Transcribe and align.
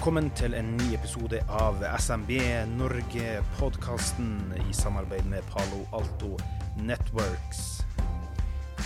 velkommen 0.00 0.30
til 0.32 0.54
en 0.56 0.70
ny 0.78 0.94
episode 0.96 1.36
av 1.52 1.82
SMB 2.00 2.30
Norge-podkasten 2.70 4.54
i 4.56 4.72
samarbeid 4.72 5.28
med 5.28 5.44
Palo 5.52 5.84
Alto 5.92 6.40
Networks. 6.80 7.84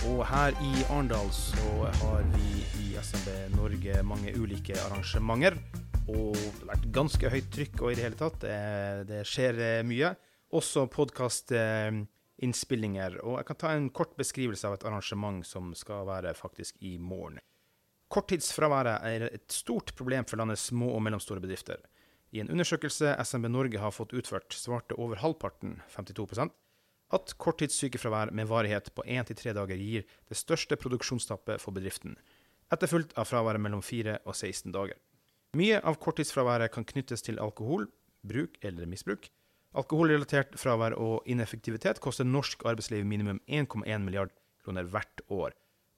Og 0.09 0.25
her 0.27 0.51
i 0.59 0.83
Arendal 0.89 1.31
så 1.31 1.87
har 2.01 2.19
vi 2.33 2.67
i 2.83 2.99
SMB 2.99 3.55
Norge 3.55 4.03
mange 4.03 4.35
ulike 4.35 4.75
arrangementer. 4.89 5.55
Og 6.09 6.35
det 6.35 6.51
har 6.59 6.67
vært 6.73 6.91
ganske 6.99 7.31
høyt 7.31 7.47
trykk 7.61 7.75
og 7.79 7.87
i 7.93 7.95
det 7.95 8.03
hele 8.09 8.19
tatt. 8.19 8.43
Det, 9.07 9.23
skjer 9.23 9.55
eh, 9.69 9.87
mye. 9.87 10.11
Også 10.51 10.83
podkastinnspillinger. 10.99 13.23
Og 13.23 13.39
jeg 13.39 13.47
kan 13.53 13.59
ta 13.63 13.71
en 13.71 13.87
kort 13.87 14.19
beskrivelse 14.19 14.67
av 14.67 14.75
et 14.75 14.83
arrangement 14.91 15.39
som 15.47 15.71
skal 15.79 16.03
være 16.11 16.35
faktisk 16.35 16.75
i 16.83 16.99
morgen. 16.99 17.39
Korttidsfraværet 18.13 19.07
er 19.07 19.29
et 19.31 19.47
stort 19.51 19.95
problem 19.97 20.27
for 20.29 20.37
landets 20.37 20.67
små 20.69 20.91
og 20.93 21.01
mellomstore 21.05 21.41
bedrifter. 21.41 21.81
I 22.31 22.41
en 22.43 22.51
undersøkelse 22.51 23.15
SMB 23.23 23.49
Norge 23.49 23.79
har 23.79 23.93
fått 23.95 24.13
utført, 24.13 24.53
svarte 24.53 24.97
over 24.99 25.19
halvparten, 25.23 25.79
52% 25.95 26.53
at 27.13 27.33
korttidssykefravær 27.37 28.31
med 28.33 28.49
varighet 28.49 28.89
på 28.95 29.03
1-3 29.05 29.53
dager 29.55 29.77
gir 29.79 30.05
det 30.29 30.37
største 30.37 30.77
produksjonstappet 30.79 31.61
for 31.61 31.75
bedriften, 31.75 32.15
etterfulgt 32.73 33.13
av 33.19 33.29
fraværet 33.29 33.61
mellom 33.61 33.83
4 33.85 34.19
og 34.25 34.33
16 34.33 34.73
dager. 34.73 34.97
Mye 35.55 35.79
av 35.79 35.99
korttidsfraværet 36.01 36.73
kan 36.73 36.87
knyttes 36.87 37.23
til 37.23 37.39
alkohol, 37.39 37.87
bruk 38.25 38.57
eller 38.65 38.89
misbruk. 38.89 39.29
Alkoholrelatert 39.75 40.55
fravær 40.59 40.95
og 40.99 41.27
ineffektivitet 41.29 42.01
koster 42.03 42.27
norsk 42.27 42.65
arbeidsliv 42.65 43.05
minimum 43.07 43.41
1,1 43.47 44.03
milliard 44.03 44.33
kroner 44.63 44.87
hvert 44.89 45.23
år. 45.29 45.53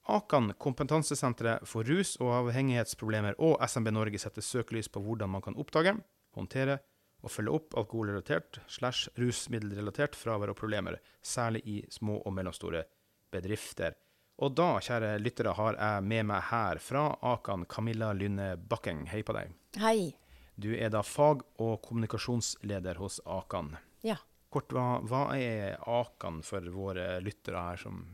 Akan 0.08 0.54
kompetansesenteret 0.56 1.68
for 1.68 1.84
rus- 1.84 2.16
og 2.16 2.30
avhengighetsproblemer 2.32 3.34
og 3.44 3.60
SMB 3.60 3.90
Norge 3.92 4.20
setter 4.22 4.40
søkelys 4.40 4.88
på 4.88 5.02
hvordan 5.04 5.28
man 5.28 5.44
kan 5.44 5.58
oppdage, 5.60 5.92
håndtere 6.32 6.78
og 7.20 7.32
følge 7.34 7.52
opp 7.52 7.76
alkoholrelatert 7.76 8.60
slash 8.72 9.10
rusmiddelrelatert 9.20 10.16
fravær 10.16 10.54
og 10.54 10.56
problemer, 10.56 10.96
særlig 11.20 11.60
i 11.68 11.76
små 11.92 12.22
og 12.22 12.32
mellomstore 12.32 12.86
bedrifter. 13.28 13.98
Og 14.40 14.54
da, 14.56 14.70
kjære 14.80 15.18
lyttere, 15.20 15.52
har 15.58 15.76
jeg 15.76 16.08
med 16.08 16.28
meg 16.30 16.48
her 16.54 16.80
fra 16.80 17.04
Akan 17.34 17.66
Camilla 17.68 18.14
Lynne 18.16 18.54
Bakkeng. 18.56 19.04
Hei 19.12 19.20
på 19.26 19.36
deg. 19.36 19.52
Hei. 19.82 20.14
Du 20.56 20.70
er 20.72 20.88
da 20.94 21.02
fag- 21.04 21.44
og 21.60 21.82
kommunikasjonsleder 21.84 23.02
hos 23.02 23.20
Akan. 23.26 23.74
Ja. 24.06 24.16
Kort, 24.48 24.72
hva, 24.72 25.02
hva 25.04 25.26
er 25.36 25.76
Akan 25.84 26.40
for 26.46 26.64
våre 26.72 27.18
lyttere 27.20 27.68
her 27.68 27.82
som 27.84 28.06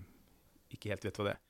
ikke 0.74 0.90
helt 0.90 1.06
vet 1.06 1.20
hva 1.20 1.28
det 1.30 1.36
er? 1.36 1.43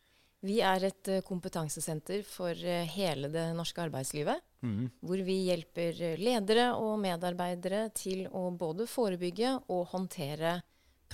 Vi 0.44 0.59
er 0.60 0.84
et 0.91 1.09
eh, 1.09 1.22
kompetansesenter 1.25 2.25
for 2.28 2.53
eh, 2.53 2.84
hele 2.94 3.31
det 3.32 3.47
norske 3.56 3.81
arbeidslivet. 3.87 4.43
Mm. 4.65 4.91
Hvor 5.05 5.22
vi 5.25 5.38
hjelper 5.47 6.03
eh, 6.10 6.21
ledere 6.21 6.71
og 6.77 6.99
medarbeidere 7.00 7.87
til 7.97 8.27
å 8.28 8.50
både 8.53 8.88
forebygge 8.91 9.56
og 9.72 9.88
håndtere 9.94 10.59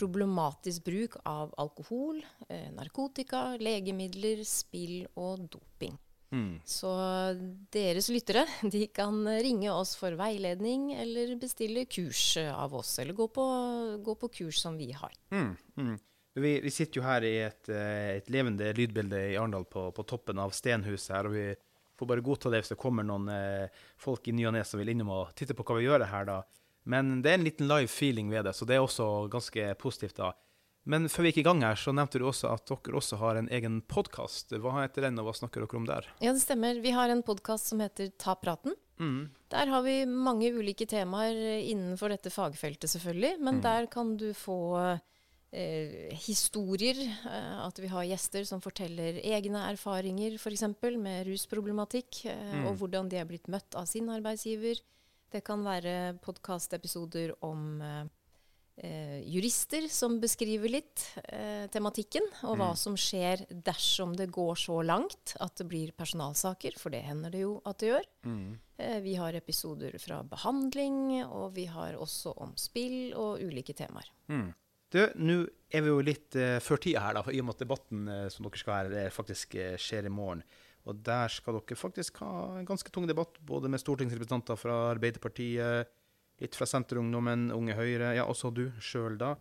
problematisk 0.01 0.87
bruk 0.87 1.17
av 1.29 1.51
alkohol, 1.61 2.23
narkotika, 2.73 3.59
legemidler, 3.61 4.41
spill 4.49 5.03
og 5.19 5.43
doping. 5.53 5.99
Mm. 6.33 6.55
Så 6.65 6.89
deres 7.75 8.09
lyttere 8.09 8.47
de 8.73 8.87
kan 8.97 9.19
ringe 9.45 9.69
oss 9.75 9.93
for 10.01 10.17
veiledning 10.17 10.95
eller 10.95 11.35
bestille 11.43 11.85
kurs 11.91 12.39
av 12.39 12.79
oss, 12.81 12.95
eller 13.03 13.19
gå 13.19 13.29
på, 13.35 13.45
gå 14.07 14.15
på 14.23 14.33
kurs 14.41 14.63
som 14.63 14.79
vi 14.81 14.89
har. 14.97 15.13
Mm. 15.35 15.99
Vi, 16.35 16.61
vi 16.63 16.71
sitter 16.71 17.01
jo 17.01 17.07
her 17.07 17.27
i 17.27 17.33
et, 17.43 17.69
eh, 17.73 18.21
et 18.21 18.31
levende 18.31 18.71
lydbilde 18.77 19.23
i 19.33 19.37
Arendal 19.39 19.67
på, 19.67 19.89
på 19.95 20.07
toppen 20.07 20.39
av 20.39 20.55
Stenhuset 20.55 21.15
her, 21.17 21.27
og 21.27 21.35
vi 21.35 21.47
får 21.99 22.11
bare 22.13 22.25
godta 22.25 22.53
det 22.53 22.63
hvis 22.63 22.73
det 22.73 22.81
kommer 22.81 23.07
noen 23.07 23.27
eh, 23.35 23.83
folk 24.01 24.29
i 24.31 24.35
ny 24.37 24.47
og 24.49 24.55
ne 24.57 24.63
som 24.65 24.81
vil 24.81 24.93
innom 24.93 25.11
og 25.17 25.35
titte 25.37 25.57
på 25.59 25.67
hva 25.67 25.81
vi 25.81 25.89
gjør 25.89 26.07
her, 26.13 26.29
da. 26.29 26.39
Men 26.91 27.19
det 27.25 27.33
er 27.33 27.41
en 27.41 27.49
liten 27.49 27.69
live 27.69 27.91
feeling 27.91 28.31
ved 28.31 28.47
det, 28.47 28.55
så 28.57 28.69
det 28.69 28.79
er 28.79 28.85
også 28.85 29.27
ganske 29.33 29.67
positivt, 29.83 30.17
da. 30.23 30.31
Men 30.89 31.11
før 31.13 31.27
vi 31.27 31.33
gikk 31.33 31.43
i 31.43 31.49
gang 31.51 31.61
her, 31.67 31.77
så 31.77 31.93
nevnte 31.93 32.23
du 32.23 32.25
også 32.31 32.55
at 32.55 32.71
dere 32.71 32.97
også 32.97 33.19
har 33.21 33.37
en 33.37 33.51
egen 33.53 33.83
podkast. 33.85 34.55
Hva 34.57 34.79
heter 34.79 35.05
den, 35.07 35.19
og 35.21 35.29
hva 35.29 35.35
snakker 35.37 35.67
dere 35.67 35.77
om 35.77 35.89
der? 35.89 36.09
Ja, 36.25 36.33
det 36.33 36.41
stemmer. 36.41 36.81
Vi 36.81 36.95
har 36.97 37.13
en 37.13 37.21
podkast 37.27 37.69
som 37.69 37.83
heter 37.85 38.09
Ta 38.17 38.35
praten. 38.41 38.75
Mm. 39.01 39.29
Der 39.53 39.71
har 39.75 39.85
vi 39.85 39.99
mange 40.09 40.49
ulike 40.57 40.89
temaer 40.89 41.37
innenfor 41.61 42.15
dette 42.15 42.33
fagfeltet, 42.33 42.89
selvfølgelig. 42.95 43.37
Men 43.45 43.61
der 43.65 43.91
kan 43.93 44.17
du 44.21 44.31
få 44.37 44.57
eh, 45.53 46.11
historier. 46.27 47.01
Eh, 47.27 47.59
at 47.67 47.79
vi 47.79 47.87
har 47.91 48.05
gjester 48.05 48.45
som 48.49 48.61
forteller 48.61 49.21
egne 49.25 49.65
erfaringer, 49.73 50.35
f.eks. 50.39 50.63
med 50.99 51.27
rusproblematikk. 51.27 52.25
Eh, 52.27 52.65
Og 52.71 52.79
hvordan 52.79 53.09
de 53.11 53.17
er 53.17 53.25
blitt 53.29 53.49
møtt 53.49 53.75
av 53.75 53.87
sin 53.87 54.09
arbeidsgiver. 54.09 54.81
Det 55.31 55.45
kan 55.47 55.63
være 55.63 56.19
podkastepisoder 56.23 57.37
om 57.47 57.81
eh, 57.83 58.05
eh, 58.83 59.21
jurister 59.31 59.87
som 59.89 60.19
beskriver 60.21 60.69
litt 60.73 61.05
eh, 61.29 61.67
tematikken, 61.71 62.23
og 62.49 62.57
hva 62.59 62.73
som 62.77 62.97
skjer 62.99 63.45
dersom 63.51 64.17
det 64.17 64.31
går 64.35 64.57
så 64.59 64.81
langt 64.83 65.37
at 65.41 65.55
det 65.57 65.69
blir 65.69 65.93
personalsaker, 65.93 66.75
for 66.79 66.91
det 66.91 67.03
hender 67.07 67.31
det 67.31 67.45
jo 67.45 67.61
at 67.65 67.79
det 67.79 67.93
gjør. 67.93 68.09
Eh, 68.81 68.99
vi 69.05 69.15
har 69.15 69.35
episoder 69.39 69.95
fra 70.01 70.23
behandling, 70.25 71.25
og 71.27 71.55
vi 71.55 71.67
har 71.67 71.95
også 71.95 72.35
om 72.37 72.57
spill 72.57 73.13
og 73.15 73.39
ulike 73.45 73.75
temaer. 73.77 74.11
Du, 74.91 74.99
nå 75.23 75.45
er 75.71 75.85
vi 75.85 75.93
jo 75.93 76.01
litt 76.03 76.35
uh, 76.35 76.59
før 76.63 76.81
tida 76.83 77.05
her, 77.05 77.15
da, 77.21 77.23
i 77.31 77.39
og 77.39 77.47
med 77.47 77.55
at 77.55 77.63
debatten 77.63 78.09
uh, 78.11 78.25
som 78.33 78.47
dere 78.47 78.59
skal 78.59 78.75
ha, 78.75 78.89
her, 78.91 79.15
faktisk 79.15 79.55
uh, 79.55 79.77
skjer 79.79 80.09
i 80.09 80.13
morgen. 80.13 80.43
Og 80.89 80.99
der 81.07 81.31
skal 81.31 81.61
dere 81.61 81.79
faktisk 81.79 82.19
ha 82.25 82.33
en 82.59 82.67
ganske 82.67 82.91
tung 82.91 83.07
debatt, 83.07 83.39
både 83.47 83.71
med 83.71 83.83
stortingsrepresentanter 83.83 84.59
fra 84.59 84.81
Arbeiderpartiet, 84.91 85.93
litt 86.41 86.57
fra 86.57 86.67
Senterungdommen, 86.67 87.51
Unge 87.55 87.77
Høyre, 87.79 88.15
ja, 88.17 88.25
også 88.27 88.51
du 88.57 88.65
sjøl, 88.83 89.19
da. 89.21 89.37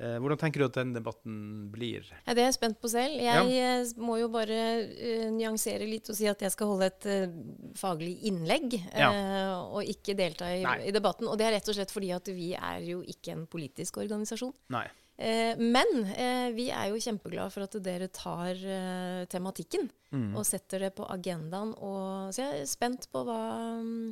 Eh, 0.00 0.16
hvordan 0.16 0.38
tenker 0.40 0.62
du 0.62 0.66
at 0.66 0.78
den 0.78 0.94
debatten 0.96 1.34
blir? 1.72 2.06
Ja, 2.24 2.32
det 2.32 2.44
er 2.44 2.48
jeg 2.48 2.56
spent 2.56 2.78
på 2.80 2.88
selv. 2.88 3.18
Jeg 3.20 3.50
ja. 3.52 3.74
må 4.00 4.16
jo 4.16 4.30
bare 4.32 4.60
uh, 4.88 5.26
nyansere 5.34 5.88
litt 5.88 6.08
og 6.08 6.16
si 6.16 6.28
at 6.30 6.40
jeg 6.40 6.54
skal 6.54 6.70
holde 6.72 6.88
et 6.88 7.08
uh, 7.10 7.36
faglig 7.76 8.14
innlegg, 8.30 8.78
eh, 8.94 9.52
og 9.60 9.84
ikke 9.84 10.16
delta 10.16 10.48
i, 10.56 10.64
i 10.88 10.94
debatten. 10.96 11.28
Og 11.28 11.36
det 11.36 11.50
er 11.50 11.56
rett 11.58 11.68
og 11.68 11.76
slett 11.76 11.92
fordi 11.92 12.14
at 12.16 12.32
vi 12.32 12.54
er 12.56 12.80
jo 12.88 13.04
ikke 13.04 13.36
en 13.36 13.44
politisk 13.50 14.00
organisasjon. 14.00 14.56
Nei. 14.72 14.86
Eh, 15.20 15.52
men 15.60 16.06
eh, 16.16 16.48
vi 16.56 16.70
er 16.72 16.88
jo 16.88 17.00
kjempeglade 17.02 17.52
for 17.52 17.66
at 17.66 17.74
dere 17.84 18.08
tar 18.08 18.56
eh, 18.56 19.24
tematikken 19.28 19.90
Mm. 20.10 20.32
og 20.34 20.42
setter 20.42 20.82
det 20.82 20.88
på 20.98 21.04
agendaen. 21.06 21.70
Og, 21.78 22.32
så 22.34 22.42
jeg 22.42 22.62
er 22.64 22.66
spent 22.66 23.04
på 23.12 23.20
hva, 23.28 23.36
mm, 23.78 24.08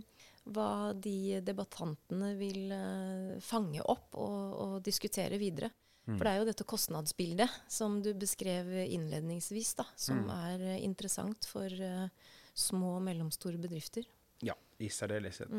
hva 0.54 0.94
de 0.94 1.40
debattantene 1.44 2.32
vil 2.38 2.72
eh, 2.74 3.36
fange 3.44 3.82
opp 3.84 4.16
og, 4.18 4.40
og 4.64 4.74
diskutere 4.86 5.40
videre. 5.40 5.70
For 6.08 6.24
det 6.24 6.30
er 6.30 6.40
jo 6.40 6.48
dette 6.48 6.64
kostnadsbildet 6.64 7.56
som 7.68 7.98
du 8.00 8.14
beskrev 8.16 8.70
innledningsvis, 8.86 9.74
da, 9.76 9.84
som 9.92 10.22
er 10.32 10.62
eh, 10.70 10.78
interessant 10.80 11.44
for 11.50 11.68
uh, 11.68 12.08
små 12.56 12.94
og 12.96 13.04
mellomstore 13.04 13.60
bedrifter. 13.60 14.06
Ja, 14.40 14.56
i 14.80 14.88
særdeleshet. 14.88 15.52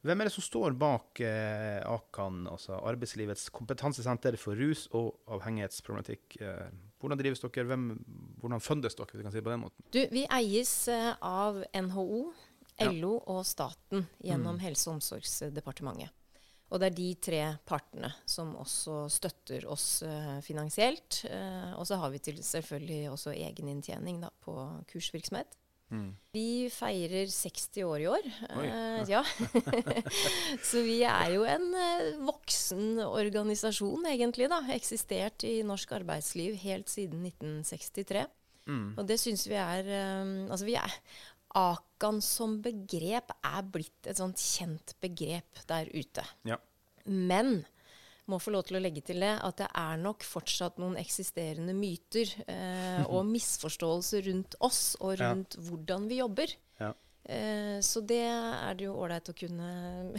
Hvem 0.00 0.22
er 0.22 0.30
det 0.30 0.32
som 0.32 0.44
står 0.44 0.74
bak 0.80 1.20
eh, 1.20 1.82
Akan, 1.84 2.46
altså 2.48 2.78
Arbeidslivets 2.88 3.50
kompetansesenter 3.52 4.38
for 4.40 4.56
rus- 4.56 4.86
og 4.96 5.18
avhengighetsproblematikk? 5.36 6.38
Eh, 6.40 6.70
hvordan 7.00 7.20
drives 7.20 7.44
dere? 7.44 7.66
Hvem, 7.68 7.84
hvordan 8.40 8.64
fundes 8.64 8.96
dere, 8.96 9.12
vi 9.12 9.26
kan 9.26 9.34
si 9.34 9.42
det 9.42 9.44
på 9.44 9.52
den 9.52 9.66
måten? 9.66 9.84
Du, 9.92 10.00
vi 10.08 10.24
eies 10.24 10.72
eh, 10.88 11.12
av 11.20 11.60
NHO. 11.76 12.22
LO 12.88 13.16
og 13.30 13.44
staten 13.46 14.06
gjennom 14.24 14.60
Helse- 14.62 14.88
og 14.90 14.98
omsorgsdepartementet. 14.98 16.16
Og 16.70 16.78
det 16.78 16.86
er 16.86 16.94
de 16.94 17.08
tre 17.18 17.40
partene 17.66 18.12
som 18.30 18.52
også 18.60 19.08
støtter 19.10 19.64
oss 19.66 20.04
uh, 20.06 20.38
finansielt. 20.46 21.24
Uh, 21.26 21.74
og 21.80 21.88
så 21.88 21.98
har 21.98 22.12
vi 22.14 22.20
til 22.22 22.38
selvfølgelig 22.46 23.10
også 23.10 23.34
egeninntjening 23.34 24.20
da, 24.22 24.30
på 24.44 24.54
kursvirksomhet. 24.92 25.58
Vi 26.30 26.70
feirer 26.70 27.26
60 27.26 27.82
år 27.82 28.02
i 28.04 28.06
år. 28.06 28.26
Oi. 28.60 28.66
Eh, 28.68 29.10
ja. 29.10 29.24
Så 30.68 30.84
vi 30.86 31.00
er 31.02 31.32
jo 31.34 31.42
en 31.50 31.66
voksen 32.28 33.00
organisasjon, 33.02 34.06
egentlig. 34.06 34.46
da. 34.52 34.60
Eksistert 34.70 35.42
i 35.48 35.56
norsk 35.66 35.96
arbeidsliv 35.98 36.54
helt 36.62 36.92
siden 36.92 37.26
1963. 37.26 38.22
Og 38.70 39.02
det 39.08 39.18
syns 39.18 39.48
vi 39.50 39.58
er 39.58 39.88
um, 40.22 40.34
Altså, 40.46 40.68
vi 40.68 40.76
er 40.78 40.94
Akan 42.00 42.22
som 42.24 42.54
begrep 42.64 43.28
er 43.44 43.66
blitt 43.68 44.06
et 44.08 44.16
sånt 44.16 44.40
kjent 44.40 44.94
begrep 45.04 45.60
der 45.68 45.84
ute. 45.92 46.24
Ja. 46.48 46.56
Men 47.04 47.66
må 48.30 48.38
få 48.40 48.52
lov 48.54 48.62
til 48.68 48.78
å 48.78 48.80
legge 48.80 49.02
til 49.04 49.20
det 49.20 49.34
at 49.42 49.58
det 49.60 49.66
er 49.76 49.98
nok 50.00 50.24
fortsatt 50.24 50.78
noen 50.80 50.96
eksisterende 50.96 51.74
myter 51.76 52.30
eh, 52.46 53.02
og 53.04 53.26
misforståelser 53.34 54.24
rundt 54.30 54.56
oss 54.64 54.94
og 55.00 55.18
Ja. 55.18 55.32
rundt 55.34 55.58
hvordan 55.60 56.08
vi 56.08 56.20
jobber. 56.22 56.54
Ja. 56.80 56.92
Eh, 57.28 57.80
så 57.84 58.00
det 58.00 58.22
er 58.24 58.78
det 58.78 58.86
jo 58.86 58.94
ålreit 58.96 59.28
å 59.28 59.36
kunne 59.36 59.68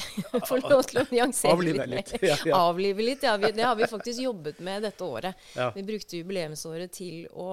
få 0.51 0.59
lov 0.61 0.83
til 0.85 1.01
å 1.01 1.05
nyansere 1.09 1.55
Avlive 1.55 1.87
litt. 1.89 2.13
litt. 2.13 2.29
Ja, 2.29 2.37
ja. 2.45 2.61
Avlive 2.67 3.01
litt, 3.09 3.25
ja. 3.25 3.33
Vi, 3.41 3.49
det 3.57 3.65
har 3.65 3.75
vi 3.79 3.89
faktisk 3.89 4.21
jobbet 4.21 4.61
med 4.61 4.85
dette 4.85 5.01
året. 5.07 5.49
Ja. 5.57 5.71
Vi 5.73 5.81
brukte 5.87 6.21
jubileumsåret 6.21 6.93
til 6.93 7.25
å, 7.33 7.49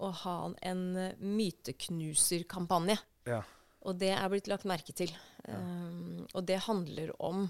å 0.00 0.14
ha 0.24 0.38
en 0.64 0.86
myteknuserkampanje. 1.20 2.96
Ja. 3.28 3.42
Og 3.88 3.96
det 4.00 4.10
er 4.12 4.28
blitt 4.28 4.48
lagt 4.50 4.66
merke 4.68 4.92
til. 4.96 5.10
Um, 5.48 6.26
og 6.36 6.44
det 6.48 6.58
handler 6.66 7.14
om 7.24 7.46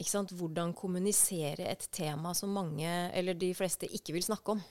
ikke 0.00 0.10
sant, 0.10 0.32
hvordan 0.32 0.72
kommunisere 0.74 1.66
et 1.70 1.86
tema 1.92 2.32
som 2.34 2.50
mange, 2.56 2.88
eller 3.14 3.36
de 3.38 3.52
fleste, 3.54 3.86
ikke 3.86 4.14
vil 4.16 4.24
snakke 4.24 4.56
om. 4.56 4.62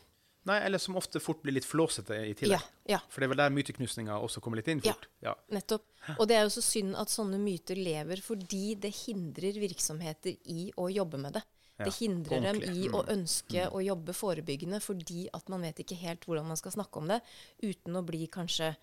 Nei, 0.50 0.56
eller 0.66 0.82
som 0.82 0.96
ofte 0.98 1.20
fort 1.22 1.42
blir 1.44 1.54
litt 1.54 1.68
flåsete 1.68 2.16
i 2.16 2.30
Ja, 2.32 2.36
tillegg. 2.40 2.68
ja, 2.90 3.00
For 3.12 3.22
det 3.22 3.28
er 3.28 3.34
vel 3.36 3.42
der 3.44 3.54
myteknusninga 3.54 4.16
også 4.24 4.42
kommer 4.42 4.58
litt 4.58 4.68
inn 4.72 4.82
fort. 4.82 5.06
Ja. 5.22 5.36
nettopp. 5.52 5.84
Og 6.18 6.28
det 6.28 6.38
er 6.40 6.44
jo 6.48 6.54
så 6.56 6.64
synd 6.64 6.96
at 6.98 7.12
sånne 7.14 7.38
myter 7.44 7.76
lever 7.78 8.22
fordi 8.24 8.74
det 8.80 8.94
hindrer 9.06 9.60
virksomheter 9.62 10.34
i 10.50 10.72
å 10.80 10.88
jobbe 10.90 11.20
med 11.22 11.34
det. 11.38 11.44
Ja, 11.78 11.86
Det 11.86 11.94
hindrer 12.00 12.42
dem 12.42 12.64
i 12.64 12.88
å 12.90 13.04
ønske 13.08 13.68
å 13.70 13.84
jobbe 13.84 14.16
forebyggende 14.16 14.82
fordi 14.82 15.28
at 15.32 15.48
man 15.52 15.62
vet 15.62 15.78
ikke 15.84 15.96
helt 16.02 16.26
hvordan 16.26 16.48
man 16.48 16.58
skal 16.58 16.72
snakke 16.72 16.98
om 17.00 17.08
det 17.08 17.22
uten 17.62 17.96
å 17.96 18.02
bli 18.04 18.26
kanskje 18.28 18.74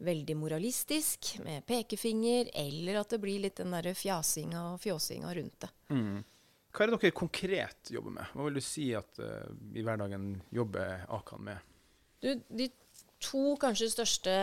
veldig 0.00 0.36
moralistisk 0.40 1.34
med 1.44 1.64
pekefinger, 1.68 2.50
eller 2.56 3.00
at 3.02 3.14
det 3.14 3.20
blir 3.22 3.42
litt 3.44 3.60
den 3.60 3.74
derre 3.74 3.94
fjasinga 3.96 4.62
og 4.72 4.82
fjåsinga 4.82 5.32
rundt 5.36 5.66
det. 5.66 5.70
Hva 6.70 6.84
er 6.84 6.92
det 6.92 7.00
dere 7.02 7.16
konkret 7.18 7.90
jobber 7.90 8.14
med? 8.14 8.34
Hva 8.34 8.46
vil 8.46 8.60
du 8.60 8.64
si 8.64 8.90
at 8.96 9.18
uh, 9.18 9.48
i 9.74 9.82
hverdagen 9.84 10.32
jobber 10.54 11.06
Akan 11.10 11.42
med? 11.48 11.72
Du, 12.22 12.30
de 12.48 12.68
to 13.20 13.56
kanskje 13.60 13.90
største 13.90 14.34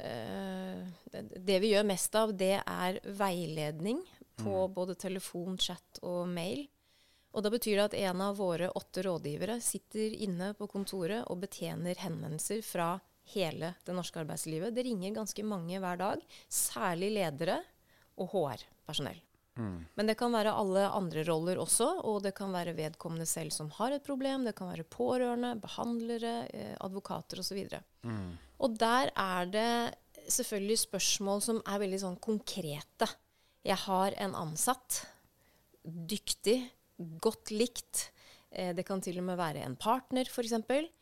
uh, 0.00 0.86
det, 1.12 1.58
vi 1.62 1.74
gjør 1.74 1.86
mest 1.86 2.16
av, 2.18 2.32
det 2.32 2.56
er 2.62 3.00
veiledning 3.04 4.00
på 4.36 4.66
både 4.72 4.96
telefon, 5.00 5.56
chat 5.60 6.00
og 6.04 6.26
mail. 6.28 6.66
Og 7.36 7.44
da 7.44 7.52
betyr 7.52 7.76
det 7.76 7.84
at 7.90 7.98
en 8.08 8.22
av 8.24 8.38
våre 8.40 8.70
åtte 8.72 9.04
rådgivere 9.04 9.58
sitter 9.64 10.16
inne 10.24 10.54
på 10.56 10.68
kontoret 10.72 11.26
og 11.28 11.42
betjener 11.44 12.00
henvendelser 12.00 12.62
fra 12.64 12.94
hele 13.34 13.74
det 13.86 13.94
norske 13.96 14.20
arbeidslivet. 14.22 14.74
Det 14.76 14.84
ringer 14.86 15.16
ganske 15.16 15.44
mange 15.46 15.80
hver 15.82 15.98
dag, 16.00 16.22
særlig 16.52 17.12
ledere 17.16 17.60
og 18.16 18.30
HR-personell. 18.32 19.22
Men 19.96 20.08
det 20.08 20.18
kan 20.20 20.34
være 20.34 20.52
alle 20.52 20.82
andre 20.92 21.22
roller 21.24 21.56
også, 21.62 21.86
og 22.04 22.20
det 22.26 22.34
kan 22.36 22.52
være 22.52 22.74
vedkommende 22.76 23.24
selv 23.28 23.54
som 23.54 23.70
har 23.78 23.94
et 23.96 24.04
problem. 24.04 24.44
Det 24.44 24.52
kan 24.58 24.68
være 24.68 24.84
pårørende, 24.84 25.54
behandlere, 25.62 26.34
eh, 26.52 26.74
advokater 26.84 27.40
osv. 27.40 27.62
Og, 27.64 28.10
og 28.60 28.76
der 28.76 29.12
er 29.16 29.48
det 29.48 30.28
selvfølgelig 30.28 30.78
spørsmål 30.84 31.40
som 31.46 31.62
er 31.64 31.80
veldig 31.80 32.02
sånn 32.02 32.18
konkrete. 32.20 33.08
Jeg 33.64 33.80
har 33.86 34.16
en 34.20 34.36
ansatt, 34.36 35.06
dyktig, 35.84 36.58
godt 37.24 37.54
likt. 37.54 38.10
Eh, 38.56 38.72
det 38.76 38.86
kan 38.88 39.02
til 39.04 39.18
og 39.20 39.26
med 39.28 39.36
være 39.38 39.64
en 39.66 39.76
partner, 39.76 40.24
f.eks., 40.30 40.54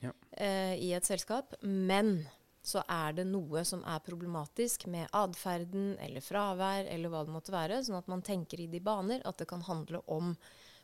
Ja. 0.03 0.11
eh, 0.37 0.75
i 0.83 0.93
et 0.93 1.07
selskap. 1.07 1.55
Men 1.63 2.27
så 2.65 2.83
er 2.89 3.13
det 3.13 3.27
noe 3.29 3.63
som 3.65 3.83
er 3.85 4.01
problematisk 4.01 4.87
med 4.91 5.07
atferden 5.13 5.99
eller 6.01 6.21
fravær 6.25 6.87
eller 6.89 7.13
hva 7.13 7.25
det 7.27 7.35
måtte 7.35 7.53
være, 7.53 7.83
sånn 7.85 7.99
at 7.99 8.09
man 8.09 8.23
tenker 8.25 8.61
i 8.61 8.67
de 8.73 8.81
baner 8.81 9.21
at 9.29 9.37
det 9.39 9.47
kan 9.51 9.61
handle 9.63 10.01
om 10.09 10.35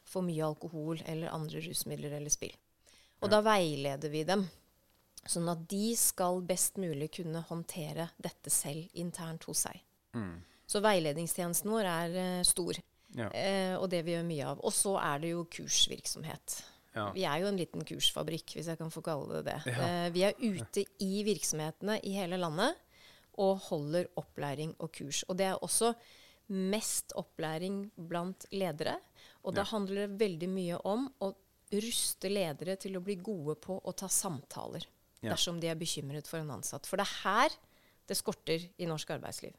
for 0.05 0.23
mye 0.27 0.45
alkohol 0.45 1.01
eller 1.07 1.33
andre 1.33 1.63
rusmidler 1.65 2.13
eller 2.19 2.31
spill. 2.33 2.53
Og 3.23 3.31
da 3.33 3.41
veileder 3.45 4.13
vi 4.13 4.25
dem, 4.25 4.47
sånn 5.25 5.49
at 5.53 5.67
de 5.69 5.95
skal 5.97 6.41
best 6.49 6.77
mulig 6.81 7.11
kunne 7.19 7.43
håndtere 7.49 8.11
dette 8.21 8.51
selv 8.53 8.89
internt 8.95 9.45
hos 9.49 9.67
seg. 9.67 9.81
Så 10.67 10.81
veiledningstjenesten 10.85 11.71
vår 11.71 11.85
er 11.89 12.17
uh, 12.41 12.43
stor, 12.47 12.77
Ja. 13.17 13.31
eh, 13.35 13.75
og 13.79 13.89
det 13.91 14.05
vi 14.07 14.15
gjør 14.15 14.27
mye 14.29 14.51
av. 14.53 14.61
Og 14.67 14.75
så 14.75 14.95
er 15.03 15.23
det 15.23 15.33
jo 15.33 15.47
kursvirksomhet. 15.51 16.61
Ja. 16.95 17.09
Vi 17.15 17.25
er 17.27 17.43
jo 17.43 17.51
en 17.51 17.59
liten 17.59 17.85
kursfabrikk, 17.87 18.57
hvis 18.57 18.71
jeg 18.71 18.79
kan 18.79 18.91
få 18.91 19.03
kalle 19.07 19.41
det 19.41 19.45
det. 19.51 19.59
Ja. 19.71 19.89
Eh, 19.89 20.09
vi 20.15 20.25
er 20.27 20.39
ute 20.39 20.85
i 21.03 21.23
virksomhetene 21.27 22.01
i 22.07 22.15
hele 22.19 22.39
landet 22.41 22.79
og 23.41 23.61
holder 23.71 24.09
opplæring 24.21 24.75
og 24.79 24.91
kurs. 24.93 25.23
Og 25.29 25.39
det 25.39 25.47
er 25.47 25.63
også 25.63 25.93
mest 26.51 27.15
opplæring 27.19 27.85
blant 27.95 28.47
ledere. 28.51 28.97
Og 29.47 29.55
da 29.55 29.63
handler 29.65 30.03
det 30.07 30.19
veldig 30.21 30.49
mye 30.51 30.81
om 30.85 31.07
å 31.23 31.31
ruste 31.71 32.29
ledere 32.29 32.75
til 32.83 32.99
å 32.99 33.03
bli 33.05 33.15
gode 33.23 33.55
på 33.63 33.77
å 33.79 33.93
ta 33.95 34.09
samtaler 34.11 34.85
dersom 35.23 35.61
de 35.61 35.69
er 35.71 35.79
bekymret 35.79 36.27
for 36.27 36.41
en 36.41 36.51
ansatt. 36.51 36.87
For 36.89 36.99
det 36.99 37.07
er 37.07 37.19
her 37.23 37.57
det 38.09 38.17
skorter 38.19 38.65
i 38.81 38.89
norsk 38.91 39.13
arbeidsliv. 39.15 39.55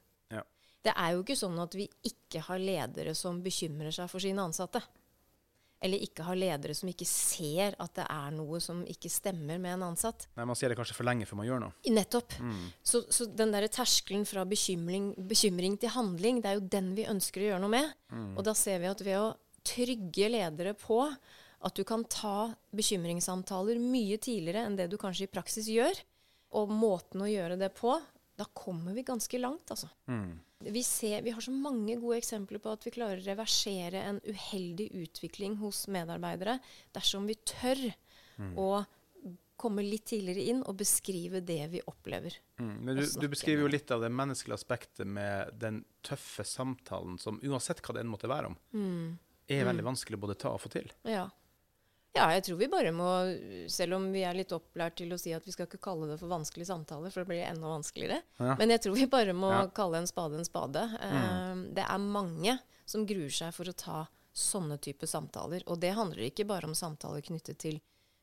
Det 0.82 0.94
er 0.98 1.14
jo 1.14 1.22
ikke 1.22 1.38
sånn 1.38 1.60
at 1.62 1.76
vi 1.78 1.86
ikke 2.08 2.42
har 2.48 2.62
ledere 2.62 3.14
som 3.18 3.42
bekymrer 3.44 3.94
seg 3.94 4.10
for 4.10 4.24
sine 4.24 4.42
ansatte. 4.42 4.82
Eller 5.82 6.02
ikke 6.06 6.26
har 6.28 6.38
ledere 6.38 6.76
som 6.78 6.90
ikke 6.92 7.08
ser 7.10 7.74
at 7.82 7.94
det 7.98 8.04
er 8.06 8.34
noe 8.36 8.60
som 8.62 8.84
ikke 8.86 9.10
stemmer 9.10 9.58
med 9.62 9.80
en 9.80 9.86
ansatt. 9.88 10.28
Nei, 10.38 10.46
Man 10.46 10.58
ser 10.58 10.70
det 10.70 10.78
kanskje 10.78 10.94
for 10.98 11.08
lenge 11.10 11.26
før 11.26 11.40
man 11.40 11.48
gjør 11.50 11.62
noe. 11.64 11.74
Nettopp. 11.90 12.36
Så, 12.86 13.02
så 13.10 13.26
den 13.26 13.54
der 13.56 13.66
terskelen 13.74 14.28
fra 14.30 14.44
bekymring, 14.46 15.12
bekymring 15.30 15.80
til 15.82 15.94
handling, 15.96 16.42
det 16.44 16.52
er 16.52 16.60
jo 16.60 16.68
den 16.78 16.92
vi 16.98 17.08
ønsker 17.10 17.42
å 17.42 17.48
gjøre 17.50 17.64
noe 17.66 17.74
med. 17.74 17.96
Og 18.38 18.46
da 18.46 18.54
ser 18.58 18.82
vi 18.84 18.92
at 18.92 19.02
ved 19.06 19.18
å 19.22 19.32
trygge 19.66 20.30
ledere 20.34 20.76
på 20.78 21.02
at 21.62 21.78
du 21.78 21.84
kan 21.86 22.06
ta 22.10 22.52
bekymringssamtaler 22.74 23.78
mye 23.82 24.18
tidligere 24.22 24.64
enn 24.66 24.78
det 24.80 24.88
du 24.90 24.98
kanskje 25.02 25.28
i 25.28 25.34
praksis 25.34 25.68
gjør, 25.70 25.98
og 26.58 26.72
måten 26.74 27.22
å 27.26 27.30
gjøre 27.30 27.58
det 27.62 27.70
på, 27.78 27.94
da 28.38 28.46
kommer 28.58 28.94
vi 28.98 29.04
ganske 29.08 29.38
langt, 29.42 29.70
altså. 29.74 29.90
Vi, 30.64 30.84
ser, 30.84 31.22
vi 31.26 31.34
har 31.34 31.42
så 31.42 31.52
mange 31.52 31.96
gode 32.02 32.20
eksempler 32.22 32.62
på 32.62 32.72
at 32.76 32.86
vi 32.86 32.94
klarer 32.94 33.22
å 33.22 33.26
reversere 33.26 34.02
en 34.06 34.20
uheldig 34.28 34.90
utvikling 35.04 35.58
hos 35.62 35.88
medarbeidere 35.92 36.60
dersom 36.94 37.26
vi 37.30 37.36
tør 37.36 37.88
å 38.58 38.84
komme 39.62 39.84
litt 39.86 40.08
tidligere 40.10 40.48
inn 40.50 40.62
og 40.66 40.80
beskrive 40.80 41.42
det 41.46 41.68
vi 41.70 41.82
opplever. 41.86 42.34
Mm. 42.58 42.78
Men 42.82 42.98
du, 42.98 43.04
du 43.06 43.28
beskriver 43.30 43.62
jo 43.62 43.70
litt 43.70 43.92
av 43.94 44.02
det 44.02 44.10
menneskelige 44.10 44.58
aspektet 44.58 45.06
med 45.06 45.52
den 45.62 45.84
tøffe 46.02 46.46
samtalen 46.48 47.20
som 47.22 47.38
uansett 47.46 47.84
hva 47.86 47.94
det 47.94 48.02
enn 48.02 48.10
måtte 48.10 48.32
være 48.32 48.50
om, 48.50 48.58
Mm. 48.74 49.20
er 49.52 49.66
veldig 49.68 49.84
vanskelig 49.84 50.18
både 50.18 50.38
ta 50.40 50.56
og 50.56 50.62
få 50.64 50.72
til. 50.74 50.90
Ja. 51.06 51.28
Ja, 52.16 52.26
jeg 52.36 52.44
tror 52.44 52.58
vi 52.60 52.68
bare 52.72 52.92
må, 52.92 53.08
selv 53.72 53.96
om 53.96 54.10
vi 54.12 54.24
er 54.28 54.36
litt 54.36 54.52
opplært 54.56 54.96
til 55.00 55.14
å 55.16 55.20
si 55.20 55.32
at 55.34 55.46
vi 55.48 55.52
skal 55.56 55.68
ikke 55.70 55.80
kalle 55.82 56.10
det 56.12 56.18
for 56.20 56.28
vanskelige 56.32 56.68
samtaler, 56.68 57.10
for 57.14 57.24
det 57.24 57.30
blir 57.32 57.46
enda 57.48 57.68
vanskeligere, 57.72 58.22
Ja. 58.40 58.56
men 58.60 58.70
jeg 58.70 58.82
tror 58.84 58.96
vi 58.96 59.06
bare 59.08 59.34
må 59.34 59.50
Ja. 59.52 59.68
kalle 59.68 59.98
en 60.02 60.08
spade 60.08 60.36
en 60.38 60.46
spade. 60.46 60.82
Mm. 61.00 61.74
det 61.74 61.86
er 61.88 61.98
mange 62.00 62.60
som 62.86 63.06
gruer 63.06 63.30
seg 63.32 63.54
for 63.54 63.66
å 63.66 63.74
ta 63.76 64.08
sånne 64.34 64.80
type 64.80 65.08
samtaler, 65.08 65.64
og 65.68 65.80
det 65.80 65.94
handler 65.96 66.30
ikke 66.30 66.46
bare 66.48 66.64
om 66.66 66.74
samtaler 66.74 67.22
knyttet 67.22 67.58
til 67.60 67.82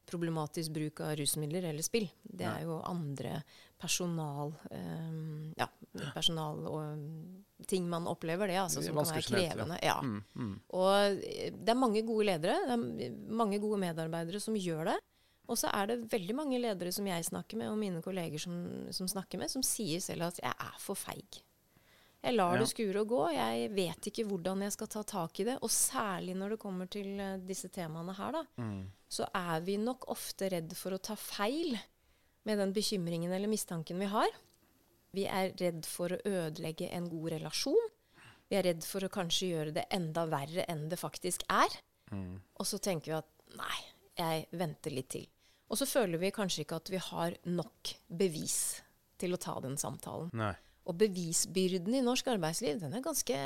problematisk 0.09 0.73
bruk 0.75 1.03
av 1.05 1.15
rusmidler 1.21 1.69
eller 1.71 1.85
spill. 1.87 2.09
Det 2.23 2.47
er 2.49 2.65
jo 2.67 2.79
andre 2.87 3.43
personal, 3.79 4.55
um, 4.73 5.53
ja, 5.59 5.69
personal 6.15 6.65
og 6.67 6.79
um, 6.83 7.45
ting 7.71 7.87
man 7.91 8.09
opplever 8.11 8.51
det, 8.51 8.59
altså, 8.63 8.83
som 8.83 8.99
kan 8.99 9.11
være 9.13 9.27
krevende. 9.27 9.79
Ja. 9.85 9.99
Mm, 10.03 10.23
mm. 10.35 10.55
Og 10.79 11.23
eh, 11.23 11.53
det 11.55 11.75
er 11.75 11.79
mange 11.79 12.03
gode 12.07 12.27
ledere, 12.31 12.59
det 12.67 13.09
er 13.09 13.15
mange 13.43 13.61
gode 13.63 13.81
medarbeidere 13.83 14.43
som 14.43 14.59
gjør 14.59 14.93
det. 14.93 14.99
Og 15.49 15.57
så 15.57 15.71
er 15.73 15.89
det 15.89 16.03
veldig 16.13 16.35
mange 16.37 16.59
ledere 16.61 16.93
som 16.93 17.07
jeg 17.09 17.25
snakker 17.25 17.57
med, 17.61 17.71
og 17.73 17.79
mine 17.81 18.03
kolleger 18.05 18.41
som, 18.43 18.57
som 18.93 19.09
snakker 19.09 19.41
med, 19.41 19.51
som 19.53 19.65
sier 19.65 20.03
selv 20.05 20.29
at 20.29 20.41
'jeg 20.43 20.53
er 20.53 20.77
for 20.83 20.99
feig'. 20.99 21.41
Jeg 22.25 22.35
lar 22.35 22.55
Ja. 22.55 22.59
det 22.61 22.69
skure 22.69 23.01
og 23.01 23.09
gå. 23.09 23.21
Jeg 23.33 23.71
vet 23.75 24.07
ikke 24.11 24.25
hvordan 24.27 24.61
jeg 24.63 24.73
skal 24.73 24.87
ta 24.89 25.03
tak 25.03 25.39
i 25.41 25.45
det. 25.45 25.59
Og 25.63 25.71
særlig 25.71 26.35
når 26.37 26.51
det 26.51 26.59
kommer 26.59 26.89
til 26.91 27.19
eh, 27.21 27.37
disse 27.39 27.69
temaene 27.71 28.15
her, 28.17 28.33
da, 28.33 28.43
Mm. 28.59 28.91
så 29.09 29.29
er 29.35 29.61
vi 29.61 29.77
nok 29.77 30.05
ofte 30.09 30.51
redd 30.51 30.75
for 30.77 30.91
å 30.93 30.99
ta 31.01 31.15
feil 31.15 31.79
med 32.45 32.59
den 32.59 32.73
bekymringen 32.73 33.31
eller 33.33 33.47
mistanken 33.49 33.99
vi 33.99 34.07
har. 34.07 34.29
Vi 35.15 35.25
er 35.27 35.53
redd 35.57 35.87
for 35.87 36.09
å 36.09 36.21
ødelegge 36.25 36.91
en 36.93 37.09
god 37.09 37.31
relasjon. 37.33 37.89
Vi 38.51 38.57
er 38.57 38.63
redd 38.65 38.83
for 38.85 39.01
å 39.01 39.09
kanskje 39.09 39.49
gjøre 39.53 39.73
det 39.75 39.87
enda 39.91 40.27
verre 40.27 40.65
enn 40.69 40.89
det 40.89 40.99
faktisk 40.99 41.43
er. 41.49 41.69
Mm. 42.11 42.41
Og 42.59 42.67
så 42.67 42.79
tenker 42.81 43.05
vi 43.13 43.13
at 43.13 43.57
nei, 43.57 43.85
jeg 44.19 44.47
venter 44.53 44.91
litt 44.91 45.09
til. 45.11 45.27
Og 45.71 45.77
så 45.79 45.87
føler 45.87 46.19
vi 46.19 46.31
kanskje 46.33 46.65
ikke 46.65 46.77
at 46.77 46.89
vi 46.91 46.97
har 46.97 47.35
nok 47.45 47.95
bevis 48.11 48.83
til 49.19 49.33
å 49.35 49.39
ta 49.39 49.61
den 49.61 49.77
samtalen. 49.77 50.31
Nei. 50.33 50.55
Og 50.89 50.97
bevisbyrden 50.97 51.99
i 51.99 52.05
norsk 52.05 52.31
arbeidsliv 52.33 52.79
den 52.81 52.95
er 52.97 53.05
ganske 53.05 53.39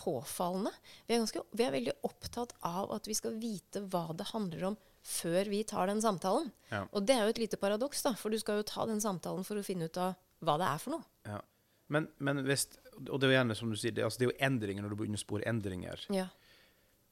påfallende. 0.00 0.72
Vi 1.06 1.14
er, 1.14 1.20
ganske, 1.22 1.44
vi 1.54 1.66
er 1.66 1.74
veldig 1.76 1.94
opptatt 2.06 2.56
av 2.66 2.90
at 2.96 3.06
vi 3.06 3.14
skal 3.14 3.36
vite 3.38 3.84
hva 3.92 4.08
det 4.16 4.26
handler 4.32 4.72
om 4.72 4.78
før 5.06 5.48
vi 5.48 5.62
tar 5.64 5.86
den 5.88 6.02
samtalen. 6.02 6.50
Ja. 6.68 6.82
Og 6.90 7.06
det 7.06 7.14
er 7.14 7.24
jo 7.24 7.34
et 7.36 7.40
lite 7.40 7.60
paradoks, 7.60 8.02
da, 8.04 8.12
for 8.18 8.34
du 8.34 8.40
skal 8.42 8.60
jo 8.60 8.66
ta 8.68 8.84
den 8.90 9.00
samtalen 9.00 9.46
for 9.46 9.60
å 9.60 9.64
finne 9.64 9.86
ut 9.88 10.00
av 10.02 10.18
hva 10.44 10.58
det 10.60 10.66
er 10.66 10.82
for 10.82 10.96
noe. 10.96 11.06
Ja. 11.28 11.38
Men, 11.90 12.06
men 12.22 12.44
hvis 12.46 12.68
Og 13.08 13.16
det 13.18 13.26
er 13.26 13.32
jo 13.32 13.36
gjerne 13.38 13.56
som 13.58 13.70
du 13.72 13.78
sier, 13.78 13.94
det, 13.94 14.04
altså 14.06 14.20
det 14.20 14.26
er 14.26 14.30
jo 14.30 14.46
endringer 14.46 14.84
når 14.84 14.92
du 14.92 14.98
begynner 15.00 15.18
å 15.18 15.22
spore 15.22 15.46
endringer. 15.48 16.02
Ja. 16.14 16.26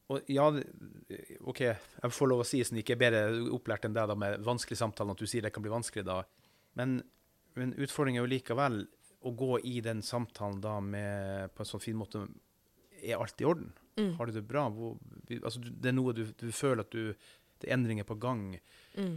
Og 0.08 0.28
ja, 0.32 0.47
OK, 1.44 1.62
jeg 1.64 2.12
får 2.16 2.30
lov 2.30 2.42
å 2.42 2.47
si, 2.47 2.61
siden 2.64 2.80
jeg 2.80 2.87
ikke 2.87 2.97
er 2.97 3.02
bedre 3.02 3.23
opplært 3.54 3.85
enn 3.88 3.97
deg 3.97 4.08
da, 4.08 4.16
med 4.16 4.44
vanskelig 4.47 4.78
samtale, 4.80 5.12
at 5.12 5.20
du 5.20 5.28
sier 5.28 5.44
det 5.44 5.52
kan 5.52 5.64
bli 5.64 5.73
vanskelig 5.73 6.06
da. 6.08 6.23
Men, 6.80 6.99
men 7.58 7.75
utfordringen 7.76 8.23
er 8.23 8.25
jo 8.25 8.32
likevel 8.32 8.78
å 9.26 9.32
gå 9.34 9.58
i 9.66 9.80
den 9.82 10.02
samtalen 10.02 10.60
da 10.62 10.76
med, 10.80 11.50
på 11.54 11.64
en 11.64 11.68
sånn 11.72 11.82
fin 11.82 11.96
måte 11.98 12.26
Er 13.02 13.16
alt 13.18 13.40
i 13.40 13.44
orden? 13.46 13.72
Mm. 13.98 14.12
Har 14.18 14.26
du 14.26 14.32
det 14.32 14.42
bra? 14.46 14.68
Hvor, 14.70 14.96
altså, 15.42 15.60
det 15.62 15.90
er 15.90 15.94
noe 15.96 16.12
du, 16.14 16.25
du 16.38 16.48
føler 16.54 16.84
at 16.84 16.90
du 16.94 17.14
Det 17.58 17.66
er 17.68 17.75
endringer 17.75 18.04
på 18.06 18.14
gang. 18.22 18.60
Mm. 18.94 19.16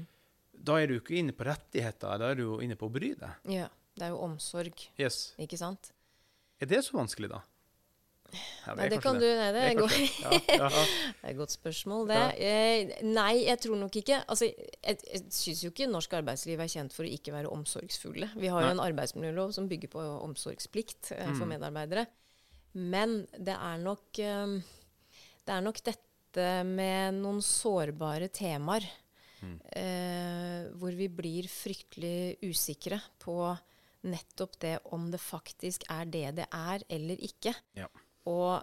Da 0.57 0.79
er 0.81 0.87
du 0.89 0.95
ikke 0.99 1.17
inne 1.19 1.33
på 1.37 1.45
rettigheter, 1.45 2.17
da 2.17 2.31
er 2.31 2.35
du 2.39 2.41
jo 2.47 2.55
inne 2.61 2.75
på 2.77 2.87
å 2.89 2.93
bry 2.93 3.13
deg. 3.15 3.37
ja. 3.49 3.69
Det 3.91 4.05
er 4.07 4.13
jo 4.13 4.21
omsorg, 4.23 4.85
Yes. 4.97 5.33
ikke 5.37 5.57
sant? 5.59 5.89
Er 6.63 6.65
det 6.71 6.79
så 6.85 6.95
vanskelig, 6.95 7.27
da? 7.29 7.41
Ja, 8.65 8.73
Nei, 8.77 8.87
det 8.89 8.99
kan 9.03 9.17
du 9.19 9.25
Nei, 9.25 9.47
det 9.51 9.61
er, 9.61 9.67
Det 9.67 9.71
er 9.71 9.79
godt, 9.79 9.97
det. 9.97 10.41
Det 11.21 11.23
er 11.23 11.31
et 11.31 11.37
godt 11.39 11.53
spørsmål, 11.55 12.07
det. 12.11 12.19
Eh, 12.39 12.91
nei, 13.07 13.33
jeg 13.47 13.59
tror 13.63 13.77
nok 13.81 13.95
ikke 14.01 14.21
Altså, 14.27 14.47
jeg, 14.47 14.97
jeg 15.11 15.23
syns 15.35 15.63
jo 15.65 15.71
ikke 15.73 15.87
norsk 15.91 16.13
arbeidsliv 16.21 16.59
er 16.63 16.71
kjent 16.71 16.93
for 16.95 17.03
å 17.07 17.11
ikke 17.11 17.33
være 17.35 17.51
omsorgsfulle. 17.51 18.29
Vi 18.39 18.47
har 18.53 18.63
jo 18.67 18.71
en 18.75 18.83
arbeidsmiljølov 18.85 19.51
som 19.57 19.67
bygger 19.71 19.91
på 19.93 20.05
omsorgsplikt 20.29 21.11
eh, 21.17 21.31
for 21.35 21.45
Mm. 21.45 21.53
medarbeidere. 21.57 22.05
Men 22.73 23.25
det 23.35 23.57
er 23.57 23.77
nok 23.83 24.19
eh, 24.23 24.57
Det 25.45 25.53
er 25.57 25.61
nok 25.65 25.81
dette 25.83 26.47
med 26.63 27.17
noen 27.19 27.41
sårbare 27.43 28.29
temaer 28.31 28.85
Mm. 29.41 29.55
eh, 29.73 30.67
hvor 30.77 30.93
vi 30.93 31.07
blir 31.09 31.47
fryktelig 31.49 32.37
usikre 32.45 32.99
på 33.19 33.33
nettopp 34.05 34.53
det 34.61 34.75
om 34.93 35.07
det 35.09 35.17
faktisk 35.19 35.81
er 35.89 36.05
det 36.05 36.35
det 36.37 36.45
er, 36.53 36.83
eller 36.93 37.17
ikke. 37.25 37.55
Ja. 37.77 37.87
Og 38.29 38.61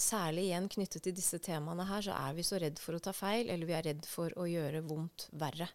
særlig 0.00 0.48
igjen 0.48 0.68
knyttet 0.68 1.04
til 1.06 1.14
disse 1.16 1.38
temaene 1.42 1.86
her, 1.88 2.02
så 2.04 2.16
er 2.18 2.34
vi 2.36 2.44
så 2.46 2.58
redd 2.60 2.80
for 2.82 2.96
å 2.96 3.02
ta 3.02 3.14
feil, 3.14 3.48
eller 3.52 3.68
vi 3.68 3.76
er 3.76 3.86
redd 3.86 4.06
for 4.10 4.34
å 4.40 4.46
gjøre 4.50 4.82
vondt 4.86 5.28
verre. 5.38 5.68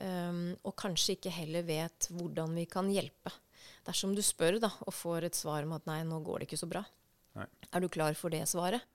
Um, 0.00 0.54
og 0.64 0.72
kanskje 0.80 1.18
ikke 1.18 1.34
heller 1.34 1.66
vet 1.68 2.08
hvordan 2.14 2.54
vi 2.56 2.64
kan 2.70 2.88
hjelpe. 2.88 3.34
Dersom 3.84 4.14
du 4.16 4.22
spør 4.24 4.56
da, 4.62 4.70
og 4.86 4.94
får 4.96 5.28
et 5.28 5.36
svar 5.36 5.66
om 5.66 5.74
at 5.76 5.84
nei, 5.90 6.00
nå 6.08 6.22
går 6.24 6.40
det 6.42 6.48
ikke 6.48 6.62
så 6.62 6.70
bra, 6.70 6.80
Nei. 7.36 7.44
er 7.72 7.82
du 7.82 7.90
klar 7.92 8.16
for 8.18 8.32
det 8.32 8.46
svaret? 8.48 8.86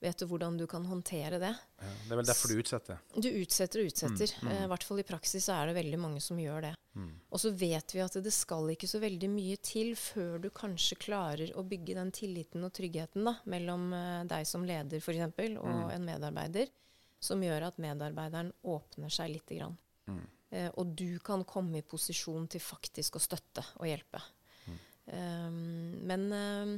Vet 0.00 0.16
du 0.16 0.24
hvordan 0.30 0.54
du 0.56 0.64
kan 0.70 0.86
håndtere 0.88 1.36
det? 1.42 1.50
Ja, 1.52 1.88
det 2.06 2.14
er 2.14 2.18
vel 2.22 2.28
derfor 2.30 2.48
du 2.48 2.60
utsetter. 2.62 3.00
Du 3.12 3.26
utsetter 3.28 3.82
og 3.82 3.90
utsetter. 3.90 4.30
Mm, 4.40 4.46
mm. 4.46 4.52
Eh, 4.54 4.62
I 4.64 4.68
hvert 4.72 4.86
fall 4.88 5.02
i 5.02 5.04
praksis 5.04 5.44
så 5.44 5.58
er 5.58 5.68
det 5.68 5.74
veldig 5.76 5.98
mange 6.00 6.22
som 6.24 6.40
gjør 6.40 6.64
det. 6.70 6.70
Mm. 6.96 7.10
Og 7.28 7.42
så 7.42 7.52
vet 7.60 7.92
vi 7.94 8.00
at 8.00 8.16
det 8.24 8.32
skal 8.32 8.72
ikke 8.72 8.88
så 8.88 9.02
veldig 9.02 9.28
mye 9.30 9.58
til 9.60 9.92
før 10.00 10.40
du 10.40 10.48
kanskje 10.56 10.96
klarer 11.04 11.52
å 11.52 11.66
bygge 11.68 11.98
den 12.00 12.12
tilliten 12.16 12.64
og 12.64 12.72
tryggheten 12.80 13.28
da, 13.28 13.36
mellom 13.52 13.90
eh, 13.92 14.24
deg 14.32 14.48
som 14.48 14.64
leder 14.64 15.04
f.eks. 15.04 15.36
og 15.60 15.68
Mm. 15.70 15.90
en 15.98 16.08
medarbeider, 16.08 16.72
som 17.20 17.44
gjør 17.44 17.68
at 17.68 17.76
medarbeideren 17.84 18.54
åpner 18.64 19.12
seg 19.12 19.34
lite 19.36 19.60
grann. 19.60 19.76
Mm. 20.08 20.24
Eh, 20.50 20.70
og 20.80 20.96
du 20.96 21.18
kan 21.22 21.44
komme 21.44 21.78
i 21.78 21.86
posisjon 21.86 22.48
til 22.48 22.64
faktisk 22.64 23.20
å 23.20 23.22
støtte 23.22 23.62
og 23.76 23.84
hjelpe. 23.86 24.22
Mm. 24.64 24.78
Um, 25.10 26.06
men 26.08 26.26
um, 26.32 26.72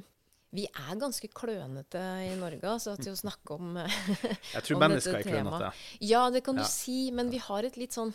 vi 0.53 0.67
er 0.69 0.99
ganske 1.01 1.29
klønete 1.33 2.01
i 2.27 2.35
Norge 2.37 2.69
altså, 2.69 2.93
til 3.01 3.15
å 3.15 3.17
snakke 3.17 3.55
om 3.57 3.71
Jeg 4.55 4.63
tror 4.67 4.77
Om 4.77 4.83
mennesker 4.85 5.17
dette 5.17 5.23
er 5.23 5.39
klønete. 5.39 5.71
Ja, 6.05 6.27
det 6.35 6.43
kan 6.45 6.59
du 6.59 6.65
Ja. 6.65 6.69
si, 6.69 6.99
men 7.17 7.31
vi 7.33 7.41
har 7.41 7.65
et 7.65 7.79
litt 7.81 7.97
sånn 7.97 8.13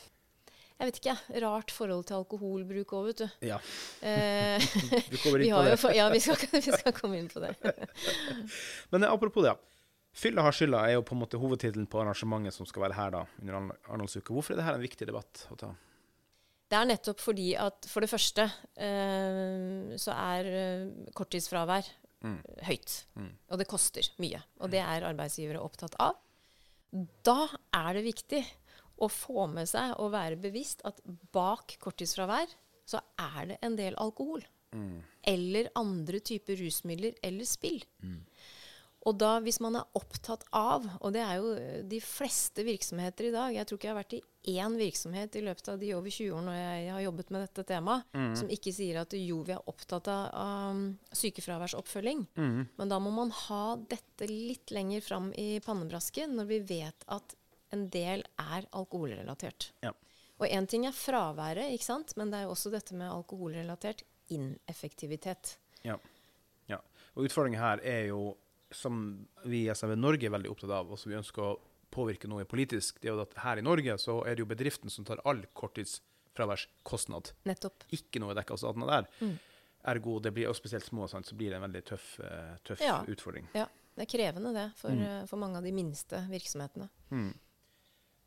jeg 0.77 0.91
vet 0.91 0.97
ikke, 0.99 1.13
rart 1.41 1.71
forhold 1.73 2.03
til 2.05 2.19
alkoholbruk 2.19 2.91
òg, 2.93 3.07
vet 3.07 3.21
du. 3.23 3.47
Ja, 3.49 3.55
Eh, 4.05 4.61
du 5.09 5.15
kommer 5.23 5.39
vi 5.41 5.47
inn 5.47 5.55
på 5.55 5.63
jo, 5.63 5.71
det. 5.73 5.95
ja, 5.97 6.05
vi 6.13 6.19
skal, 6.21 6.37
vi 6.53 6.61
skal 6.61 6.93
komme 6.93 7.17
inn 7.17 7.31
på 7.33 7.41
det. 7.41 7.55
Men 8.93 9.03
eh, 9.07 9.09
apropos 9.09 9.41
det. 9.47 9.55
Fylla 10.17 10.41
har 10.45 10.53
skylda 10.53 10.83
er 10.85 10.95
jo 10.99 11.01
på 11.05 11.13
en 11.17 11.23
måte 11.23 11.37
hovedtittelen 11.41 11.89
på 11.89 11.97
arrangementet 12.03 12.53
som 12.53 12.65
skal 12.69 12.85
være 12.85 12.97
her 12.97 13.11
da, 13.13 13.23
under 13.41 13.57
Arendalsuka. 13.89 14.33
Hvorfor 14.37 14.53
er 14.53 14.61
dette 14.61 14.77
en 14.77 14.85
viktig 14.85 15.09
debatt 15.09 15.43
å 15.53 15.57
ta? 15.61 15.71
Det 16.69 16.77
er 16.77 16.87
nettopp 16.89 17.21
fordi 17.25 17.51
at 17.57 17.85
for 17.89 18.05
det 18.05 18.09
første 18.13 18.45
eh, 18.77 19.97
så 20.01 20.13
er 20.13 20.49
eh, 20.61 20.87
korttidsfravær 21.17 21.89
Mm. 22.25 22.39
høyt. 22.65 22.93
Mm. 23.13 23.33
Og 23.51 23.59
det 23.61 23.67
koster 23.69 24.07
mye. 24.21 24.39
Og 24.61 24.71
det 24.73 24.81
er 24.81 25.05
arbeidsgivere 25.05 25.61
opptatt 25.61 25.97
av. 26.01 26.17
Da 27.27 27.43
er 27.75 27.97
det 27.97 28.07
viktig 28.07 28.41
å 29.03 29.09
få 29.11 29.45
med 29.51 29.69
seg 29.69 29.93
og 30.01 30.13
være 30.15 30.39
bevisst 30.41 30.81
at 30.87 31.01
bak 31.35 31.75
korttidsfravær 31.83 32.49
så 32.87 33.01
er 33.19 33.51
det 33.51 33.57
en 33.65 33.75
del 33.77 33.97
alkohol. 34.01 34.45
Mm. 34.73 35.01
Eller 35.27 35.69
andre 35.77 36.21
typer 36.23 36.57
rusmidler 36.59 37.17
eller 37.25 37.47
spill. 37.47 37.83
Og 39.07 39.15
da, 39.15 39.37
hvis 39.39 39.61
man 39.63 39.77
er 39.79 39.85
opptatt 39.95 40.43
av, 40.55 40.83
og 40.99 41.13
det 41.15 41.21
er 41.23 41.37
jo 41.39 41.53
eh, 41.55 41.77
de 41.87 41.99
fleste 42.03 42.65
virksomheter 42.67 43.29
i 43.29 43.31
dag 43.31 43.55
Jeg 43.55 43.67
tror 43.69 43.79
ikke 43.79 43.87
jeg 43.87 43.93
har 43.93 44.01
vært 44.01 44.15
i 44.17 44.23
én 44.57 44.75
virksomhet 44.79 45.35
i 45.39 45.43
løpet 45.45 45.69
av 45.71 45.79
de 45.79 45.93
over 45.95 46.11
20 46.11 46.33
årene 46.35 46.47
når 46.51 46.57
jeg 46.59 46.91
har 46.95 47.01
jobbet 47.05 47.31
med 47.35 47.43
dette 47.45 47.65
temaet, 47.67 48.05
Mm. 48.15 48.35
som 48.39 48.51
ikke 48.51 48.73
sier 48.75 48.99
at 49.01 49.15
jo, 49.19 49.41
vi 49.47 49.53
er 49.55 49.69
opptatt 49.71 50.07
av, 50.11 50.27
av 50.33 51.17
sykefraværsoppfølging. 51.19 52.25
Mm. 52.37 52.61
Men 52.79 52.91
da 52.91 52.99
må 53.03 53.11
man 53.11 53.31
ha 53.47 53.75
dette 53.91 54.27
litt 54.31 54.71
lenger 54.71 55.03
fram 55.03 55.31
i 55.35 55.59
pannebrasken 55.63 56.35
når 56.39 56.47
vi 56.51 56.59
vet 56.75 57.07
at 57.11 57.35
en 57.75 57.89
del 57.91 58.23
er 58.39 58.67
alkoholrelatert. 58.71 59.71
Ja. 59.83 59.91
Og 60.39 60.47
én 60.47 60.67
ting 60.69 60.85
er 60.87 60.95
fraværet, 60.95 61.73
ikke 61.75 61.87
sant? 61.89 62.13
men 62.15 62.31
det 62.31 62.39
er 62.39 62.47
jo 62.47 62.53
også 62.55 62.71
dette 62.71 62.95
med 62.95 63.09
alkoholrelatert 63.11 64.03
ineffektivitet. 64.31 65.57
Ja. 65.83 65.97
ja. 66.71 66.79
Og 67.15 67.27
utfordringen 67.27 67.59
her 67.61 67.81
er 67.83 68.05
jo, 68.11 68.35
som 68.71 69.27
vi 69.45 69.65
i 69.65 69.69
SV 69.73 69.95
Norge 69.95 70.25
er 70.27 70.33
veldig 70.33 70.49
opptatt 70.51 70.69
av, 70.71 70.91
og 70.91 70.99
som 70.99 71.11
vi 71.11 71.17
ønsker 71.17 71.41
å 71.43 71.59
påvirke 71.91 72.27
noe 72.27 72.43
politisk, 72.45 72.99
det 73.01 73.09
er 73.09 73.15
jo 73.15 73.21
at 73.23 73.33
her 73.43 73.57
i 73.57 73.61
Norge 73.65 73.95
så 73.97 74.19
er 74.27 74.35
det 74.35 74.43
jo 74.43 74.49
bedriften 74.49 74.89
som 74.91 75.05
tar 75.07 75.21
all 75.25 75.45
korttidsfraværskostnad. 75.55 77.31
Nettopp. 77.47 77.83
Ikke 77.95 78.19
noe 78.21 78.35
dekka 78.37 78.53
av 78.57 78.61
staten 78.61 78.85
der. 78.87 79.07
Mm. 79.23 79.37
Ergo, 79.87 80.17
det 80.19 80.33
blir, 80.35 80.49
og 80.51 80.57
spesielt 80.57 80.83
små, 80.85 81.07
sant, 81.09 81.25
så 81.29 81.35
blir 81.37 81.53
det 81.53 81.59
en 81.61 81.65
veldig 81.67 81.83
tøff, 81.87 82.19
eh, 82.19 82.57
tøff 82.67 82.81
Ja. 82.83 82.99
utfordring. 83.07 83.47
Ja, 83.55 83.67
det 83.95 84.03
er 84.07 84.17
krevende 84.17 84.53
det 84.53 84.73
for, 84.75 84.89
Mm. 84.91 85.01
eh, 85.01 85.25
for 85.25 85.37
mange 85.37 85.57
av 85.57 85.63
de 85.63 85.71
minste 85.71 86.27
virksomhetene. 86.29 86.89
Mm. 87.11 87.33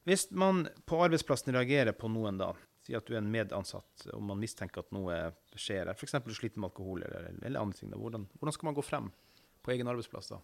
Hvis 0.06 0.30
man 0.32 0.64
på 0.86 0.96
arbeidsplassen 1.04 1.52
reagerer 1.52 1.92
på 1.92 2.08
noen 2.10 2.38
da, 2.38 2.54
si 2.82 2.94
at 2.94 3.04
du 3.04 3.12
er 3.14 3.18
en 3.18 3.30
medansatt, 3.30 4.06
og 4.14 4.22
man 4.22 4.38
mistenker 4.40 4.78
at 4.78 4.90
noe 4.92 5.34
skjer, 5.54 5.88
f.eks. 5.90 6.12
sliter 6.34 6.56
med 6.56 6.70
alkohol 6.70 7.02
eller, 7.02 7.30
eller 7.44 7.60
andre 7.60 7.76
ting, 7.76 7.90
da, 7.90 7.96
hvordan, 7.98 8.26
hvordan 8.38 8.52
skal 8.54 8.64
man 8.64 8.74
gå 8.74 8.82
frem 8.84 9.12
på 9.62 9.72
egen 9.74 9.88
arbeidsplass 9.90 10.28
da? 10.32 10.40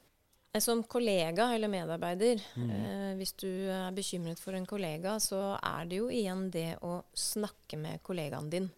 Eh, 0.54 0.60
Som 0.60 0.82
kollega 0.84 1.50
eller 1.54 1.68
medarbeider, 1.68 2.40
Mm. 2.56 2.70
eh, 2.70 3.14
hvis 3.18 3.32
du 3.36 3.48
er 3.70 3.90
bekymret 3.92 4.38
for 4.40 4.52
en 4.54 4.66
kollega, 4.66 5.16
så 5.20 5.58
er 5.62 5.84
det 5.86 5.96
jo 5.98 6.08
igjen 6.08 6.50
det 6.50 6.78
å 6.82 7.02
snakke 7.14 7.76
med 7.78 8.02
kollegaen 8.02 8.50
din. 8.50 8.70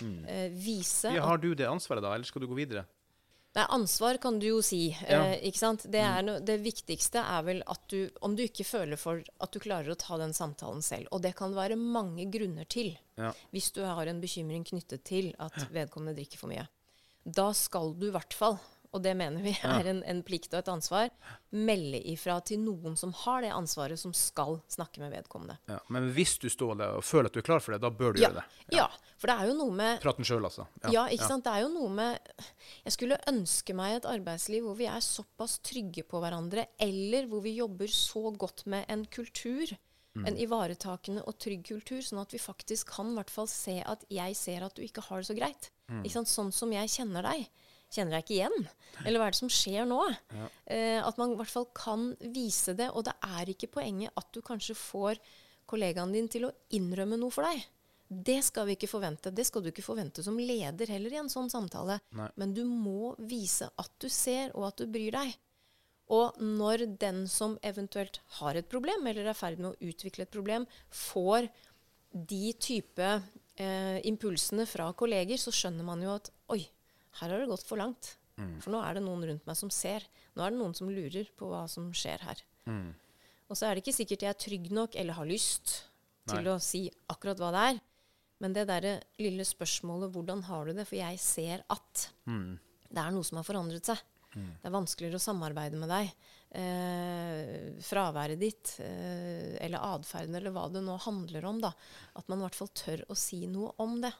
Mm. 0.00 0.24
Eh, 0.28 0.48
vise 0.54 1.10
Ja, 1.14 1.24
har 1.26 1.38
du 1.38 1.54
det 1.54 1.66
ansvaret 1.66 2.02
da, 2.02 2.12
eller 2.14 2.24
skal 2.24 2.40
du 2.42 2.46
gå 2.46 2.54
videre? 2.54 2.84
Nei, 3.56 3.64
ansvar 3.74 4.18
kan 4.22 4.38
du 4.38 4.46
jo 4.46 4.60
si. 4.62 4.90
Ja. 5.08 5.22
Mm. 5.24 5.32
Eh, 5.32 5.40
ikke 5.48 5.58
sant? 5.58 5.82
Det, 5.90 5.98
er 6.04 6.22
no, 6.22 6.38
det 6.38 6.60
viktigste 6.62 7.18
er 7.18 7.42
vel 7.42 7.62
at 7.66 7.80
du, 7.88 8.08
om 8.22 8.36
du 8.36 8.44
ikke 8.44 8.62
føler 8.64 8.96
for 9.00 9.24
at 9.40 9.50
du 9.50 9.58
klarer 9.58 9.90
å 9.90 9.96
ta 9.98 10.16
den 10.20 10.30
samtalen 10.36 10.82
selv. 10.84 11.08
Og 11.10 11.22
det 11.22 11.34
kan 11.34 11.52
være 11.56 11.74
mange 11.76 12.30
grunner 12.30 12.68
til, 12.68 12.96
Ja. 13.16 13.32
hvis 13.52 13.72
du 13.72 13.82
har 13.82 14.06
en 14.06 14.20
bekymring 14.20 14.62
knyttet 14.68 15.02
til 15.02 15.34
at 15.40 15.52
vedkommende 15.74 16.14
drikker 16.14 16.38
for 16.38 16.48
mye. 16.52 16.68
Da 17.26 17.50
skal 17.52 17.94
du 17.98 18.06
i 18.06 18.12
hvert 18.14 18.32
fall, 18.36 18.60
og 18.92 19.02
det 19.04 19.12
mener 19.18 19.42
vi 19.44 19.52
er 19.64 19.86
en, 19.90 20.02
en 20.08 20.22
plikt 20.24 20.52
og 20.54 20.60
et 20.62 20.68
ansvar, 20.72 21.10
melde 21.52 22.00
ifra 22.12 22.38
til 22.44 22.60
noen 22.62 22.94
som 22.96 23.12
har 23.24 23.42
det 23.44 23.50
ansvaret, 23.52 23.98
som 24.00 24.14
skal 24.16 24.60
snakke 24.72 25.02
med 25.02 25.12
vedkommende. 25.12 25.58
Ja. 25.68 25.78
Men 25.92 26.10
hvis 26.16 26.36
du 26.40 26.48
står 26.52 26.78
der 26.80 26.96
og 27.00 27.04
føler 27.04 27.28
at 27.28 27.36
du 27.36 27.42
er 27.42 27.46
klar 27.50 27.60
for 27.64 27.74
det, 27.76 27.80
da 27.84 27.90
bør 27.90 28.14
du 28.16 28.20
Ja. 28.22 28.28
gjøre 28.30 28.40
det. 28.42 28.76
Ja, 28.78 28.86
for 29.18 29.26
det 29.32 29.36
er 29.40 29.50
jo 29.50 29.58
noe 29.58 29.74
med 29.76 30.00
Praten 30.00 30.24
sjøl, 30.24 30.44
altså. 30.48 30.66
Ja, 30.92 31.06
ikke 31.12 31.26
sant? 31.28 31.44
Det 31.44 31.52
er 31.52 31.64
jo 31.66 31.72
noe 31.74 31.88
med 31.90 32.18
Jeg 32.84 32.92
skulle 32.94 33.18
ønske 33.28 33.74
meg 33.76 33.96
et 33.98 34.08
arbeidsliv 34.08 34.62
hvor 34.64 34.76
vi 34.78 34.86
er 34.88 35.00
såpass 35.04 35.58
trygge 35.60 36.04
på 36.08 36.20
hverandre, 36.22 36.66
eller 36.80 37.26
hvor 37.28 37.42
vi 37.44 37.56
jobber 37.58 37.86
så 37.92 38.30
godt 38.36 38.64
med 38.66 38.84
en 38.88 39.04
kultur, 39.06 39.76
en 40.18 40.34
ivaretakende 40.34 41.22
og 41.30 41.36
trygg 41.38 41.60
kultur, 41.68 42.00
sånn 42.02 42.18
at 42.24 42.32
vi 42.34 42.38
faktisk 42.42 42.88
kan 42.96 43.12
i 43.12 43.14
hvert 43.20 43.30
fall 43.30 43.46
se 43.46 43.76
at 43.86 44.00
jeg 44.10 44.34
ser 44.34 44.64
at 44.66 44.74
du 44.74 44.82
ikke 44.82 45.04
har 45.06 45.20
det 45.22 45.28
så 45.28 45.36
greit. 45.38 45.68
Ikke 46.02 46.10
sant? 46.16 46.28
Sånn 46.32 46.50
som 46.52 46.72
jeg 46.74 46.90
kjenner 46.90 47.22
deg. 47.22 47.46
Kjenner 47.88 48.18
deg 48.18 48.26
ikke 48.26 48.36
igjen? 48.36 48.68
Eller 49.06 49.20
hva 49.20 49.28
er 49.28 49.34
det 49.34 49.40
som 49.40 49.52
skjer 49.52 49.88
nå? 49.88 50.02
Ja. 50.36 50.48
Eh, 50.74 51.00
at 51.00 51.18
man 51.20 51.32
i 51.32 51.38
hvert 51.38 51.52
fall 51.52 51.68
kan 51.76 52.10
vise 52.34 52.74
det. 52.76 52.90
Og 52.92 53.06
det 53.08 53.14
er 53.24 53.52
ikke 53.52 53.70
poenget 53.78 54.12
at 54.18 54.28
du 54.34 54.42
kanskje 54.44 54.76
får 54.76 55.20
kollegaen 55.68 56.12
din 56.12 56.28
til 56.32 56.48
å 56.48 56.54
innrømme 56.76 57.18
noe 57.20 57.32
for 57.32 57.48
deg. 57.48 57.64
Det 58.08 58.38
skal 58.44 58.68
vi 58.68 58.76
ikke 58.76 58.88
forvente. 58.88 59.32
Det 59.32 59.44
skal 59.44 59.64
du 59.64 59.68
ikke 59.70 59.84
forvente 59.84 60.24
som 60.24 60.38
leder 60.40 60.88
heller 60.94 61.12
i 61.12 61.20
en 61.20 61.32
sånn 61.32 61.50
samtale. 61.52 61.98
Nei. 62.16 62.28
Men 62.40 62.54
du 62.56 62.62
må 62.68 63.12
vise 63.20 63.68
at 63.68 63.92
du 64.00 64.08
ser, 64.12 64.54
og 64.56 64.70
at 64.70 64.80
du 64.80 64.88
bryr 64.88 65.12
deg. 65.16 65.34
Og 66.16 66.38
når 66.40 66.86
den 67.00 67.26
som 67.28 67.58
eventuelt 67.60 68.20
har 68.38 68.56
et 68.56 68.68
problem, 68.68 69.04
eller 69.06 69.28
er 69.28 69.36
i 69.36 69.36
ferd 69.36 69.60
med 69.60 69.74
å 69.74 69.90
utvikle 69.90 70.24
et 70.24 70.32
problem, 70.32 70.64
får 70.88 71.50
de 72.08 72.54
type 72.56 73.08
eh, 73.60 73.98
impulsene 74.08 74.64
fra 74.68 74.88
kolleger, 74.96 75.36
så 75.36 75.52
skjønner 75.52 75.84
man 75.84 76.00
jo 76.04 76.14
at 76.16 76.32
her 77.20 77.30
har 77.34 77.38
det 77.42 77.48
gått 77.50 77.66
for 77.66 77.76
langt. 77.80 78.14
For 78.62 78.70
nå 78.70 78.78
er 78.86 78.94
det 78.94 79.02
noen 79.02 79.24
rundt 79.26 79.46
meg 79.48 79.56
som 79.58 79.70
ser. 79.74 80.04
Nå 80.36 80.44
er 80.46 80.52
det 80.54 80.58
noen 80.60 80.74
som 80.78 80.88
lurer 80.88 81.26
på 81.36 81.48
hva 81.50 81.64
som 81.68 81.88
skjer 81.90 82.20
her. 82.22 82.42
Mm. 82.70 82.92
Og 83.50 83.56
så 83.58 83.66
er 83.66 83.74
det 83.74 83.82
ikke 83.82 83.96
sikkert 83.96 84.22
jeg 84.22 84.30
er 84.30 84.38
trygg 84.38 84.70
nok 84.70 84.94
eller 84.94 85.14
har 85.18 85.26
lyst 85.26 85.72
til 86.28 86.46
å 86.46 86.58
si 86.62 86.84
akkurat 87.10 87.40
hva 87.42 87.50
det 87.50 87.64
er. 87.72 87.80
Men 88.38 88.52
det 88.54 88.68
derre 88.68 89.00
lille 89.18 89.42
spørsmålet 89.42 90.12
'hvordan 90.12 90.42
har 90.44 90.66
du 90.66 90.72
det?' 90.72 90.86
For 90.86 90.94
jeg 90.96 91.18
ser 91.18 91.64
at 91.68 92.10
Mm. 92.28 92.58
det 92.92 92.98
er 92.98 93.10
noe 93.10 93.24
som 93.24 93.36
har 93.38 93.44
forandret 93.44 93.84
seg. 93.84 93.98
Det 94.34 94.64
er 94.64 94.70
vanskeligere 94.70 95.16
å 95.18 95.26
samarbeide 95.26 95.74
med 95.80 95.88
deg. 95.88 96.12
Eh, 96.52 97.72
fraværet 97.82 98.38
ditt, 98.38 98.76
eh, 98.80 99.56
eller 99.64 99.78
atferden, 99.78 100.36
eller 100.36 100.52
hva 100.54 100.70
det 100.72 100.82
nå 100.84 100.96
handler 101.00 101.44
om. 101.44 101.60
da. 101.60 101.72
At 102.14 102.28
man 102.28 102.38
i 102.38 102.42
hvert 102.46 102.54
fall 102.54 102.68
tør 102.68 103.04
å 103.08 103.16
si 103.16 103.46
noe 103.46 103.72
om 103.78 104.00
det. 104.00 104.12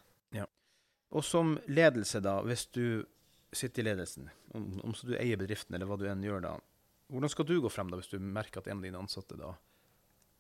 Og 1.17 1.25
som 1.25 1.55
ledelse, 1.69 2.21
da, 2.21 2.41
hvis 2.45 2.67
du 2.75 3.05
sitter 3.53 3.81
i 3.83 3.87
ledelsen, 3.88 4.27
om, 4.55 4.67
om 4.85 4.95
så 4.95 5.07
du 5.09 5.15
eier 5.17 5.38
bedriften, 5.41 5.75
eller 5.75 5.88
hva 5.88 5.97
du 5.97 6.05
enn 6.11 6.23
gjør 6.25 6.43
da, 6.45 6.57
hvordan 7.09 7.31
skal 7.33 7.47
du 7.49 7.55
gå 7.65 7.71
frem 7.73 7.88
da, 7.88 7.97
hvis 7.97 8.11
du 8.12 8.19
merker 8.21 8.61
at 8.61 8.67
en 8.69 8.83
av 8.83 8.85
dine 8.85 9.00
ansatte 9.00 9.38
da 9.41 9.55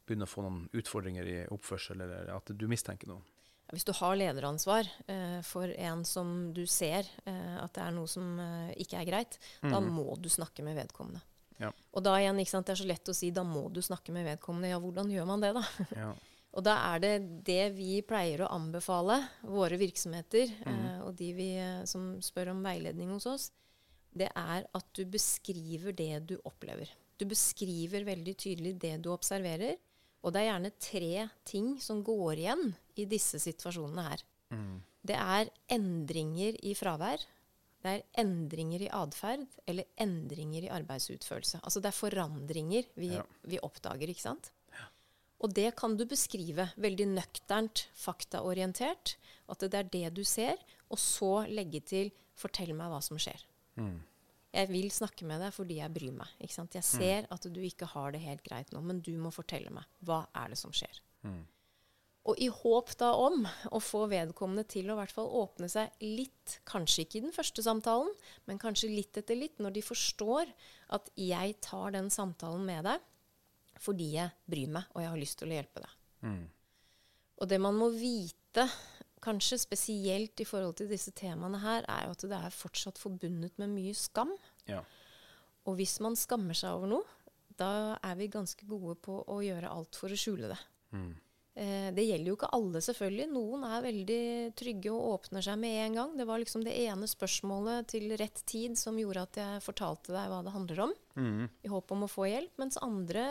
begynner 0.08 0.28
å 0.28 0.32
få 0.32 0.44
noen 0.44 0.66
utfordringer 0.76 1.26
i 1.28 1.38
oppførsel, 1.52 2.00
eller 2.04 2.28
at 2.34 2.52
du 2.52 2.66
mistenker 2.68 3.08
noe? 3.08 3.24
Hvis 3.72 3.84
du 3.84 3.92
har 3.92 4.14
lederansvar 4.16 4.86
eh, 5.12 5.40
for 5.44 5.68
en 5.76 6.04
som 6.08 6.52
du 6.56 6.62
ser 6.68 7.04
eh, 7.28 7.56
at 7.60 7.72
det 7.76 7.82
er 7.84 7.92
noe 7.96 8.08
som 8.08 8.38
eh, 8.40 8.70
ikke 8.80 9.00
er 9.02 9.08
greit, 9.08 9.36
da 9.60 9.80
Mhm. 9.80 9.90
må 9.92 10.16
du 10.20 10.28
snakke 10.32 10.64
med 10.64 10.76
vedkommende. 10.76 11.20
Ja. 11.60 11.72
Og 11.92 12.04
da 12.06 12.14
igjen, 12.20 12.38
ikke 12.40 12.54
sant, 12.54 12.66
det 12.68 12.76
er 12.76 12.80
så 12.84 12.86
lett 12.88 13.08
å 13.12 13.14
si 13.16 13.28
da 13.34 13.42
må 13.44 13.66
du 13.72 13.80
snakke 13.84 14.12
med 14.14 14.24
vedkommende. 14.24 14.68
Ja, 14.72 14.78
hvordan 14.80 15.10
gjør 15.12 15.26
man 15.26 15.40
det, 15.44 15.52
da? 15.56 15.64
Ja. 15.96 16.12
Og 16.56 16.64
da 16.64 16.74
er 16.94 17.02
det 17.02 17.14
det 17.46 17.64
vi 17.76 17.98
pleier 18.06 18.42
å 18.42 18.52
anbefale 18.56 19.18
våre 19.46 19.76
virksomheter, 19.80 20.48
mm. 20.64 20.68
eh, 20.72 21.00
og 21.04 21.12
de 21.18 21.32
vi, 21.36 21.48
eh, 21.60 21.82
som 21.88 22.14
spør 22.24 22.54
om 22.54 22.62
veiledning 22.64 23.12
hos 23.12 23.28
oss, 23.28 23.50
det 24.16 24.30
er 24.32 24.64
at 24.74 24.88
du 24.96 25.04
beskriver 25.06 25.92
det 25.94 26.14
du 26.32 26.38
opplever. 26.48 26.90
Du 27.18 27.26
beskriver 27.28 28.06
veldig 28.06 28.34
tydelig 28.38 28.76
det 28.80 28.96
du 29.04 29.10
observerer. 29.12 29.76
Og 30.24 30.34
det 30.34 30.40
er 30.40 30.48
gjerne 30.48 30.74
tre 30.82 31.24
ting 31.46 31.74
som 31.82 32.00
går 32.02 32.40
igjen 32.42 32.62
i 32.98 33.04
disse 33.10 33.38
situasjonene 33.42 34.06
her. 34.08 34.24
Mm. 34.50 34.78
Det 35.08 35.18
er 35.18 35.50
endringer 35.76 36.58
i 36.66 36.74
fravær. 36.78 37.22
Det 37.78 37.92
er 37.92 38.06
endringer 38.18 38.82
i 38.82 38.90
atferd 38.90 39.44
eller 39.70 39.86
endringer 40.02 40.66
i 40.66 40.72
arbeidsutførelse. 40.74 41.60
Altså 41.62 41.82
det 41.82 41.92
er 41.92 42.00
forandringer 42.00 42.88
vi, 42.98 43.12
Ja. 43.14 43.22
vi 43.46 43.60
oppdager, 43.62 44.10
ikke 44.10 44.26
sant? 44.26 44.50
Og 45.38 45.54
det 45.54 45.70
kan 45.78 45.94
du 45.96 46.04
beskrive 46.08 46.68
veldig 46.82 47.06
nøkternt, 47.12 47.86
faktaorientert. 47.94 49.16
At 49.48 49.62
det 49.62 49.78
er 49.78 49.90
det 49.92 50.08
du 50.18 50.24
ser, 50.26 50.58
og 50.90 50.98
så 50.98 51.46
legge 51.46 51.80
til 51.80 52.10
'fortell 52.34 52.74
meg 52.74 52.90
hva 52.90 53.00
som 53.02 53.16
skjer'. 53.16 53.44
Mm. 53.76 54.02
Jeg 54.52 54.68
vil 54.72 54.90
snakke 54.90 55.26
med 55.28 55.42
deg 55.44 55.52
fordi 55.52 55.78
jeg 55.78 55.92
bryr 55.92 56.14
meg. 56.16 56.28
Jeg 56.40 56.82
ser 56.82 57.28
at 57.30 57.46
du 57.52 57.60
ikke 57.60 57.86
har 57.86 58.12
det 58.12 58.24
helt 58.24 58.42
greit 58.42 58.72
nå, 58.72 58.80
men 58.80 59.00
du 59.00 59.12
må 59.20 59.30
fortelle 59.30 59.70
meg. 59.70 59.84
Hva 60.02 60.26
er 60.34 60.48
det 60.48 60.58
som 60.58 60.72
skjer? 60.72 61.00
Mm. 61.22 61.44
Og 62.28 62.40
i 62.44 62.48
håp 62.52 62.90
da 63.00 63.12
om 63.16 63.46
å 63.72 63.80
få 63.80 64.06
vedkommende 64.10 64.66
til 64.68 64.90
å 64.90 64.96
i 64.96 65.00
hvert 65.00 65.14
fall 65.14 65.30
åpne 65.32 65.68
seg 65.72 65.92
litt, 66.04 66.58
kanskje 66.68 67.04
ikke 67.04 67.20
i 67.20 67.24
den 67.28 67.36
første 67.36 67.64
samtalen, 67.64 68.10
men 68.48 68.60
kanskje 68.60 68.90
litt 68.92 69.16
etter 69.16 69.38
litt, 69.38 69.56
når 69.62 69.78
de 69.78 69.84
forstår 69.86 70.50
at 70.96 71.08
jeg 71.16 71.56
tar 71.64 71.94
den 71.96 72.10
samtalen 72.12 72.66
med 72.68 72.84
deg 72.88 73.06
fordi 73.82 74.12
jeg 74.16 74.34
bryr 74.48 74.70
meg, 74.78 74.88
og 74.94 75.02
jeg 75.02 75.12
har 75.12 75.20
lyst 75.20 75.38
til 75.40 75.50
å 75.50 75.58
hjelpe 75.58 75.82
deg. 75.84 75.98
Mm. 76.26 76.46
Og 77.38 77.50
det 77.50 77.58
man 77.62 77.78
må 77.78 77.90
vite, 77.94 78.66
kanskje 79.22 79.60
spesielt 79.60 80.40
i 80.42 80.46
forhold 80.46 80.78
til 80.78 80.90
disse 80.90 81.12
temaene 81.16 81.60
her, 81.62 81.86
er 81.90 82.06
jo 82.06 82.16
at 82.16 82.26
det 82.30 82.40
er 82.40 82.54
fortsatt 82.54 83.00
forbundet 83.00 83.58
med 83.60 83.74
mye 83.74 83.94
skam. 83.98 84.32
Ja. 84.70 84.82
Og 85.68 85.78
hvis 85.78 85.98
man 86.04 86.18
skammer 86.18 86.56
seg 86.56 86.74
over 86.78 86.90
noe, 86.96 87.16
da 87.58 87.98
er 88.04 88.18
vi 88.18 88.30
ganske 88.30 88.66
gode 88.68 88.94
på 89.02 89.20
å 89.26 89.40
gjøre 89.42 89.70
alt 89.70 89.98
for 89.98 90.14
å 90.14 90.18
skjule 90.18 90.50
det. 90.52 90.58
Mm. 90.94 91.10
Eh, 91.58 91.88
det 91.90 92.04
gjelder 92.06 92.30
jo 92.30 92.36
ikke 92.38 92.52
alle, 92.54 92.80
selvfølgelig. 92.84 93.26
Noen 93.34 93.64
er 93.66 93.82
veldig 93.82 94.22
trygge 94.58 94.92
og 94.94 95.16
åpner 95.16 95.42
seg 95.42 95.58
med 95.58 95.80
en 95.82 95.98
gang. 95.98 96.12
Det 96.20 96.26
var 96.28 96.38
liksom 96.38 96.62
det 96.62 96.76
ene 96.84 97.08
spørsmålet 97.10 97.88
til 97.94 98.14
rett 98.20 98.44
tid 98.46 98.78
som 98.78 98.98
gjorde 99.00 99.24
at 99.26 99.40
jeg 99.42 99.64
fortalte 99.64 100.14
deg 100.14 100.30
hva 100.30 100.38
det 100.46 100.54
handler 100.54 100.84
om, 100.86 100.94
Mm. 101.18 101.48
i 101.66 101.70
håp 101.72 101.92
om 101.94 102.06
å 102.06 102.10
få 102.10 102.28
hjelp. 102.30 102.54
Mens 102.62 102.78
andre 102.84 103.26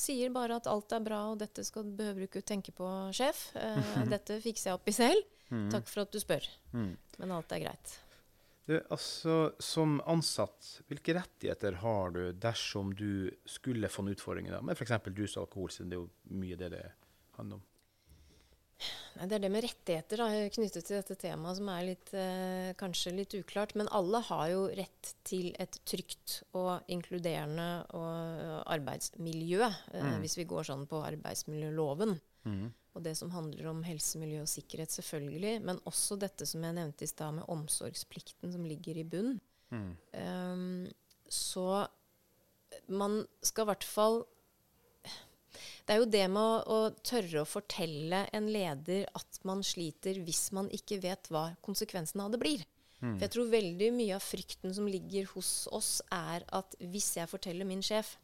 sier 0.00 0.32
bare 0.32 0.60
at 0.60 0.68
alt 0.70 0.92
er 0.96 1.02
bra, 1.04 1.24
og 1.32 1.40
dette 1.42 1.64
skal, 1.66 1.88
behøver 1.96 2.22
du 2.22 2.28
ikke 2.28 2.44
tenke 2.46 2.72
på, 2.76 2.86
sjef. 3.16 3.50
Eh, 3.58 3.96
dette 4.14 4.38
fikser 4.42 4.70
jeg 4.70 4.78
opp 4.78 4.88
i 4.88 4.96
selv. 4.96 5.36
Takk 5.50 5.88
for 5.90 6.04
at 6.04 6.14
du 6.14 6.20
spør. 6.22 6.46
Mm. 6.72 6.94
Men 7.18 7.34
alt 7.34 7.52
er 7.52 7.64
greit. 7.64 7.96
Du, 8.70 8.76
altså, 8.94 9.50
som 9.58 9.96
ansatt, 10.06 10.76
hvilke 10.86 11.16
rettigheter 11.16 11.80
har 11.82 12.12
du 12.14 12.20
dersom 12.38 12.92
du 12.94 13.32
skulle 13.48 13.90
få 13.90 14.04
en 14.04 14.12
utfordring 14.12 14.46
da, 14.52 14.60
med 14.62 14.78
f.eks. 14.78 14.94
rus 15.10 15.34
og 15.34 15.48
alkohol, 15.48 15.72
siden 15.74 15.90
det 15.90 15.98
er 15.98 16.04
jo 16.04 16.38
mye 16.38 16.58
det 16.60 16.68
det 16.76 16.84
handler 17.34 17.58
om? 17.58 17.64
Det 19.20 19.36
er 19.36 19.42
det 19.42 19.50
med 19.52 19.64
rettigheter 19.66 20.22
da, 20.22 20.26
knyttet 20.54 20.86
til 20.86 20.96
dette 20.96 21.16
temaet 21.20 21.58
som 21.58 21.68
er 21.68 21.86
litt, 21.90 22.12
eh, 22.16 22.70
kanskje 22.80 23.12
litt 23.18 23.34
uklart. 23.36 23.74
Men 23.76 23.90
alle 23.92 24.22
har 24.30 24.46
jo 24.48 24.62
rett 24.78 25.12
til 25.28 25.50
et 25.60 25.76
trygt 25.84 26.40
og 26.56 26.88
inkluderende 26.88 27.68
og 27.98 28.64
arbeidsmiljø, 28.72 29.68
eh, 29.92 30.16
hvis 30.22 30.38
vi 30.40 30.48
går 30.48 30.70
sånn 30.70 30.86
på 30.88 31.02
arbeidsmiljøloven. 31.04 32.16
Mm. 32.48 32.72
Og 32.96 33.04
det 33.04 33.14
som 33.18 33.30
handler 33.30 33.68
om 33.70 33.84
helse, 33.86 34.18
miljø 34.18 34.42
og 34.42 34.50
sikkerhet, 34.50 34.90
selvfølgelig. 34.94 35.60
Men 35.68 35.82
også 35.86 36.18
dette 36.18 36.48
som 36.48 36.64
jeg 36.64 36.78
nevnte 36.78 37.04
i 37.04 37.10
stad, 37.10 37.36
med 37.36 37.48
omsorgsplikten 37.52 38.52
som 38.52 38.64
ligger 38.66 38.98
i 38.98 39.06
bunn. 39.06 39.38
Mm. 39.70 39.92
Um, 40.16 40.88
så 41.30 41.86
man 42.90 43.24
skal 43.42 43.66
i 43.66 43.70
hvert 43.70 43.86
fall 43.86 44.22
Det 45.86 45.94
er 45.94 45.98
jo 46.02 46.08
det 46.10 46.24
med 46.30 46.40
å, 46.42 46.62
å 46.66 46.90
tørre 47.06 47.42
å 47.42 47.48
fortelle 47.48 48.24
en 48.36 48.46
leder 48.52 49.06
at 49.14 49.40
man 49.48 49.62
sliter 49.66 50.20
hvis 50.24 50.50
man 50.56 50.68
ikke 50.70 51.00
vet 51.02 51.30
hva 51.32 51.50
konsekvensene 51.64 52.24
av 52.24 52.30
det 52.34 52.40
blir. 52.42 52.64
Mm. 53.00 53.14
For 53.16 53.24
jeg 53.24 53.32
tror 53.36 53.52
veldig 53.54 53.92
mye 53.96 54.16
av 54.18 54.24
frykten 54.24 54.74
som 54.76 54.86
ligger 54.86 55.24
hos 55.34 55.66
oss, 55.72 56.02
er 56.12 56.44
at 56.52 56.74
hvis 56.80 57.14
jeg 57.16 57.30
forteller 57.30 57.64
min 57.68 57.80
sjef 57.82 58.16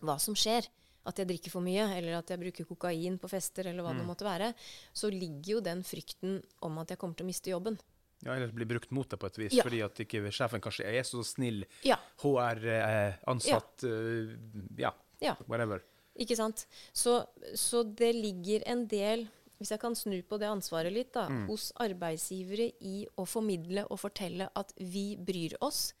hva 0.00 0.14
som 0.22 0.36
skjer, 0.38 0.68
at 1.08 1.16
jeg 1.18 1.26
drikker 1.30 1.50
for 1.50 1.64
mye, 1.64 1.86
eller 1.96 2.18
at 2.18 2.28
jeg 2.30 2.38
bruker 2.38 2.66
kokain 2.68 3.16
på 3.18 3.28
fester, 3.32 3.66
eller 3.70 3.82
hva 3.82 3.94
det 3.96 4.04
måtte 4.06 4.24
være, 4.26 4.52
så 4.92 5.08
ligger 5.10 5.56
jo 5.56 5.60
den 5.64 5.80
frykten 5.82 6.38
om 6.62 6.76
at 6.82 6.92
jeg 6.92 7.00
kommer 7.00 7.16
til 7.18 7.24
å 7.26 7.30
miste 7.30 7.50
jobben. 7.50 7.78
Ja, 8.20 8.34
eller 8.36 8.52
bli 8.52 8.66
brukt 8.68 8.90
mot 8.92 9.08
deg 9.08 9.18
på 9.18 9.26
et 9.30 9.38
vis, 9.40 9.54
Ja. 9.56 9.64
fordi 9.64 9.80
at 9.82 9.96
ikke 10.04 10.20
sjefen 10.30 10.60
kanskje 10.60 10.84
er 10.84 11.02
så 11.08 11.24
snill, 11.24 11.64
Ja. 11.82 11.96
HR-ansatt, 12.20 13.84
eh, 13.84 14.36
ja, 14.76 14.92
Ja. 15.20 15.34
whatever. 15.46 15.82
Ikke 16.18 16.36
sant? 16.36 16.66
Så, 16.92 17.24
så 17.54 17.82
det 17.84 18.14
ligger 18.16 18.62
en 18.66 18.86
del, 18.86 19.28
hvis 19.58 19.70
jeg 19.70 19.80
kan 19.80 19.94
snu 19.94 20.22
på 20.22 20.38
det 20.40 20.48
ansvaret 20.48 20.92
litt, 20.92 21.12
da, 21.14 21.26
hos 21.46 21.70
arbeidsgivere 21.76 22.72
i 22.80 23.06
å 23.16 23.24
formidle 23.28 23.84
og 23.90 24.00
fortelle 24.00 24.48
at 24.56 24.72
vi 24.78 25.16
bryr 25.16 25.56
oss. 25.60 25.92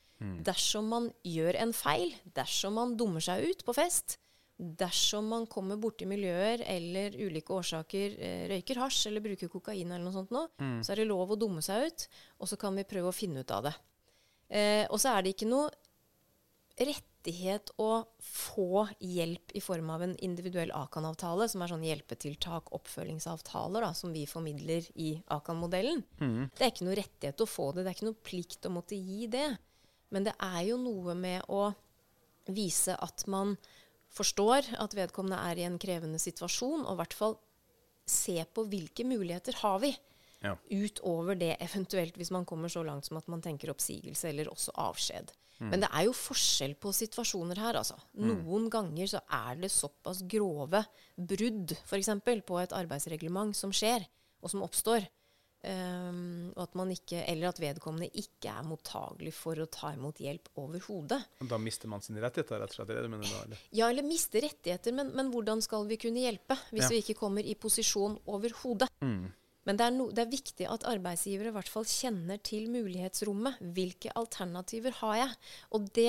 Dersom 0.44 0.88
man 0.88 1.12
gjør 1.24 1.56
en 1.62 1.72
feil, 1.72 2.14
dersom 2.36 2.74
man 2.74 2.96
dummer 2.96 3.20
seg 3.20 3.44
ut 3.50 3.64
på 3.64 3.72
fest, 3.72 4.18
dersom 4.60 5.24
man 5.28 5.46
kommer 5.46 5.76
borti 5.80 6.04
miljøer 6.04 6.60
eller 6.68 7.14
ulike 7.16 7.52
årsaker 7.56 8.16
eh, 8.20 8.42
røyker 8.50 8.76
hasj 8.76 9.06
eller 9.08 9.20
bruker 9.24 9.48
kokain 9.48 9.88
eller 9.88 10.04
noe 10.04 10.12
sånt 10.12 10.30
nå, 10.30 10.42
så 10.84 10.92
er 10.92 10.96
det 11.00 11.06
lov 11.08 11.30
å 11.32 11.36
dumme 11.40 11.62
seg 11.64 11.86
ut, 11.86 12.08
og 12.36 12.48
så 12.50 12.56
kan 12.60 12.76
vi 12.76 12.84
prøve 12.84 13.08
å 13.08 13.16
finne 13.16 13.40
ut 13.40 13.50
av 13.50 13.64
det. 13.70 13.72
Eh, 14.50 14.84
og 14.90 15.00
så 15.00 15.14
er 15.14 15.22
det 15.24 15.32
ikke 15.32 15.48
noe 15.48 15.70
rettighet 17.20 17.70
å 17.78 18.04
få 18.20 18.88
hjelp 19.00 19.52
i 19.54 19.60
form 19.60 19.90
av 19.90 20.02
en 20.02 20.16
individuell 20.18 20.70
Akan-avtale, 20.72 21.48
som 21.48 21.62
er 21.62 21.68
sånn 21.68 21.84
hjelpetiltak, 21.84 22.72
oppfølgingsavtaler, 22.72 23.82
da, 23.82 23.92
som 23.94 24.12
vi 24.12 24.26
formidler 24.26 24.82
i 24.96 25.22
Akan-modellen. 25.28 26.02
Det 26.56 26.64
er 26.64 26.72
ikke 26.72 26.86
noe 26.86 26.96
rettighet 26.96 27.40
å 27.40 27.46
få 27.46 27.72
det, 27.72 27.84
det 27.84 27.90
er 27.90 27.98
ikke 27.98 28.08
noe 28.08 28.24
plikt 28.24 28.66
å 28.66 28.72
måtte 28.72 28.96
gi 28.96 29.26
det. 29.26 29.58
Men 30.10 30.24
det 30.24 30.34
er 30.40 30.62
jo 30.70 30.76
noe 30.80 31.14
med 31.14 31.44
å 31.48 31.74
vise 32.48 32.96
at 32.96 33.26
man 33.28 33.56
forstår 34.10 34.72
at 34.80 34.94
vedkommende 34.94 35.38
er 35.50 35.58
i 35.60 35.66
en 35.68 35.78
krevende 35.78 36.18
situasjon, 36.18 36.86
og 36.86 36.94
i 36.94 37.00
hvert 37.02 37.14
fall 37.14 37.36
se 38.06 38.42
på 38.44 38.64
hvilke 38.66 39.04
muligheter 39.06 39.54
har 39.60 39.78
vi 39.80 39.96
Ja. 40.42 40.56
utover 40.70 41.36
det 41.36 41.58
eventuelt 41.60 42.16
hvis 42.16 42.30
man 42.32 42.46
kommer 42.46 42.68
så 42.68 42.82
langt 42.82 43.04
som 43.04 43.18
at 43.18 43.28
man 43.28 43.42
tenker 43.42 43.70
oppsigelse 43.70 44.26
eller 44.26 44.48
også 44.48 44.72
avskjed. 44.72 45.30
Men 45.60 45.84
det 45.84 45.90
er 45.92 46.06
jo 46.06 46.14
forskjell 46.16 46.74
på 46.80 46.92
situasjoner 46.96 47.60
her, 47.60 47.76
altså. 47.82 47.98
Noen 48.16 48.70
ganger 48.72 49.10
så 49.12 49.20
er 49.28 49.60
det 49.60 49.72
såpass 49.74 50.22
grove 50.24 50.80
brudd, 51.16 51.76
f.eks. 51.84 52.12
på 52.24 52.60
et 52.62 52.72
arbeidsreglement 52.76 53.56
som 53.56 53.74
skjer, 53.74 54.06
og 54.40 54.52
som 54.52 54.64
oppstår. 54.64 55.04
Um, 55.60 56.54
at 56.56 56.72
man 56.72 56.88
ikke, 56.88 57.18
eller 57.28 57.50
at 57.50 57.58
vedkommende 57.60 58.06
ikke 58.16 58.48
er 58.48 58.64
mottagelig 58.64 59.34
for 59.36 59.60
å 59.60 59.66
ta 59.68 59.90
imot 59.92 60.22
hjelp 60.24 60.48
overhodet. 60.56 61.18
Da 61.50 61.58
mister 61.60 61.90
man 61.92 62.00
sine 62.00 62.22
rettigheter, 62.24 62.62
rett 62.62 62.72
og 62.72 62.78
slett? 62.78 62.94
Det 62.96 63.10
mener 63.12 63.28
du, 63.28 63.34
eller? 63.42 63.60
Ja, 63.76 63.90
eller 63.92 64.06
mister 64.06 64.40
rettigheter, 64.40 64.94
men, 64.96 65.12
men, 65.12 65.28
hvordan 65.34 65.60
skal 65.60 65.84
vi 65.90 66.00
kunne 66.00 66.24
hjelpe 66.24 66.56
hvis 66.70 66.86
Ja. 66.86 66.88
vi 66.94 67.02
ikke 67.02 67.18
kommer 67.20 67.44
i 67.44 67.58
posisjon 67.60 68.16
overhodet? 68.24 68.88
Mm. 69.04 69.28
Men 69.70 69.78
det 69.78 69.86
er, 69.86 69.94
no, 69.94 70.08
det 70.10 70.24
er 70.24 70.32
viktig 70.32 70.66
at 70.66 70.84
arbeidsgivere 70.90 71.52
i 71.52 71.54
hvert 71.54 71.70
fall 71.70 71.84
kjenner 71.86 72.40
til 72.42 72.66
mulighetsrommet. 72.74 73.60
Hvilke 73.76 74.10
alternativer 74.18 74.96
har 74.98 75.18
jeg? 75.20 75.36
Og 75.78 75.84
det, 75.94 76.08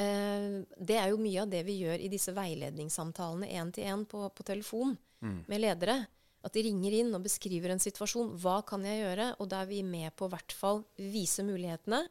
eh, 0.00 0.54
det 0.80 0.96
er 0.96 1.10
jo 1.12 1.20
mye 1.20 1.42
av 1.44 1.50
det 1.52 1.60
vi 1.68 1.82
gjør 1.82 2.00
i 2.00 2.08
disse 2.08 2.32
veiledningssamtalene 2.32 3.50
én 3.52 3.74
til 3.76 3.84
én 3.84 4.06
på, 4.08 4.22
på 4.32 4.48
telefon 4.48 4.96
med 5.20 5.60
ledere. 5.60 5.98
At 6.46 6.54
de 6.54 6.62
ringer 6.64 6.94
inn 7.02 7.12
og 7.12 7.26
beskriver 7.26 7.74
en 7.74 7.82
situasjon. 7.82 8.30
Hva 8.40 8.62
kan 8.64 8.86
jeg 8.86 9.02
gjøre? 9.02 9.32
Og 9.42 9.50
da 9.50 9.60
er 9.60 9.68
vi 9.68 9.82
med 9.84 10.14
på 10.16 10.24
å 10.24 10.32
hvert 10.32 10.54
fall 10.56 10.86
vise 10.96 11.44
mulighetene. 11.44 12.06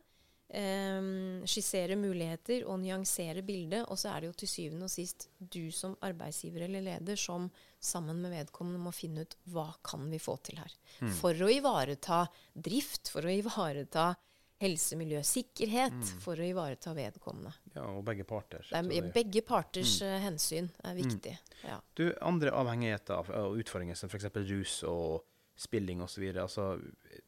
Um, 0.47 1.41
skissere 1.49 1.97
muligheter 1.99 2.61
og 2.69 2.77
nyansere 2.83 3.41
bildet. 3.47 3.87
Og 3.87 3.97
så 3.97 4.11
er 4.11 4.21
det 4.21 4.29
jo 4.29 4.37
til 4.43 4.51
syvende 4.51 4.85
og 4.85 4.93
sist 4.93 5.29
du 5.39 5.71
som 5.73 5.97
arbeidsgiver 6.05 6.67
eller 6.67 6.85
leder 6.91 7.17
som 7.19 7.49
sammen 7.79 8.21
med 8.21 8.33
vedkommende 8.33 8.81
må 8.81 8.93
finne 8.95 9.25
ut 9.25 9.35
hva 9.53 9.69
kan 9.85 10.07
vi 10.11 10.19
få 10.21 10.37
til 10.45 10.61
her. 10.61 10.73
For 11.19 11.37
å 11.45 11.49
ivareta 11.51 12.25
drift, 12.53 13.11
for 13.13 13.27
å 13.27 13.33
ivareta 13.33 14.13
helse, 14.57 14.97
miljø, 14.97 15.21
sikkerhet, 15.25 15.97
for 16.23 16.39
å 16.39 16.45
ivareta 16.45 16.93
vedkommende. 16.97 17.53
Ja, 17.75 17.85
og 17.93 18.03
begge 18.07 18.25
parter. 18.27 18.65
Er, 18.73 19.11
begge 19.13 19.43
parters 19.45 19.99
mm. 20.01 20.13
hensyn 20.25 20.69
er 20.83 20.97
viktig. 20.97 21.33
Ja. 21.61 21.77
Du, 21.97 22.07
andre 22.25 22.53
avhengigheter 22.57 23.33
og 23.43 23.59
utfordringer, 23.61 23.97
som 23.99 24.09
f.eks. 24.09 24.31
rus 24.49 24.79
og 24.89 25.27
spilling 25.57 26.01
osv. 26.05 26.25
Altså, 26.37 26.79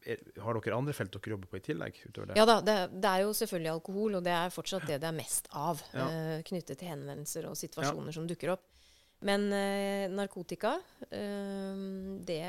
er- 0.06 0.42
har 0.42 0.58
dere 0.58 0.78
andre 0.78 0.94
felt 0.94 1.14
dere 1.14 1.36
jobber 1.36 1.50
på 1.50 1.58
i 1.58 1.64
tillegg? 1.66 2.02
utover 2.06 2.32
det? 2.32 2.38
Ja 2.38 2.46
da, 2.46 2.60
det, 2.62 2.78
det 3.02 3.14
er 3.14 3.24
jo 3.26 3.38
selvfølgelig 3.38 3.72
alkohol, 3.74 4.20
og 4.20 4.26
det 4.26 4.36
er 4.38 4.54
fortsatt 4.54 4.90
det 4.90 5.00
det 5.02 5.10
er 5.10 5.18
mest 5.18 5.50
av. 5.54 5.82
Ja. 5.94 6.10
uh, 6.10 6.36
knyttet 6.46 6.82
til 6.82 6.92
henvendelser 6.94 7.50
og 7.50 7.58
situasjoner 7.58 8.16
som 8.16 8.30
dukker 8.30 8.54
opp. 8.58 8.68
Men 9.28 9.50
eh, 9.52 10.08
narkotika, 10.12 10.78
eh, 11.12 11.82
det 12.24 12.42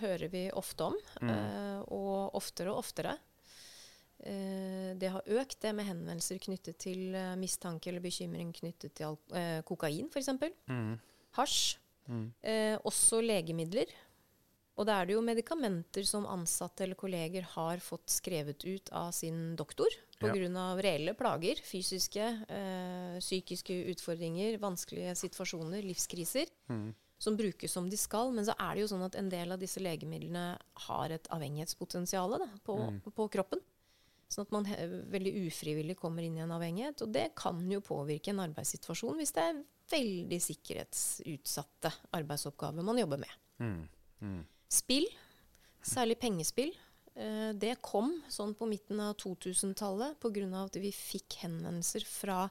hører 0.00 0.30
vi 0.32 0.46
ofte 0.56 0.90
om. 0.90 0.98
Mm. 1.20 1.30
eh, 1.34 1.80
og 1.92 2.38
oftere 2.40 2.72
og 2.72 2.80
oftere. 2.80 3.18
Eh, 4.24 4.94
det 4.96 5.10
har 5.12 5.26
økt, 5.26 5.58
det 5.60 5.74
med 5.76 5.88
henvendelser 5.90 6.40
knyttet 6.40 6.78
til 6.86 7.12
eh, 7.12 7.34
mistanke 7.36 7.90
eller 7.90 8.04
bekymring 8.04 8.54
knyttet 8.56 8.96
til 8.96 9.18
eh, 9.36 9.60
kokain, 9.68 10.08
f.eks. 10.08 10.32
Mm. 10.70 10.94
Hasj. 11.36 11.76
Mm. 12.08 12.26
Eh, 12.40 12.76
også 12.84 13.20
legemidler. 13.24 13.92
Og 14.74 14.88
da 14.88 14.96
er 14.98 15.06
det 15.06 15.14
jo 15.14 15.22
medikamenter 15.22 16.06
som 16.08 16.26
ansatte 16.26 16.82
eller 16.84 16.98
kolleger 16.98 17.44
har 17.52 17.82
fått 17.84 18.10
skrevet 18.10 18.64
ut 18.64 18.90
av 18.96 19.12
sin 19.14 19.52
doktor. 19.58 19.92
Pga. 20.18 20.58
av 20.60 20.82
reelle 20.82 21.14
plager. 21.14 21.60
Fysiske, 21.64 22.26
øh, 22.48 23.18
psykiske 23.20 23.76
utfordringer, 23.94 24.58
vanskelige 24.58 25.14
situasjoner, 25.16 25.82
livskriser. 25.82 26.46
Mm. 26.68 26.94
Som 27.18 27.36
brukes 27.36 27.72
som 27.72 27.88
de 27.88 27.96
skal. 27.96 28.32
Men 28.32 28.44
så 28.44 28.54
er 28.58 28.74
det 28.74 28.80
jo 28.84 28.96
sånn 28.96 29.04
at 29.06 29.14
en 29.16 29.28
del 29.30 29.52
av 29.52 29.58
disse 29.58 29.80
legemidlene 29.80 30.58
har 30.88 31.10
et 31.10 31.28
avhengighetspotensial 31.30 32.38
på, 32.64 32.76
Mm. 32.76 33.00
på 33.12 33.28
kroppen. 33.30 33.60
Sånn 34.28 34.46
at 34.46 34.52
man 34.52 34.64
veldig 34.64 35.46
ufrivillig 35.46 35.96
kommer 35.96 36.22
inn 36.22 36.36
i 36.36 36.40
en 36.40 36.50
avhengighet. 36.50 37.02
Og 37.02 37.12
det 37.12 37.34
kan 37.36 37.70
jo 37.70 37.80
påvirke 37.80 38.28
en 38.28 38.40
arbeidssituasjon 38.40 39.16
hvis 39.16 39.32
det 39.32 39.42
er 39.42 39.64
veldig 39.90 40.40
sikkerhetsutsatte 40.40 41.92
arbeidsoppgaver 42.12 42.82
man 42.82 42.98
jobber 42.98 43.18
med. 43.18 43.30
Mm. 43.60 43.88
Mm. 44.20 44.46
Spill, 44.68 45.06
særlig 45.84 46.18
pengespill, 46.18 46.72
det 47.14 47.76
kom 47.80 48.10
sånn 48.28 48.54
på 48.58 48.66
midten 48.66 48.98
av 49.00 49.14
2000-tallet 49.16 50.16
pga. 50.18 50.64
at 50.64 50.74
vi 50.82 50.90
fikk 50.90 51.36
henvendelser 51.44 52.02
fra 52.04 52.50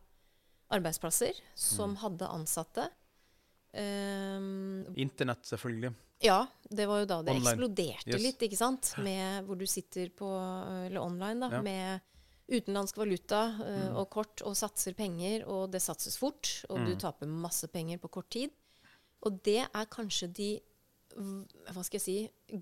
arbeidsplasser 0.71 1.34
som 1.60 1.97
hadde 1.99 2.28
ansatte. 2.32 2.86
Um, 3.73 4.86
Internett, 4.95 5.43
selvfølgelig. 5.49 5.93
ja, 6.21 6.45
det 6.69 6.86
var 6.88 6.99
jo 7.02 7.06
da 7.10 7.17
det 7.26 7.34
Online. 7.34 7.49
eksploderte 7.49 8.13
Yes. 8.13 8.21
litt, 8.21 8.39
ikke 8.45 8.58
sant? 8.58 8.93
Med 9.04 9.45
hvor 9.47 9.58
du 9.58 9.65
sitter 9.65 10.10
på, 10.10 10.30
eller 10.88 11.02
online, 11.02 11.39
da, 11.39 11.49
Ja. 11.58 11.62
med 11.62 12.02
utenlandsk 12.49 12.95
valuta 12.97 13.58
eh, 13.65 13.95
og 13.95 14.10
kort, 14.12 14.41
og 14.43 14.54
satser 14.56 14.93
penger, 14.93 15.45
og 15.47 15.71
det 15.71 15.82
satses 15.82 16.17
fort, 16.17 16.65
og 16.69 16.86
du 16.86 16.95
taper 16.95 17.26
masse 17.26 17.67
penger 17.67 17.97
på 17.97 18.12
kort 18.12 18.30
tid. 18.30 18.52
Og 19.23 19.41
det 19.43 19.65
er 19.73 19.86
kanskje 19.86 20.32
de 20.34 20.60
hva 21.15 21.84
skal 21.84 21.99
jeg 21.99 22.04
si, 22.04 22.15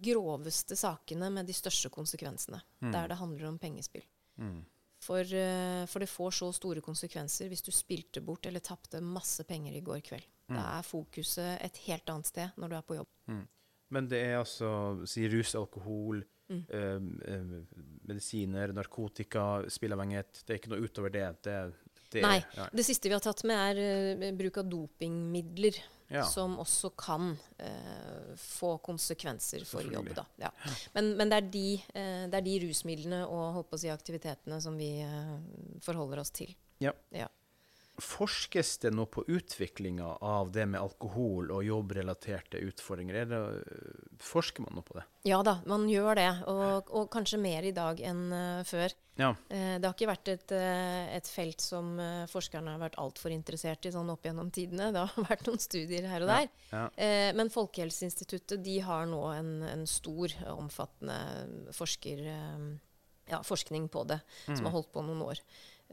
groveste 0.03 0.75
sakene 0.79 1.29
med 1.33 1.47
de 1.49 1.55
største 1.55 1.91
konsekvensene. 1.93 2.61
Der 2.81 3.07
det 3.11 3.17
handler 3.19 3.49
om 3.49 3.59
pengespill. 3.61 4.03
Mm. 4.37 4.61
For, 5.01 5.21
eh, 5.25 5.85
for 5.89 6.03
det 6.03 6.09
får 6.11 6.35
så 6.37 6.51
store 6.53 6.81
konsekvenser 6.85 7.49
hvis 7.49 7.63
du 7.65 7.71
spilte 7.73 8.21
bort 8.21 8.45
eller 8.45 8.61
tapte 8.61 9.01
masse 9.01 9.43
penger 9.49 9.73
i 9.73 9.81
går 9.81 10.03
kveld. 10.05 10.27
Da 10.51 10.65
er 10.77 10.83
fokuset 10.83 11.61
et 11.63 11.77
helt 11.87 12.09
annet 12.11 12.27
sted 12.27 12.59
når 12.59 12.69
du 12.69 12.75
er 12.75 12.85
på 12.85 12.99
jobb. 12.99 13.09
Men 13.91 14.07
det 14.07 14.19
er 14.23 14.37
altså 14.41 14.69
si 15.07 15.25
rus, 15.31 15.55
alkohol, 15.55 16.23
Mm. 16.51 16.65
eh, 16.69 17.33
eh, 17.33 17.63
medisiner, 18.03 18.73
narkotika, 18.75 19.63
spilleavhengighet. 19.71 20.43
Det 20.45 20.53
er 20.53 20.59
ikke 20.59 20.73
noe 20.73 20.83
utover 20.83 21.13
det. 21.13 21.27
det, 21.47 21.55
det 22.11 22.23
Nei. 22.25 22.41
Det 22.75 22.83
siste 22.85 23.07
vi 23.07 23.15
har 23.15 23.23
tatt 23.23 23.45
med, 23.47 23.79
er 23.79 24.19
uh, 24.19 24.35
bruk 24.35 24.59
av 24.59 24.67
dopingmidler. 24.67 25.79
Ja. 26.12 26.26
Som 26.28 26.58
også 26.60 26.89
kan 27.00 27.38
eh, 27.58 28.32
få 28.38 28.74
konsekvenser 28.84 29.63
for 29.65 29.86
jobb. 29.88 30.10
Da. 30.15 30.26
Ja. 30.43 30.50
Men, 30.93 31.13
men 31.15 31.32
det, 31.32 31.38
er 31.38 31.52
de, 31.54 31.67
eh, 31.93 32.24
det 32.28 32.41
er 32.41 32.47
de 32.47 32.56
rusmidlene 32.65 33.21
og 33.32 33.62
si, 33.80 33.88
aktivitetene 33.93 34.60
som 34.63 34.76
vi 34.80 34.89
eh, 35.06 35.38
forholder 35.86 36.19
oss 36.26 36.34
til. 36.36 36.52
Ja. 36.84 36.91
Ja. 37.15 37.30
Forskes 38.01 38.77
det 38.82 38.91
nå 38.95 39.04
på 39.12 39.21
utviklinga 39.27 40.06
av 40.25 40.51
det 40.56 40.63
med 40.65 40.80
alkohol 40.82 41.51
og 41.54 41.63
jobbrelaterte 41.67 42.58
utfordringer? 42.63 43.15
Er 43.21 43.25
det, 43.30 43.41
forsker 44.23 44.63
man 44.63 44.73
nå 44.80 44.82
på 44.88 44.95
det? 44.97 45.04
Ja 45.27 45.41
da, 45.45 45.58
man 45.69 45.84
gjør 45.91 46.15
det. 46.17 46.30
Og, 46.49 46.89
og 46.89 47.10
kanskje 47.13 47.38
mer 47.43 47.67
i 47.67 47.73
dag 47.75 47.99
enn 48.01 48.23
eh, 48.34 48.62
før. 48.65 48.95
Ja. 49.19 49.34
Eh, 49.54 49.75
det 49.77 49.86
har 49.86 49.93
ikke 49.93 50.10
vært 50.10 50.32
et, 50.34 50.54
eh, 50.56 51.12
et 51.17 51.27
felt 51.30 51.62
som 51.62 51.91
eh, 52.01 52.23
forskerne 52.32 52.73
har 52.73 52.82
vært 52.82 52.97
altfor 53.01 53.36
interessert 53.36 53.86
i 53.86 53.91
sånn 53.93 54.10
opp 54.13 54.25
gjennom 54.25 54.49
tidene. 54.56 54.89
Det 54.95 55.04
har 55.04 55.27
vært 55.34 55.45
noen 55.51 55.62
studier 55.62 56.08
her 56.10 56.25
og 56.25 56.32
der. 56.32 56.47
ja. 56.71 56.86
Ja. 56.97 57.34
men 57.38 57.51
Folkehelseinstituttet 57.54 58.63
de 58.65 58.80
har 58.88 59.06
nå 59.12 59.19
en, 59.36 59.51
en 59.67 59.84
stor, 59.89 60.32
eh, 60.41 60.49
omfattende 60.56 61.19
forsker, 61.75 62.23
eh, 62.34 62.65
ja, 63.32 63.43
forskning 63.45 63.86
på 63.93 64.08
det, 64.10 64.21
Mm. 64.47 64.56
som 64.58 64.65
har 64.65 64.73
holdt 64.80 64.89
på 64.95 65.04
noen 65.06 65.21
år. 65.27 65.39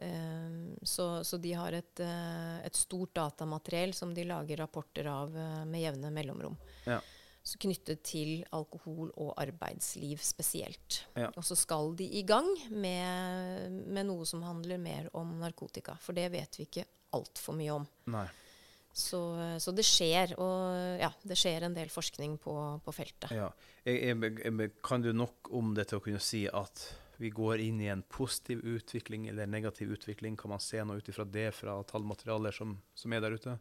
Eh, 0.01 0.51
så, 0.83 1.25
så 1.25 1.37
de 1.37 1.53
har 1.53 1.73
et, 1.73 2.01
eh, 2.01 2.59
et 2.67 2.77
stort 2.77 3.15
datamateriell 3.19 3.95
som 3.95 4.15
de 4.15 4.25
lager 4.25 4.61
rapporter 4.63 5.09
av 5.11 5.37
eh, 5.37 5.63
med 5.67 5.83
jevne 5.83 6.13
mellomrom. 6.15 6.59
Ja. 6.87 7.01
Så 7.43 7.59
knyttet 7.63 8.03
til 8.07 8.45
alkohol 8.55 9.11
og 9.17 9.33
arbeidsliv 9.41 10.21
spesielt. 10.23 11.01
Ja. 11.17 11.31
Og 11.35 11.47
så 11.47 11.57
skal 11.57 11.95
de 11.99 12.07
i 12.21 12.23
gang 12.29 12.47
med, 12.71 13.79
med 13.89 14.07
noe 14.11 14.27
som 14.29 14.45
handler 14.45 14.79
mer 14.83 15.09
om 15.17 15.39
narkotika. 15.41 15.97
For 16.03 16.15
det 16.15 16.29
vet 16.35 16.61
vi 16.61 16.69
ikke 16.69 16.85
altfor 17.17 17.57
mye 17.57 17.79
om. 17.79 17.89
Så, 18.93 19.21
så 19.63 19.73
det 19.73 19.87
skjer, 19.87 20.35
og 20.43 21.01
ja, 21.01 21.09
det 21.23 21.39
skjer 21.39 21.65
en 21.65 21.77
del 21.77 21.89
forskning 21.93 22.37
på, 22.43 22.55
på 22.85 22.95
feltet. 22.95 23.33
Ja. 23.33 23.49
Jeg, 23.87 24.11
jeg, 24.11 24.33
jeg, 24.45 24.73
kan 24.85 25.05
du 25.05 25.15
nok 25.17 25.49
om 25.55 25.73
det 25.77 25.89
til 25.89 26.03
å 26.03 26.05
kunne 26.05 26.21
si 26.21 26.45
at 26.51 26.85
vi 27.19 27.31
går 27.35 27.63
inn 27.65 27.81
i 27.83 27.89
en 27.91 28.03
positiv 28.03 28.61
utvikling 28.63 29.27
eller 29.29 29.43
en 29.43 29.51
negativ 29.51 29.91
utvikling? 29.91 30.37
Kan 30.39 30.53
man 30.55 30.63
se 30.63 30.83
noe 30.87 31.01
ut 31.01 31.09
ifra 31.11 31.27
det 31.27 31.51
fra 31.57 31.81
tallmaterialer 31.89 32.55
som, 32.55 32.77
som 32.95 33.15
er 33.15 33.25
der 33.25 33.35
ute? 33.35 33.57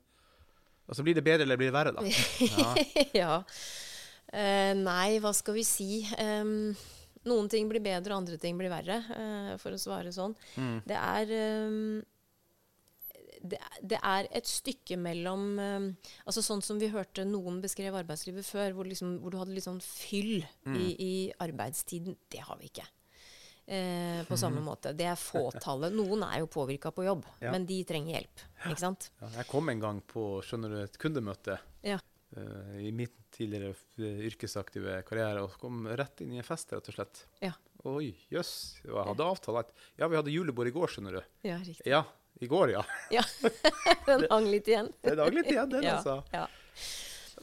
Altså 0.87 1.03
Blir 1.03 1.17
det 1.17 1.25
bedre 1.25 1.43
eller 1.43 1.59
blir 1.59 1.71
det 1.71 1.75
verre, 1.75 1.95
da? 1.97 2.03
Ja. 2.53 2.75
ja. 3.17 3.31
Uh, 4.27 4.73
nei, 4.77 5.17
hva 5.23 5.31
skal 5.35 5.57
vi 5.57 5.63
si? 5.67 6.03
Um, 6.19 6.75
noen 7.27 7.49
ting 7.51 7.69
blir 7.71 7.83
bedre, 7.83 8.15
andre 8.15 8.37
ting 8.39 8.59
blir 8.59 8.71
verre, 8.71 9.01
uh, 9.09 9.55
for 9.61 9.75
å 9.75 9.81
svare 9.81 10.13
sånn. 10.15 10.35
Mm. 10.59 10.77
Det 10.87 10.99
er 10.99 11.33
um, 11.65 11.97
det, 13.41 13.59
det 13.81 13.99
er 14.01 14.29
et 14.35 14.49
stykke 14.49 14.97
mellom 14.99 15.43
um, 15.61 15.87
altså 16.25 16.41
Sånn 16.43 16.63
som 16.65 16.79
vi 16.81 16.89
hørte 16.91 17.25
noen 17.27 17.59
beskrev 17.63 17.95
arbeidslivet 17.99 18.47
før, 18.47 18.77
hvor, 18.77 18.89
liksom, 18.89 19.17
hvor 19.23 19.33
du 19.33 19.39
hadde 19.41 19.55
litt 19.55 19.67
sånn 19.67 19.81
fyll 19.83 20.39
i, 20.73 20.87
i 20.93 21.13
arbeidstiden. 21.43 22.17
Det 22.31 22.43
har 22.47 22.59
vi 22.61 22.71
ikke. 22.71 22.87
Eh, 23.67 24.21
på 24.23 24.37
samme 24.39 24.61
måte. 24.63 24.93
Det 24.95 25.03
er 25.11 25.17
fåtallet. 25.19 25.91
Noen 25.91 26.21
er 26.23 26.39
jo 26.39 26.47
påvirka 26.47 26.91
på 26.95 27.03
jobb, 27.03 27.25
Ja. 27.43 27.51
men 27.51 27.65
de 27.67 27.81
trenger 27.83 28.13
hjelp. 28.15 28.43
Ikke 28.69 28.79
sant? 28.79 29.09
Ja, 29.19 29.27
jeg 29.41 29.47
kom 29.49 29.67
en 29.69 29.81
gang 29.83 29.99
på 30.07 30.41
skjønner 30.41 30.69
du, 30.71 30.77
et 30.85 30.95
kundemøte 30.97 31.57
Ja. 31.83 31.97
uh, 32.37 32.77
i 32.79 32.91
min 32.95 33.11
tidligere 33.35 33.73
eh, 33.99 34.21
yrkesaktive 34.29 35.01
karriere 35.03 35.43
og 35.43 35.57
kom 35.59 35.83
rett 35.87 36.21
inn 36.23 36.31
i 36.33 36.37
en 36.39 36.47
fest, 36.47 36.71
rett 36.71 36.87
og 36.87 36.95
slett. 36.95 37.25
Ja. 37.43 37.51
Oi, 37.83 38.15
jøss. 38.31 38.79
Og 38.87 38.95
Jeg 38.95 39.05
hadde 39.11 39.27
avtale 39.35 39.59
at 39.65 39.73
ja, 39.99 40.07
vi 40.07 40.15
hadde 40.15 40.31
julebord 40.31 40.67
i 40.67 40.71
går, 40.71 40.87
skjønner 40.95 41.19
du. 41.19 41.21
ja, 41.43 41.57
riktig. 41.59 41.85
Ja, 41.91 42.05
i 42.39 42.47
går, 42.47 42.71
ja. 42.71 42.85
Ja. 43.11 43.23
Den 44.07 44.25
hang 44.31 44.47
litt 44.47 44.67
igjen. 44.71 44.93
Den 45.03 45.19
hang 45.19 45.35
litt 45.35 45.51
igjen, 45.51 45.69
den, 45.69 45.85
altså. 45.91 46.21
Ja. 46.31 46.47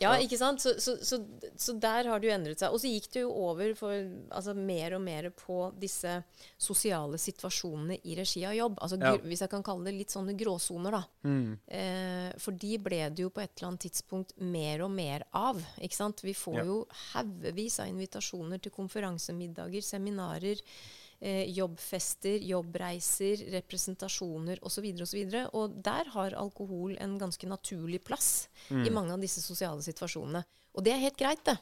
Ja, 0.02 0.14
ikke 0.18 0.38
sant? 0.38 0.62
Så, 0.62 0.74
så, 0.83 0.96
så, 1.07 1.20
så, 1.57 1.74
der 1.78 2.09
har 2.11 2.20
det 2.20 2.28
jo 2.28 2.35
endret 2.35 2.62
seg. 2.62 2.74
Og 2.74 2.80
så 2.83 2.90
gikk 2.90 3.07
det 3.14 3.22
jo 3.22 3.30
over 3.44 3.74
for 3.78 3.94
altså, 3.94 4.54
mer 4.59 4.96
og 4.96 5.02
mer 5.04 5.28
på 5.38 5.59
disse 5.80 6.16
sosiale 6.61 7.20
situasjonene 7.20 8.00
i 8.02 8.16
regi 8.18 8.42
av 8.48 8.57
jobb. 8.57 8.80
Altså, 8.83 8.98
ja. 9.02 9.14
Hvis 9.22 9.44
jeg 9.44 9.52
kan 9.52 9.64
kalle 9.66 9.88
det 9.88 9.96
litt 9.98 10.14
sånne 10.14 10.35
gråsoner, 10.38 10.98
da. 10.98 11.02
Mm. 11.28 11.54
Eh, 11.78 12.33
for 12.42 12.59
de 12.64 12.74
ble 12.83 13.00
det 13.14 13.26
jo 13.26 13.30
på 13.35 13.44
et 13.44 13.52
eller 13.54 13.70
annet 13.70 13.87
tidspunkt 13.87 14.35
mer 14.42 14.85
og 14.87 14.92
mer 14.94 15.26
av. 15.30 15.62
ikke 15.78 16.00
sant? 16.00 16.24
Vi 16.26 16.35
får 16.38 16.61
ja. 16.61 16.66
jo 16.72 16.83
haugevis 17.12 17.78
av 17.85 17.92
invitasjoner 17.92 18.62
til 18.62 18.74
konferansemiddager, 18.74 19.85
seminarer 19.85 20.62
eh, 21.24 21.48
jobbfester, 21.56 22.42
jobbreiser, 22.44 23.46
representasjoner 23.54 24.60
osv. 24.60 24.87
Og, 24.92 25.08
så 25.08 25.16
videre, 25.16 25.46
og, 25.50 25.64
og 25.64 25.78
der 25.87 26.10
har 26.14 26.37
alkohol 26.38 26.98
en 27.00 27.16
ganske 27.20 27.48
naturlig 27.48 28.02
plass 28.04 28.50
mm. 28.68 28.84
i 28.84 28.92
mange 28.94 29.14
av 29.16 29.24
disse 29.24 29.42
sosiale 29.44 29.84
situasjonene. 29.84 30.44
Og 30.74 30.84
det 30.84 30.94
er 30.94 31.04
helt 31.06 31.18
greit, 31.20 31.44
det. 31.48 31.56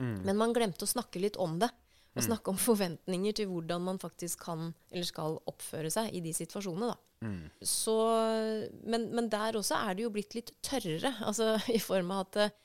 Mm. 0.00 0.18
Men 0.26 0.40
man 0.40 0.56
glemte 0.56 0.86
å 0.86 0.90
snakke 0.90 1.22
litt 1.22 1.38
om 1.40 1.58
det. 1.62 1.70
Og 2.12 2.20
mm. 2.20 2.26
snakke 2.26 2.52
om 2.52 2.58
forventninger 2.60 3.36
til 3.38 3.48
hvordan 3.48 3.84
man 3.86 4.00
faktisk 4.00 4.42
kan 4.44 4.72
eller 4.90 5.06
skal 5.08 5.38
oppføre 5.48 5.92
seg 5.92 6.12
i 6.12 6.20
de 6.24 6.34
situasjonene. 6.36 6.92
da. 6.92 7.28
Mm. 7.28 7.44
Så, 7.64 7.94
men, 8.84 9.06
men, 9.14 9.30
der 9.32 9.56
også 9.56 9.78
er 9.78 9.96
det 9.96 10.04
jo 10.04 10.12
blitt 10.12 10.36
litt 10.36 10.52
tørrere, 10.64 11.14
altså 11.28 11.54
i 11.72 11.80
form 11.80 12.12
av 12.12 12.26
at 12.26 12.58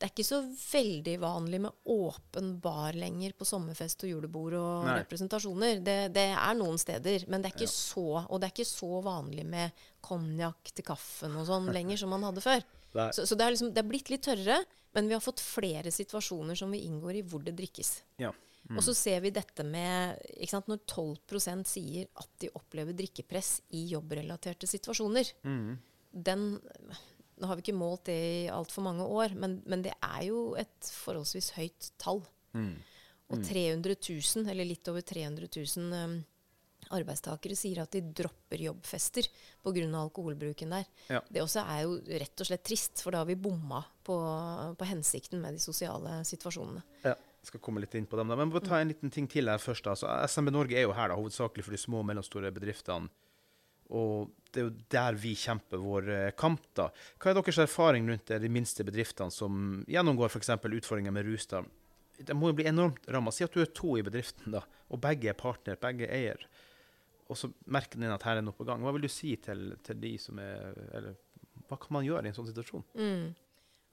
det 0.00 0.06
er 0.06 0.12
ikke 0.14 0.24
så 0.24 0.38
veldig 0.48 1.14
vanlig 1.20 1.58
med 1.60 1.88
åpen 1.92 2.54
bar 2.64 2.96
lenger 2.96 3.34
på 3.36 3.44
sommerfest 3.44 4.06
og 4.06 4.08
julebord 4.14 4.54
og 4.56 4.86
Nei. 4.86 4.94
representasjoner. 5.02 5.82
Det, 5.84 5.96
det, 6.16 6.24
er 6.32 6.56
noen 6.56 6.80
steder, 6.80 7.26
men 7.28 7.44
det 7.44 7.50
er 7.50 7.58
ikke 7.58 7.66
ja. 7.66 7.74
så 7.74 8.04
Og 8.22 8.40
det 8.40 8.48
er 8.48 8.54
ikke 8.54 8.70
så 8.70 9.02
vanlig 9.04 9.44
med 9.52 9.82
konjakk 10.00 10.72
til 10.72 10.86
kaffen 10.88 11.36
og 11.36 11.44
sånn 11.50 11.68
lenger 11.76 12.00
som 12.00 12.14
man 12.14 12.24
hadde 12.24 12.44
før. 12.44 12.64
Så, 13.12 13.26
så 13.28 13.36
det, 13.36 13.44
er 13.44 13.54
liksom, 13.54 13.74
det, 13.76 13.84
er 13.84 13.90
blitt 13.92 14.08
litt 14.08 14.24
tørrere, 14.24 14.56
men 14.96 15.10
vi 15.10 15.18
har 15.18 15.22
fått 15.22 15.44
flere 15.44 15.92
situasjoner 15.92 16.56
som 16.56 16.72
vi 16.72 16.80
inngår 16.88 17.20
i 17.20 17.24
hvor 17.28 17.44
det 17.44 17.58
drikkes. 17.60 17.92
Ja. 18.24 18.32
Mm. 18.70 18.78
Og 18.78 18.86
så 18.88 18.96
ser 18.96 19.20
vi 19.20 19.36
dette 19.36 19.64
med 19.68 20.16
sant, 20.48 20.68
Når 20.68 20.80
12% 20.88 21.68
sier 21.68 22.08
at 22.24 22.32
de 22.40 22.48
opplever 22.56 22.96
drikkepress 22.96 23.58
i 23.76 23.84
jobbrelaterte 23.92 24.68
situasjoner, 24.68 25.28
mm. 25.44 25.70
den 26.24 26.52
nå 27.40 27.48
har 27.48 27.58
vi 27.58 27.64
ikke 27.64 27.76
målt 27.76 28.06
det 28.10 28.18
i 28.20 28.40
altfor 28.52 28.84
mange 28.84 29.06
år, 29.06 29.34
men, 29.38 29.60
men, 29.68 29.84
det 29.86 29.94
er 29.96 30.26
jo 30.28 30.50
et 30.60 30.90
forholdsvis 31.04 31.54
høyt 31.56 31.92
tall. 32.00 32.20
Mm. 32.52 32.74
Og 33.30 33.44
300 33.46 33.94
mm. 33.94 34.02
000, 34.04 34.50
eller 34.50 34.68
litt 34.68 34.90
over 34.90 35.04
300 35.06 35.48
000 35.54 35.94
um, 35.94 36.16
arbeidstakere 36.96 37.56
sier 37.58 37.82
at 37.84 37.94
de 37.94 38.02
dropper 38.02 38.64
jobbfester 38.66 39.28
pga. 39.62 39.86
alkoholbruken 40.00 40.74
der. 40.74 40.88
Ja. 41.08 41.22
Det 41.28 41.42
også 41.42 41.62
er 41.62 41.84
jo 41.86 41.96
rett 42.22 42.42
og 42.42 42.50
slett 42.50 42.64
trist, 42.66 43.02
for 43.04 43.14
da 43.14 43.22
har 43.22 43.30
vi 43.30 43.38
bomma 43.38 43.82
på, 44.04 44.18
på 44.76 44.90
hensikten 44.90 45.40
med 45.40 45.56
de 45.56 45.62
sosiale 45.62 46.20
situasjonene. 46.26 46.82
Ja, 47.06 47.14
jeg 47.14 47.52
skal 47.52 47.62
komme 47.64 47.80
litt 47.80 47.94
inn 47.94 48.08
på 48.10 48.18
dem. 48.18 48.28
da. 48.28 48.36
Men 48.36 48.50
vi 48.50 48.58
må 48.58 48.64
ta 48.64 48.80
en 48.80 48.90
liten 48.90 49.12
ting 49.14 49.30
til 49.30 49.48
her 49.48 49.62
først. 49.62 49.86
Altså, 49.88 50.10
SMB 50.26 50.52
Norge 50.52 50.76
er 50.76 50.88
jo 50.88 50.96
her 50.96 51.12
da, 51.12 51.18
hovedsakelig 51.20 51.64
for 51.64 51.76
de 51.76 51.80
små 51.80 52.02
og 52.02 52.10
mellomstore 52.10 52.52
bedriftene. 52.52 53.08
Og 53.96 54.30
det 54.50 54.62
er 54.62 54.66
jo 54.66 54.72
der 54.90 55.18
vi 55.18 55.34
kjemper 55.38 55.82
vår 55.82 56.08
eh, 56.14 56.30
kamp. 56.38 56.62
da. 56.78 56.88
Hva 57.18 57.30
er 57.30 57.38
deres 57.38 57.60
erfaring 57.62 58.08
rundt 58.10 58.32
de 58.42 58.50
minste 58.52 58.86
bedriftene 58.86 59.34
som 59.34 59.84
gjennomgår 59.90 60.32
f.eks. 60.32 60.50
utfordringer 60.58 61.14
med 61.14 61.28
rus? 61.28 61.46
da? 61.50 61.62
Det 62.20 62.36
må 62.36 62.50
jo 62.50 62.58
bli 62.58 62.68
enormt 62.68 63.06
ramma. 63.08 63.32
Si 63.32 63.46
at 63.46 63.54
du 63.54 63.62
er 63.62 63.70
to 63.74 63.96
i 63.96 64.04
bedriften, 64.04 64.52
da, 64.52 64.64
og 64.90 65.00
begge 65.02 65.30
er 65.32 65.38
partner, 65.38 65.78
begge 65.80 66.10
eier. 66.10 66.42
Og 67.30 67.38
så 67.38 67.50
merker 67.70 68.00
den 68.00 68.12
at 68.12 68.26
her 68.26 68.40
er 68.40 68.44
noe 68.44 68.56
på 68.56 68.66
gang. 68.66 68.82
Hva 68.82 68.92
vil 68.96 69.06
du 69.06 69.12
si 69.12 69.36
til, 69.40 69.70
til 69.86 70.00
de 70.02 70.16
som 70.18 70.40
er 70.42 70.74
Eller 70.98 71.14
hva 71.70 71.78
kan 71.78 71.94
man 71.94 72.06
gjøre 72.06 72.26
i 72.26 72.32
en 72.32 72.34
sånn 72.34 72.48
situasjon? 72.48 72.82
Mm. 72.98 73.30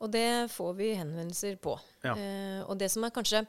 Og 0.02 0.10
det 0.14 0.50
får 0.54 0.74
vi 0.78 0.88
henvendelser 0.98 1.60
på. 1.62 1.76
Ja. 2.06 2.16
Eh, 2.18 2.62
og 2.66 2.80
det 2.82 2.90
som 2.94 3.06
er 3.06 3.14
kanskje 3.14 3.44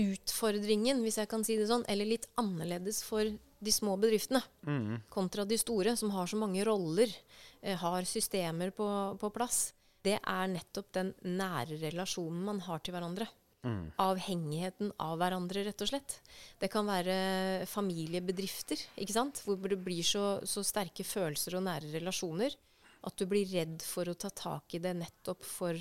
utfordringen, 0.00 1.00
hvis 1.04 1.18
jeg 1.20 1.28
kan 1.28 1.44
si 1.44 1.56
det 1.56 1.68
sånn, 1.68 1.84
eller 1.88 2.08
litt 2.08 2.28
annerledes 2.40 3.02
for 3.04 3.28
de 3.62 3.72
små 3.72 3.96
bedriftene 4.00 4.42
mm. 4.66 5.04
kontra 5.12 5.44
de 5.48 5.58
store, 5.60 5.94
som 5.96 6.10
har 6.14 6.26
så 6.26 6.38
mange 6.40 6.64
roller, 6.66 7.12
eh, 7.60 7.78
har 7.78 8.08
systemer 8.08 8.72
på, 8.74 8.86
på, 9.20 9.30
plass, 9.34 9.70
det 10.02 10.18
er 10.18 10.50
nettopp 10.50 10.90
den 10.96 11.12
nære 11.22 11.78
relasjonen 11.84 12.42
man 12.48 12.60
har 12.66 12.82
til 12.82 12.96
hverandre. 12.96 13.28
Mm. 13.62 13.92
Avhengigheten 14.02 14.90
av 14.98 15.14
hverandre, 15.20 15.62
rett 15.68 15.84
og 15.84 15.92
slett. 15.92 16.16
Det 16.58 16.66
kan 16.72 16.88
være 16.88 17.66
familiebedrifter, 17.70 18.82
ikke 18.98 19.14
sant? 19.14 19.44
hvor 19.46 19.60
det 19.70 19.78
blir 19.78 20.02
så, 20.06 20.40
så 20.42 20.64
sterke 20.66 21.06
følelser 21.06 21.60
og 21.60 21.68
nære 21.68 21.92
relasjoner 21.94 22.58
at 23.02 23.18
du 23.18 23.26
blir 23.30 23.46
redd 23.50 23.82
for 23.86 24.10
å 24.10 24.18
ta 24.18 24.30
tak 24.34 24.74
i 24.74 24.82
det 24.82 24.94
nettopp 24.98 25.46
for 25.46 25.78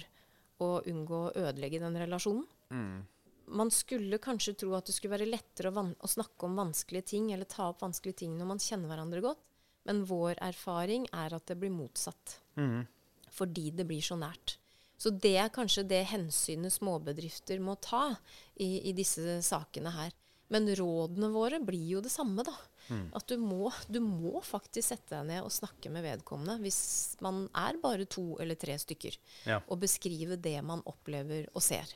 å 0.61 0.69
unngå 0.89 1.23
å 1.23 1.33
ødelegge 1.47 1.81
den 1.81 1.97
relasjonen. 2.03 2.45
Mm 2.69 3.01
man 3.45 3.71
skulle 3.73 4.19
kanskje 4.21 4.53
tro 4.63 4.75
at 4.77 4.87
det 4.87 4.95
skulle 4.95 5.17
være 5.17 5.29
lettere 5.29 5.71
å, 5.71 5.83
å, 5.97 6.09
snakke 6.09 6.47
om 6.47 6.59
vanskelige 6.59 7.09
ting 7.13 7.31
eller 7.33 7.49
ta 7.49 7.69
opp 7.71 7.83
vanskelige 7.83 8.23
ting 8.23 8.37
når 8.37 8.49
man 8.53 8.61
kjenner 8.61 8.91
hverandre 8.91 9.23
godt, 9.25 9.43
men 9.89 10.03
vår 10.05 10.41
erfaring 10.43 11.07
er 11.15 11.33
at 11.35 11.47
det 11.49 11.57
blir 11.61 11.73
motsatt. 11.73 12.37
Mm. 12.59 12.83
Fordi 13.31 13.71
det 13.75 13.87
blir 13.89 14.03
så 14.05 14.17
nært. 14.19 14.57
Så 15.01 15.09
det 15.09 15.33
er 15.41 15.53
kanskje 15.53 15.87
det 15.89 16.03
hensynet 16.11 16.75
småbedrifter 16.75 17.61
må 17.63 17.73
ta 17.81 18.11
i, 18.53 18.89
i 18.89 18.93
disse 18.93 19.39
sakene 19.45 19.93
her. 19.95 20.11
Men 20.51 20.67
rådene 20.75 21.31
våre 21.31 21.61
blir 21.63 21.95
jo 21.95 22.01
det 22.03 22.11
samme, 22.11 22.43
da. 22.45 22.53
Mm. 22.91 23.07
At 23.15 23.25
du 23.31 23.37
må, 23.39 23.71
du 23.87 24.01
må, 24.03 24.41
faktisk 24.43 24.89
sette 24.91 25.15
deg 25.15 25.29
ned 25.29 25.45
og 25.45 25.53
snakke 25.53 25.89
med 25.93 26.03
vedkommende 26.03 26.57
hvis 26.59 26.81
man 27.23 27.45
er 27.55 27.79
bare 27.81 28.07
to 28.09 28.35
eller 28.43 28.59
tre 28.59 28.75
stykker. 28.81 29.15
Ja. 29.47 29.61
Og 29.71 29.79
beskrive 29.85 30.35
det 30.35 30.57
man 30.67 30.83
opplever 30.89 31.47
og 31.55 31.63
ser. 31.63 31.87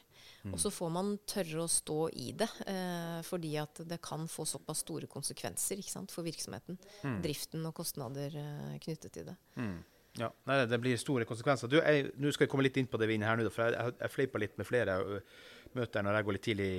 Mm. 0.45 0.53
Og 0.53 0.61
så 0.61 0.69
får 0.69 0.91
man 0.93 1.15
tørre 1.25 1.63
å 1.63 1.71
stå 1.71 1.97
i 2.21 2.29
det, 2.37 2.47
eh, 2.69 3.17
fordi 3.25 3.55
at 3.57 3.81
det 3.89 3.97
kan 4.05 4.27
få 4.29 4.45
såpass 4.45 4.83
store 4.85 5.09
konsekvenser 5.09 5.81
sant, 5.89 6.13
for 6.13 6.27
virksomheten. 6.27 6.77
Mm. 7.01 7.19
Driften 7.23 7.65
og 7.65 7.73
kostnader 7.79 8.37
eh, 8.37 8.75
knyttet 8.83 9.15
til 9.15 9.25
det. 9.31 9.35
Mm. 9.57 9.79
Ja, 10.21 10.29
nei, 10.47 10.61
Det 10.69 10.79
blir 10.79 11.01
store 11.01 11.25
konsekvenser. 11.27 11.67
Du, 11.67 11.79
jeg, 11.81 12.11
nå 12.21 12.31
skal 12.31 12.45
jeg 12.45 12.53
komme 12.53 12.63
litt 12.63 12.77
inn 12.79 12.87
på 12.87 13.01
det 13.01 13.09
vi 13.09 13.17
er 13.17 13.19
inne 13.19 13.31
her 13.31 13.41
nå, 13.41 13.49
for 13.51 13.65
jeg, 13.65 13.75
jeg, 13.75 13.97
jeg 13.99 14.13
fleipa 14.13 14.39
litt 14.39 14.55
med 14.61 14.69
flere 14.69 14.99
møter 15.75 16.05
når 16.05 16.19
jeg 16.19 16.27
går 16.27 16.37
litt 16.37 16.45
tidlig 16.45 16.71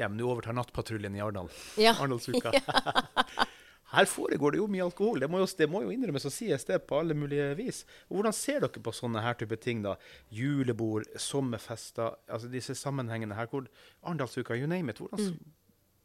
hjem. 0.00 0.16
Nå 0.18 0.32
overtar 0.32 0.56
Nattpatruljen 0.56 1.16
i 1.18 1.22
Arendal. 1.22 1.52
Ja. 1.78 1.94
Arendalsuka. 1.98 2.56
Her 3.92 4.08
foregår 4.08 4.54
det 4.54 4.60
jo 4.62 4.68
mye 4.72 4.84
alkohol. 4.86 5.20
Det 5.20 5.28
må 5.30 5.42
jo, 5.42 5.48
det 5.58 5.68
må 5.70 5.82
jo 5.84 5.92
innrømmes 5.92 6.28
og 6.28 6.32
sies 6.32 6.64
det 6.68 6.80
på 6.88 7.00
alle 7.02 7.16
mulige 7.18 7.50
vis. 7.58 7.82
Og 8.08 8.18
hvordan 8.18 8.36
ser 8.36 8.62
dere 8.64 8.84
på 8.84 8.94
sånne 8.96 9.24
her 9.24 9.36
type 9.40 9.58
ting? 9.60 9.82
da? 9.84 9.98
Julebord, 10.32 11.10
sommerfester, 11.20 12.16
altså 12.32 12.48
disse 12.52 12.76
sammenhengene 12.78 13.36
her. 13.36 13.50
hvor 13.52 13.68
Arendalsuka, 14.02 14.56
you 14.56 14.66
name 14.66 14.90
it. 14.90 15.02
Hvordan, 15.02 15.34
mm. 15.34 15.58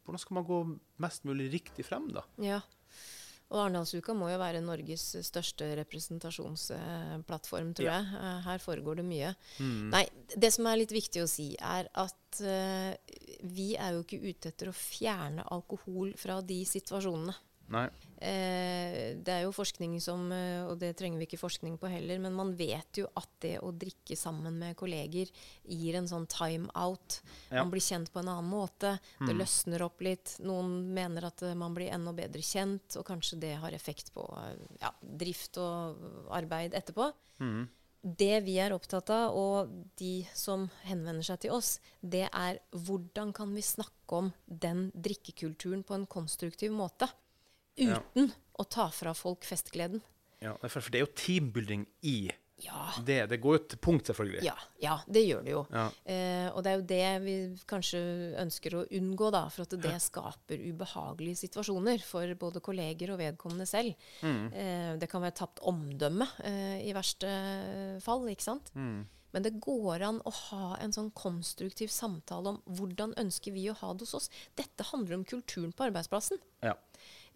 hvordan, 0.04 0.24
skal 0.24 0.40
man 0.40 0.44
gå 0.44 0.64
mest 1.00 1.24
mulig 1.24 1.52
riktig 1.52 1.86
frem, 1.88 2.10
da? 2.12 2.26
Ja. 2.42 2.60
Og 3.48 3.62
Arendalsuka 3.62 4.12
må 4.12 4.28
jo 4.28 4.36
være 4.36 4.60
Norges 4.60 5.06
største 5.24 5.70
representasjonsplattform, 5.80 7.72
tror 7.78 7.88
ja. 7.88 7.96
jeg. 7.96 8.20
Eh, 8.20 8.40
her 8.50 8.60
foregår 8.60 9.00
det 9.00 9.06
mye. 9.08 9.32
Mm. 9.56 9.88
Nei, 9.94 10.04
det 10.36 10.52
som 10.52 10.68
er 10.68 10.82
litt 10.82 10.92
viktig 10.92 11.24
å 11.24 11.30
si, 11.30 11.54
er 11.56 11.88
at 11.96 12.42
uh, 12.44 12.92
vi 13.48 13.70
er 13.80 13.96
jo 13.96 14.04
ikke 14.04 14.20
ute 14.20 14.52
etter 14.52 14.68
å 14.68 14.76
fjerne 14.76 15.48
alkohol 15.56 16.12
fra 16.20 16.42
de 16.44 16.60
situasjonene. 16.68 17.38
Eh, 18.18 19.14
det 19.22 19.30
er 19.30 19.44
jo 19.44 19.54
forskning 19.54 19.98
som, 20.02 20.24
eh, 20.34 20.64
og 20.66 20.80
det 20.80 20.94
trenger 20.98 21.20
vi 21.20 21.28
ikke 21.28 21.38
forskning 21.38 21.76
på 21.78 21.90
heller, 21.90 22.18
men 22.18 22.34
man 22.34 22.50
vet 22.58 22.98
jo 22.98 23.06
at 23.14 23.28
det 23.44 23.54
å 23.62 23.70
drikke 23.70 24.16
sammen 24.18 24.58
med 24.58 24.76
kolleger 24.78 25.30
gir 25.62 25.98
en 26.00 26.08
sånn 26.10 26.26
time 26.26 26.66
out. 26.74 27.20
Ja. 27.50 27.62
Man 27.62 27.70
blir 27.70 27.84
kjent 27.84 28.10
på 28.12 28.22
en 28.22 28.32
annen 28.32 28.50
måte. 28.50 28.96
Mm. 29.20 29.28
Det 29.28 29.38
løsner 29.38 29.86
opp 29.86 30.02
litt. 30.02 30.34
Noen 30.42 30.92
mener 30.94 31.28
at 31.28 31.44
uh, 31.46 31.54
man 31.54 31.76
blir 31.76 31.92
enda 31.94 32.12
bedre 32.16 32.42
kjent, 32.42 32.98
og 32.98 33.06
kanskje 33.06 33.38
det 33.44 33.54
har 33.62 33.76
effekt 33.76 34.10
på 34.16 34.24
ja, 34.80 34.90
drift 35.00 35.60
og 35.62 36.02
arbeid 36.34 36.74
etterpå. 36.74 37.12
Mm. 37.38 37.68
Det 38.02 38.34
vi 38.46 38.56
er 38.62 38.74
opptatt 38.74 39.10
av, 39.14 39.36
og 39.36 39.70
de 39.98 40.26
som 40.34 40.66
henvender 40.88 41.26
seg 41.26 41.44
til 41.44 41.54
oss, 41.54 41.76
det 42.00 42.26
er 42.30 42.60
hvordan 42.72 43.32
kan 43.36 43.54
vi 43.54 43.62
snakke 43.62 44.22
om 44.22 44.32
den 44.46 44.88
drikkekulturen 44.94 45.84
på 45.86 45.98
en 45.98 46.06
konstruktiv 46.10 46.74
måte 46.74 47.10
uten 47.78 48.32
å 48.58 48.66
ta 48.66 48.88
fra 48.94 49.14
folk 49.16 49.46
festgleden. 49.46 50.02
Ja, 50.42 50.54
for 50.68 50.92
det 50.92 51.00
er 51.00 51.06
jo 51.06 51.14
teambuilding 51.18 51.86
i 52.06 52.18
ja. 52.62 52.92
det. 53.06 53.26
Det 53.30 53.38
går 53.42 53.56
jo 53.56 53.60
til 53.70 53.80
punkt, 53.82 54.08
selvfølgelig. 54.10 54.42
Ja, 54.46 54.54
ja 54.82 54.96
det 55.06 55.22
gjør 55.24 55.44
det 55.46 55.52
jo. 55.54 55.64
Ja. 55.72 55.84
Eh, 56.14 56.46
og 56.52 56.62
det 56.64 56.70
er 56.70 56.78
jo 56.78 56.86
det 56.92 57.10
vi 57.24 57.36
kanskje 57.70 58.00
ønsker 58.42 58.78
å 58.78 58.84
unngå, 58.98 59.30
da, 59.34 59.44
for 59.54 59.66
at 59.66 59.76
det 59.82 59.94
skaper 60.02 60.64
ubehagelige 60.70 61.42
situasjoner 61.44 62.02
for 62.06 62.34
både 62.40 62.62
kolleger 62.64 63.14
og 63.14 63.22
vedkommende 63.22 63.68
selv. 63.68 63.94
Mm. 64.22 64.42
Eh, 64.50 64.90
det 65.02 65.10
kan 65.10 65.24
være 65.24 65.38
tapt 65.42 65.62
omdømme 65.68 66.28
eh, 66.46 66.82
i 66.88 66.96
verste 66.96 67.30
fall, 68.04 68.26
ikke 68.32 68.48
sant. 68.50 68.74
Mm. 68.78 69.06
Men 69.36 69.44
det 69.44 69.58
går 69.60 70.02
an 70.06 70.22
å 70.24 70.32
ha 70.32 70.68
en 70.80 70.94
sånn 70.94 71.10
konstruktiv 71.16 71.90
samtale 71.92 72.54
om 72.54 72.78
hvordan 72.78 73.12
ønsker 73.20 73.52
vi 73.52 73.66
å 73.68 73.76
ha 73.76 73.92
det 73.92 74.06
hos 74.06 74.16
oss. 74.16 74.30
Dette 74.56 74.86
handler 74.88 75.18
om 75.18 75.26
kulturen 75.28 75.74
på 75.76 75.84
arbeidsplassen. 75.90 76.40
Ja. 76.64 76.72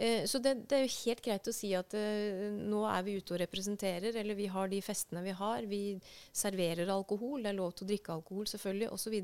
Eh, 0.03 0.25
så 0.27 0.38
det, 0.43 0.55
det, 0.67 0.77
er 0.77 0.87
jo 0.87 0.95
helt 1.05 1.21
greit 1.23 1.47
å 1.47 1.55
si 1.55 1.69
at 1.79 1.95
eh, 1.95 2.49
nå 2.59 2.83
er 2.91 3.05
vi 3.07 3.19
ute 3.21 3.37
og 3.37 3.43
representerer, 3.45 4.17
eller 4.19 4.35
vi 4.35 4.49
har 4.51 4.71
de 4.73 4.81
festene 4.83 5.23
vi 5.23 5.35
har. 5.38 5.67
Vi 5.71 5.83
serverer 6.35 6.91
alkohol, 6.91 7.45
det 7.45 7.53
er 7.53 7.61
lov 7.61 7.77
til 7.77 7.87
å 7.87 7.91
drikke 7.93 8.17
alkohol 8.17 8.49
selvfølgelig, 8.51 8.88
osv. 8.91 9.15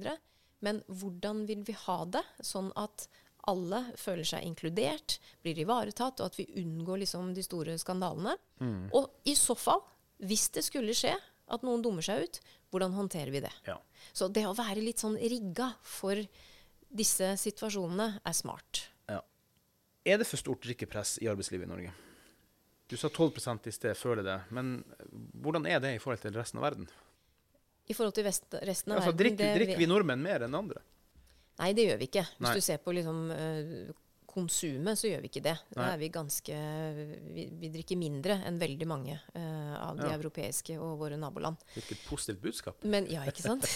Men 0.63 0.83
hvordan 0.87 1.43
vil 1.49 1.65
vi 1.67 1.75
ha 1.83 1.97
det, 2.07 2.23
sånn 2.47 2.71
at 2.79 3.09
alle 3.51 3.81
føler 3.99 4.29
seg 4.29 4.45
inkludert, 4.47 5.17
blir 5.43 5.59
ivaretatt, 5.59 6.21
og 6.21 6.31
at 6.31 6.39
vi 6.39 6.47
unngår 6.63 7.03
liksom 7.03 7.33
de 7.35 7.43
store 7.43 7.75
skandalene? 7.83 8.37
Mm. 8.63 8.93
Og 8.95 9.09
i 9.27 9.35
så 9.39 9.57
fall, 9.59 9.83
hvis 10.23 10.47
det 10.55 10.63
skulle 10.67 10.95
skje 10.95 11.17
at 11.49 11.65
noen 11.67 11.83
dummer 11.83 12.07
seg 12.07 12.23
ut, 12.23 12.39
hvordan 12.71 12.95
håndterer 12.95 13.33
vi 13.35 13.43
det? 13.43 13.55
Ja. 13.67 13.81
Så 14.13 14.29
det 14.31 14.45
å 14.47 14.55
være 14.55 14.85
litt 14.85 15.03
sånn 15.03 15.19
rigga 15.19 15.73
for 15.83 16.23
disse 16.89 17.33
situasjonene 17.41 18.21
er 18.23 18.37
smart. 18.37 18.85
Ja. 20.09 20.15
Er 20.15 20.23
det 20.23 20.29
for 20.31 20.41
stort 20.41 20.65
drikkepress 20.65 21.19
i 21.21 21.29
arbeidslivet 21.29 21.69
i 21.69 21.71
Norge? 21.71 21.93
Du 22.89 22.97
sa 22.97 23.11
12 23.13 23.67
i 23.69 23.73
sted, 23.73 23.97
føler 23.97 24.25
det. 24.25 24.39
Men 24.49 24.79
hvordan 25.37 25.67
er 25.69 25.81
det 25.85 25.95
i 25.95 26.01
forhold 26.01 26.23
til 26.23 26.37
resten 26.39 26.61
av 26.61 26.65
verden? 26.71 26.89
I 27.89 27.97
forhold 27.97 28.15
til 28.17 28.25
resten 28.25 28.57
av 28.57 28.65
altså, 28.69 29.11
verden? 29.13 29.19
Drikker, 29.21 29.59
drikker 29.61 29.81
vi 29.81 29.89
nordmenn 29.89 30.25
mer 30.25 30.47
enn 30.47 30.57
andre? 30.57 30.81
Nei, 31.59 31.73
det 31.77 31.89
gjør 31.89 32.01
vi 32.01 32.09
ikke. 32.09 32.25
Hvis 32.39 32.47
Nei. 32.47 32.55
du 32.57 32.65
ser 32.65 32.81
på 32.81 32.95
liksom, 32.97 33.21
uh, 33.35 33.93
konsumet, 34.39 34.99
så 35.01 35.11
gjør 35.11 35.25
vi 35.25 35.31
ikke 35.33 35.43
det. 35.45 35.57
Da 35.75 35.91
er 35.93 36.01
vi 36.01 36.11
ganske 36.15 36.59
vi, 37.35 37.45
vi, 37.61 37.71
drikker 37.75 37.99
mindre 38.01 38.39
enn 38.49 38.61
veldig 38.61 38.89
mange 38.89 39.19
uh, 39.35 39.75
av 39.83 39.99
de 40.01 40.09
ja. 40.09 40.15
europeiske 40.17 40.79
og 40.79 40.97
våre 41.03 41.19
naboland. 41.21 41.61
Hvilket 41.75 42.03
positivt 42.09 42.43
budskap. 42.47 42.89
Men, 42.89 43.09
ja, 43.13 43.27
ikke 43.29 43.45
sant? 43.45 43.67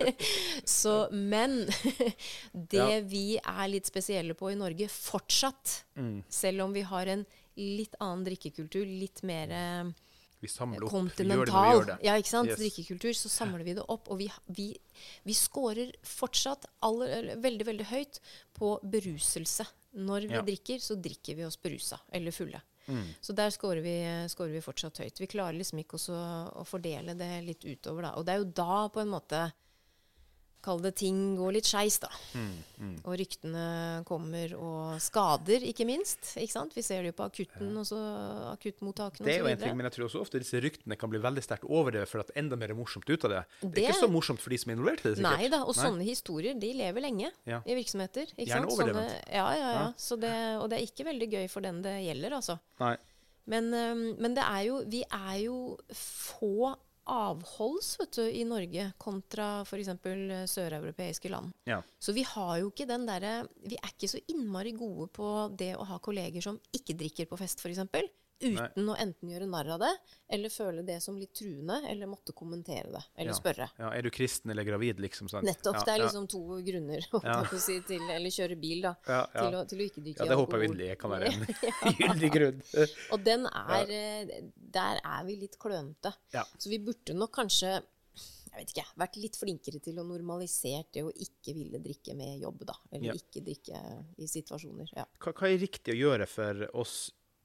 så, 0.80 0.96
men 1.12 1.62
det 2.74 2.82
ja. 2.82 3.00
vi 3.06 3.24
er 3.38 3.64
litt 3.70 3.90
spesielle 3.90 4.36
på 4.38 4.50
i 4.50 4.58
Norge 4.58 4.90
fortsatt, 4.90 5.80
mm. 6.00 6.16
selv 6.32 6.66
om 6.66 6.76
vi 6.76 6.86
har 6.88 7.14
en 7.14 7.26
litt 7.60 7.96
annen 8.00 8.24
drikkekultur, 8.24 8.86
litt 8.88 9.20
mer 9.28 9.52
vi 10.40 10.48
samler 10.48 10.84
opp. 10.84 10.90
Kontinental. 10.90 11.36
Vi 11.36 11.36
gjør 11.36 11.50
det, 11.50 11.52
vi 11.52 11.74
gjør 11.76 11.88
det. 11.90 11.96
Ja, 12.06 12.14
ikke 12.16 12.32
sant? 12.32 12.48
Yes. 12.48 12.60
Drikkekultur. 12.62 13.12
Så 13.16 13.28
samler 13.32 13.64
vi 13.66 13.74
det 13.76 13.84
opp. 13.92 14.08
Og 14.08 14.22
vi, 14.22 14.30
vi, 14.48 14.70
vi 15.28 15.36
scorer 15.36 15.92
fortsatt 16.06 16.64
aller, 16.86 17.34
veldig, 17.44 17.66
veldig 17.68 17.88
høyt 17.90 18.22
på 18.56 18.72
beruselse. 18.94 19.68
Når 19.90 20.26
vi 20.28 20.36
ja. 20.38 20.42
drikker, 20.46 20.82
så 20.82 20.94
drikker 20.94 21.38
vi 21.38 21.46
oss 21.46 21.58
berusa 21.60 21.98
eller 22.14 22.34
fulle. 22.34 22.60
Mm. 22.86 23.08
Så 23.20 23.34
der 23.36 23.50
scorer 23.54 23.82
vi, 23.84 23.94
scorer 24.30 24.54
vi, 24.54 24.62
fortsatt 24.64 25.00
høyt. 25.02 25.20
Vi 25.20 25.28
klarer 25.30 25.58
liksom 25.58 25.82
ikke 25.82 25.98
også 25.98 26.20
å 26.60 26.64
fordele 26.66 27.14
det 27.18 27.32
litt 27.46 27.66
utover, 27.66 28.08
da. 28.08 28.14
Og 28.18 28.26
det 28.26 28.34
er 28.34 28.42
jo 28.42 28.52
da 28.62 28.84
på 28.92 29.02
en 29.02 29.12
måte 29.12 29.42
Kall 30.60 30.82
det 30.84 30.92
ting 31.00 31.18
går 31.38 31.54
litt 31.56 31.68
skeis, 31.68 31.96
da. 32.02 32.10
Mm, 32.36 32.48
mm. 32.76 32.96
Og 33.08 33.14
ryktene 33.16 33.64
kommer, 34.08 34.52
og 34.60 34.98
skader, 35.00 35.64
ikke 35.70 35.86
minst. 35.88 36.34
Ikke 36.36 36.52
sant? 36.52 36.74
Vi 36.76 36.84
ser 36.84 37.00
det 37.00 37.12
jo 37.12 37.16
på 37.16 37.28
akutten, 37.30 37.70
også, 37.80 38.00
akuttmottakene 38.50 39.24
Det 39.24 39.38
er 39.38 39.40
jo 39.40 39.48
en 39.48 39.62
ting, 39.62 39.78
men 39.78 39.88
jeg 39.88 39.96
tror 39.96 40.08
også 40.10 40.20
ofte 40.20 40.42
disse 40.42 40.60
ryktene 40.60 40.98
kan 41.00 41.12
bli 41.12 41.22
veldig 41.22 41.44
sterkt 41.46 41.64
overdrevet 41.64 42.12
for 42.12 42.24
at 42.24 42.34
enda 42.40 42.58
mer 42.60 42.74
er 42.74 42.78
morsomt 42.78 43.08
ut 43.08 43.24
av 43.28 43.32
det. 43.32 43.42
Det, 43.62 43.70
det 43.78 43.86
er 43.86 43.94
ikke 43.94 44.02
så 44.02 44.10
morsomt 44.12 44.44
for 44.44 44.52
de 44.52 44.60
som 44.60 44.72
er 44.72 44.78
involvert 44.78 45.04
i 45.04 45.08
det, 45.08 45.14
sikkert. 45.22 45.40
Nei 45.40 45.52
da, 45.54 45.62
og 45.64 45.72
nei. 45.72 45.86
sånne 45.86 46.08
historier 46.10 46.60
de 46.60 46.72
lever 46.82 47.06
lenge 47.06 47.32
ja. 47.48 47.62
i 47.64 47.78
virksomheter. 47.80 48.34
Ikke 48.36 48.50
Gjerne 48.52 48.74
overlevende. 48.74 49.16
Ja, 49.32 49.46
ja, 49.56 49.70
ja. 49.78 49.86
ja. 49.88 50.20
Det, 50.26 50.34
og 50.60 50.68
det 50.68 50.80
er 50.80 50.90
ikke 50.90 51.08
veldig 51.08 51.30
gøy 51.38 51.48
for 51.52 51.64
den 51.64 51.80
det 51.86 51.96
gjelder, 52.04 52.36
altså. 52.42 52.60
Nei. 52.82 52.98
Men, 53.50 53.72
men 54.20 54.34
det 54.36 54.44
er 54.44 54.62
jo 54.68 54.74
Vi 54.86 55.00
er 55.02 55.36
jo 55.40 55.56
få 55.96 56.74
avholds 57.10 57.94
vet 58.00 58.18
du, 58.18 58.22
i 58.26 58.44
Norge 58.48 58.86
kontra 59.00 59.48
f.eks. 59.66 59.90
søreuropeiske 60.52 61.32
land. 61.32 61.52
Ja. 61.68 61.80
Så 61.98 62.14
vi 62.16 62.24
har 62.26 62.56
jo 62.60 62.70
ikke 62.70 62.88
den 62.88 63.06
derre 63.08 63.34
Vi 63.66 63.78
er 63.78 63.92
ikke 63.92 64.10
så 64.10 64.20
innmari 64.32 64.72
gode 64.78 65.10
på 65.14 65.28
det 65.58 65.74
å 65.76 65.86
ha 65.88 66.00
kolleger 66.02 66.44
som 66.44 66.58
ikke 66.76 66.96
drikker 67.00 67.30
på 67.30 67.38
fest, 67.40 67.62
f.eks 67.62 67.84
uten 68.40 68.56
Nei. 68.56 68.88
å 68.88 68.96
enten 69.04 69.32
gjøre 69.32 69.46
narr 69.50 69.68
av 69.76 69.82
det, 69.82 69.90
eller 70.32 70.52
føle 70.52 70.84
det 70.86 70.96
som 71.04 71.18
litt 71.20 71.32
truende, 71.36 71.80
eller 71.90 72.08
måtte 72.10 72.34
kommentere 72.36 72.88
det, 72.94 73.02
eller 73.14 73.32
ja. 73.32 73.36
spørre. 73.36 73.68
Ja, 73.78 73.92
Er 73.96 74.06
du 74.06 74.10
kristen 74.14 74.52
eller 74.54 74.66
gravid, 74.66 75.00
liksom? 75.02 75.28
Sant? 75.32 75.46
Nettopp. 75.46 75.80
Ja, 75.80 75.84
det 75.86 75.94
er 75.94 76.02
liksom 76.06 76.28
to 76.30 76.42
grunner 76.64 77.04
si, 77.60 77.78
til 77.86 78.02
Eller 78.08 78.32
kjøre 78.34 78.56
bil, 78.60 78.82
da. 78.86 78.94
Til 79.04 79.58
å, 79.60 79.64
til, 79.68 79.84
å, 79.84 79.88
ikke 79.90 80.04
drikke 80.04 80.24
alkohol. 80.24 80.26
Ja, 80.26 80.32
det 80.32 80.40
håper 80.40 80.58
jeg 80.58 80.66
virkelig 80.66 80.98
kan 81.00 81.14
være 81.14 81.30
en 81.30 82.00
gyldig 82.02 82.32
grunn. 82.36 82.66
Og 83.14 83.24
den 83.28 83.46
er 83.50 83.94
eh, 84.00 84.34
Der 84.80 85.00
er 85.04 85.24
vi 85.28 85.38
litt 85.44 85.56
klønete. 85.60 86.14
Så 86.32 86.72
vi 86.72 86.80
burde 86.82 87.16
nok 87.16 87.34
kanskje 87.40 87.80
jeg 88.50 88.64
vet 88.64 88.72
ikke, 88.72 88.84
vært 88.98 89.16
litt 89.22 89.36
flinkere 89.38 89.78
til 89.82 90.00
å 90.02 90.04
normalisere 90.06 90.82
det 90.90 91.04
å 91.06 91.12
ikke 91.22 91.52
ville 91.54 91.78
drikke 91.82 92.16
med 92.18 92.40
jobb, 92.42 92.64
da. 92.66 92.74
Eller 92.90 93.12
ja. 93.12 93.14
ikke 93.14 93.44
drikke 93.46 93.82
i 94.18 94.26
situasjoner. 94.26 94.90
Ja. 94.96 95.04
Hva, 95.22 95.30
hva, 95.30 95.46
er 95.46 95.60
riktig 95.62 95.94
å 95.94 95.98
gjøre 96.00 96.26
for 96.26 96.66
oss 96.82 96.96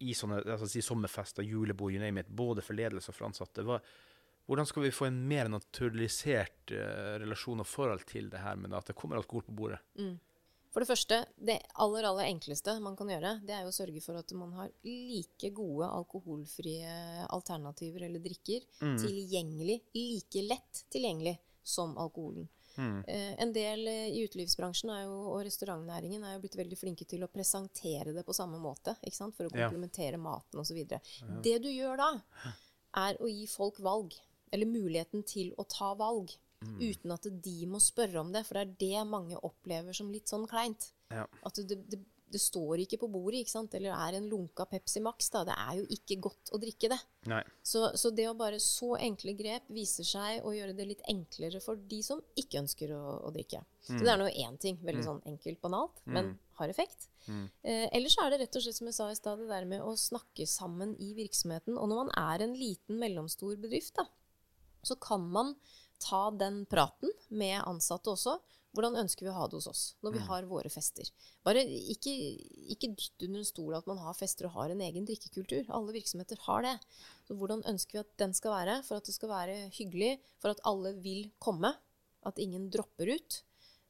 i 0.06 0.16
sånne 0.18 0.42
altså 0.44 0.70
si 0.70 0.84
sommerfester, 0.86 1.46
julebord, 1.46 1.94
you 1.94 2.02
name 2.02 2.22
it, 2.22 2.30
både 2.30 2.64
for 2.66 2.78
ledelse 2.78 3.12
og 3.12 3.18
for 3.18 3.30
ansatte. 3.30 3.66
Hva, 3.66 3.80
hvordan 4.46 4.70
skal 4.70 4.86
vi 4.86 4.94
få 4.94 5.10
en 5.10 5.18
mer 5.30 5.50
naturalisert 5.50 6.74
uh, 6.76 7.18
relasjon 7.22 7.64
og 7.64 7.70
forhold 7.70 8.06
til 8.10 8.30
det 8.34 8.44
her 8.44 8.60
med 8.62 8.76
at 8.78 8.92
det 8.92 8.98
kommer 8.98 9.18
alkohol 9.20 9.46
på 9.48 9.58
bordet? 9.58 9.82
Mm. 9.98 10.16
For 10.76 10.84
det 10.84 10.90
første, 10.90 11.22
det 11.40 11.56
aller 11.80 12.04
aller 12.04 12.28
enkleste 12.28 12.74
man 12.84 12.98
kan 13.00 13.08
gjøre, 13.08 13.38
det 13.48 13.54
er 13.56 13.64
jo 13.64 13.72
å 13.72 13.76
sørge 13.78 14.02
for 14.04 14.20
at 14.20 14.34
man 14.36 14.52
har 14.58 14.74
like 14.84 15.50
gode 15.56 15.88
alkoholfrie 15.88 16.98
alternativer 17.32 18.04
eller 18.10 18.20
drikker 18.20 18.66
mm. 18.82 18.98
tilgjengelig, 19.00 19.78
like 19.96 20.44
lett 20.44 20.82
tilgjengelig 20.92 21.38
som 21.64 21.96
alkoholen. 21.96 22.50
Mm. 22.78 23.04
Eh, 23.08 23.34
en 23.42 23.54
del 23.56 23.88
eh, 23.88 24.08
i 24.12 24.24
utelivsbransjen 24.28 24.92
jo, 25.06 25.18
og 25.32 25.42
restaurantnæringen 25.48 26.24
er 26.24 26.36
jo 26.36 26.44
blitt 26.44 26.58
veldig 26.60 26.80
flinke 26.80 27.08
til 27.10 27.24
å 27.26 27.32
presentere 27.32 28.14
det 28.16 28.26
på 28.28 28.36
samme 28.36 28.60
måte. 28.62 28.96
For 29.16 29.48
å 29.48 29.52
komplementere 29.54 30.18
ja. 30.18 30.22
maten 30.22 30.62
osv. 30.62 30.82
Ja. 30.84 31.02
Det 31.44 31.58
du 31.64 31.70
gjør 31.72 32.02
da, 32.02 32.10
er 33.06 33.22
å 33.22 33.30
gi 33.32 33.46
folk 33.52 33.80
valg. 33.84 34.16
Eller 34.54 34.70
muligheten 34.70 35.26
til 35.28 35.54
å 35.60 35.66
ta 35.68 35.94
valg. 35.98 36.34
Mm. 36.66 36.78
Uten 36.82 37.14
at 37.14 37.28
de 37.48 37.56
må 37.70 37.82
spørre 37.84 38.22
om 38.22 38.32
det. 38.34 38.46
For 38.48 38.58
det 38.58 38.66
er 38.66 38.76
det 39.04 39.08
mange 39.10 39.40
opplever 39.44 39.96
som 39.96 40.12
litt 40.14 40.32
sånn 40.32 40.48
kleint. 40.50 40.92
Ja. 41.14 41.26
At 41.46 41.60
det, 41.62 41.80
det, 41.92 42.02
det 42.36 42.42
står 42.44 42.84
ikke 42.84 43.00
på 43.02 43.10
bordet, 43.12 43.42
ikke 43.42 43.54
sant? 43.54 43.76
eller 43.78 43.96
er 43.96 44.18
en 44.18 44.28
lunka 44.30 44.66
Pepsi 44.70 45.02
Max. 45.04 45.30
da, 45.34 45.46
Det 45.48 45.56
er 45.56 45.80
jo 45.80 45.86
ikke 45.96 46.20
godt 46.28 46.52
å 46.52 46.60
drikke 46.62 46.92
det. 46.92 47.00
Så, 47.64 47.88
så, 47.98 48.12
det 48.16 48.28
å 48.30 48.36
bare 48.38 48.60
så 48.62 48.96
enkle 49.00 49.34
grep 49.40 49.70
viser 49.74 50.08
seg 50.08 50.46
å 50.46 50.54
gjøre 50.56 50.76
det 50.78 50.88
litt 50.92 51.06
enklere 51.12 51.62
for 51.64 51.80
de 51.80 52.02
som 52.06 52.22
ikke 52.38 52.62
ønsker 52.64 52.94
å, 52.96 53.04
å 53.26 53.34
drikke. 53.36 53.64
Mm. 53.88 53.98
Så 53.98 54.02
det 54.02 54.12
er 54.14 54.22
nå 54.22 54.30
én 54.30 54.60
ting. 54.62 54.80
Veldig 54.82 55.04
mm. 55.04 55.08
sånn 55.08 55.24
enkelt, 55.32 55.62
banalt, 55.64 56.04
mm. 56.04 56.16
men 56.18 56.34
har 56.60 56.72
effekt. 56.72 57.08
Mm. 57.26 57.46
Eh, 57.66 57.88
ellers 57.98 58.18
er 58.22 58.32
det 58.32 58.42
rett 58.44 58.60
og 58.60 58.66
slett 58.66 58.78
som 58.78 58.90
jeg 58.90 58.98
sa 58.98 59.10
i 59.12 59.18
stad, 59.18 59.42
det 59.42 59.50
der 59.50 59.70
med 59.70 59.84
å 59.86 59.96
snakke 60.00 60.48
sammen 60.50 60.94
i 61.02 61.14
virksomheten. 61.18 61.80
Og 61.80 61.90
når 61.92 62.04
man 62.04 62.14
er 62.22 62.46
en 62.46 62.56
liten, 62.58 63.00
mellomstor 63.02 63.58
bedrift, 63.62 63.96
da, 63.98 64.08
så 64.86 64.98
kan 65.02 65.26
man 65.32 65.56
ta 66.04 66.28
den 66.36 66.64
praten 66.70 67.12
med 67.30 67.62
ansatte 67.66 68.14
også. 68.14 68.38
Hvordan 68.76 68.98
ønsker 69.00 69.26
vi 69.26 69.32
å 69.32 69.38
ha 69.38 69.48
det 69.48 69.58
hos 69.58 69.70
oss 69.72 69.84
når 70.04 70.18
vi 70.18 70.22
mm. 70.22 70.28
har 70.28 70.48
våre 70.50 70.72
fester? 70.74 71.08
Bare 71.48 71.64
ikke, 71.64 72.12
ikke 72.76 72.92
dytt 72.92 73.26
under 73.28 73.42
en 73.42 73.48
stol 73.48 73.78
at 73.78 73.88
man 73.90 74.02
har 74.04 74.18
fester 74.18 74.50
og 74.50 74.58
har 74.58 74.74
en 74.74 74.84
egen 74.84 75.08
drikkekultur. 75.08 75.70
Alle 75.74 75.96
virksomheter 75.96 76.42
har 76.48 76.66
det. 76.66 76.76
Så 77.28 77.38
hvordan 77.40 77.64
ønsker 77.72 77.98
vi 77.98 78.04
at 78.04 78.12
den 78.22 78.36
skal 78.36 78.56
være 78.58 78.82
for 78.88 79.00
at 79.00 79.08
det 79.08 79.16
skal 79.16 79.32
være 79.32 79.58
hyggelig, 79.78 80.18
for 80.44 80.52
at 80.52 80.64
alle 80.68 80.96
vil 81.06 81.30
komme, 81.40 81.72
at 82.26 82.42
ingen 82.42 82.68
dropper 82.74 83.14
ut, 83.16 83.40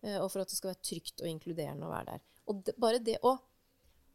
eh, 0.03 0.19
og 0.19 0.29
for 0.29 0.43
at 0.43 0.51
det 0.51 0.59
skal 0.59 0.73
være 0.73 0.83
trygt 0.85 1.23
og 1.23 1.31
inkluderende 1.31 1.87
å 1.87 1.93
være 1.93 2.15
der. 2.15 2.25
Og 2.51 2.63
det, 2.67 2.75
bare 2.81 3.01
det 3.01 3.17
å 3.25 3.37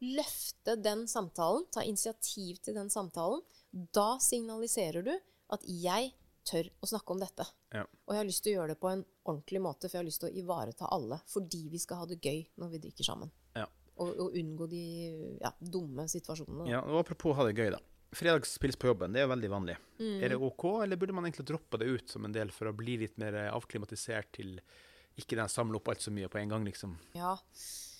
løfte 0.01 0.77
den 0.81 1.07
samtalen, 1.11 1.67
ta 1.73 1.85
initiativ 1.85 2.61
til 2.65 2.77
den 2.77 2.91
samtalen, 2.93 3.43
da 3.71 4.15
signaliserer 4.23 5.05
du 5.07 5.13
at 5.51 5.65
jeg 5.67 6.13
tør 6.47 6.71
å 6.81 6.89
snakke 6.91 7.15
om 7.15 7.21
dette. 7.23 7.47
Ja. 7.75 7.85
Og 7.85 8.15
jeg 8.15 8.21
har 8.21 8.29
lyst 8.29 8.45
til 8.45 8.55
å 8.55 8.61
gjøre 8.61 8.75
det 8.75 8.81
på 8.83 8.91
en 8.91 9.05
ordentlig 9.29 9.63
måte, 9.65 9.89
for 9.89 9.99
jeg 9.99 10.03
har 10.03 10.09
lyst 10.09 10.23
til 10.25 10.31
å 10.31 10.43
ivareta 10.43 10.91
alle. 10.95 11.21
Fordi 11.31 11.63
vi 11.73 11.81
skal 11.83 12.03
ha 12.03 12.09
det 12.11 12.21
gøy 12.21 12.43
når 12.61 12.73
vi 12.75 12.83
drikker 12.87 13.07
sammen. 13.07 13.33
Ja. 13.59 13.67
Og, 14.01 14.11
og, 14.15 14.37
unngå 14.41 14.69
de 14.71 14.83
ja, 15.43 15.53
dumme 15.61 16.07
situasjonene. 16.09 16.69
Ja, 16.71 16.81
og 16.87 17.03
Apropos 17.03 17.37
ha 17.37 17.47
det 17.49 17.57
gøy, 17.59 17.73
da. 17.77 17.83
Fredagspils 18.17 18.79
på 18.81 18.89
jobben, 18.91 19.13
det 19.15 19.21
er 19.21 19.29
jo 19.29 19.35
veldig 19.37 19.51
vanlig. 19.53 19.77
Mm. 20.01 20.17
Er 20.17 20.33
det 20.33 20.41
OK, 20.43 20.65
eller 20.83 20.99
burde 20.99 21.15
man 21.15 21.29
egentlig 21.29 21.47
droppe 21.53 21.79
det 21.79 21.91
ut 21.93 22.11
som 22.11 22.25
en 22.27 22.35
del 22.35 22.51
for 22.55 22.71
å 22.71 22.75
bli 22.75 22.97
litt 23.05 23.21
mer 23.23 23.37
avklimatisert 23.53 24.33
til 24.41 24.57
ikke 25.21 25.39
den 25.39 25.53
samle 25.53 25.79
opp 25.79 25.93
alt 25.93 26.03
så 26.03 26.11
mye 26.15 26.31
på 26.33 26.41
en 26.41 26.51
gang, 26.51 26.65
liksom? 26.67 26.97
Ja, 27.15 27.37
Eh, 27.37 28.00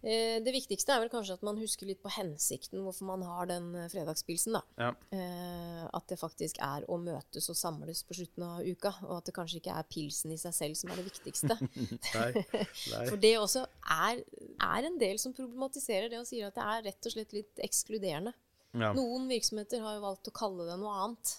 det 0.00 0.52
viktigste 0.54 0.94
er 0.94 1.00
vel 1.02 1.10
kanskje 1.10 1.34
at 1.34 1.44
man 1.46 1.58
husker 1.58 1.88
litt 1.88 1.98
på 2.04 2.12
hensikten 2.14 2.84
hvorfor 2.84 3.08
man 3.08 3.24
har 3.26 3.48
den 3.50 3.72
eh, 3.74 3.88
fredagspilsen. 3.90 4.54
da. 4.54 4.62
Ja. 4.78 4.90
Eh, 5.10 5.82
at 5.88 6.06
det 6.10 6.20
faktisk 6.20 6.60
er 6.62 6.86
å 6.86 7.00
møtes 7.02 7.48
og 7.50 7.58
samles 7.58 8.04
på 8.06 8.14
slutten 8.14 8.44
av 8.46 8.62
uka, 8.62 8.92
og 9.08 9.16
at 9.16 9.28
det 9.28 9.34
kanskje 9.34 9.58
ikke 9.58 9.74
er 9.74 9.88
pilsen 9.90 10.34
i 10.34 10.38
seg 10.38 10.54
selv 10.54 10.78
som 10.78 10.92
er 10.92 11.00
det 11.00 11.08
viktigste. 11.08 11.58
nei, 12.18 12.30
nei. 12.44 13.04
For 13.10 13.18
det 13.18 13.34
også 13.40 13.64
er, 13.98 14.22
er, 14.22 14.88
en 14.88 15.00
del 15.02 15.18
som 15.18 15.34
problematiserer 15.34 16.12
det 16.12 16.22
og 16.22 16.30
sier 16.30 16.46
at 16.48 16.58
det 16.58 16.68
er 16.68 16.86
rett 16.92 17.10
og 17.10 17.16
slett 17.16 17.34
litt 17.34 17.66
ekskluderende. 17.66 18.34
Ja. 18.78 18.92
Noen 18.94 19.26
virksomheter 19.32 19.82
har 19.82 19.98
jo 19.98 20.06
valgt 20.06 20.30
å 20.30 20.36
kalle 20.36 20.68
det 20.68 20.78
noe 20.78 20.94
annet. 21.02 21.38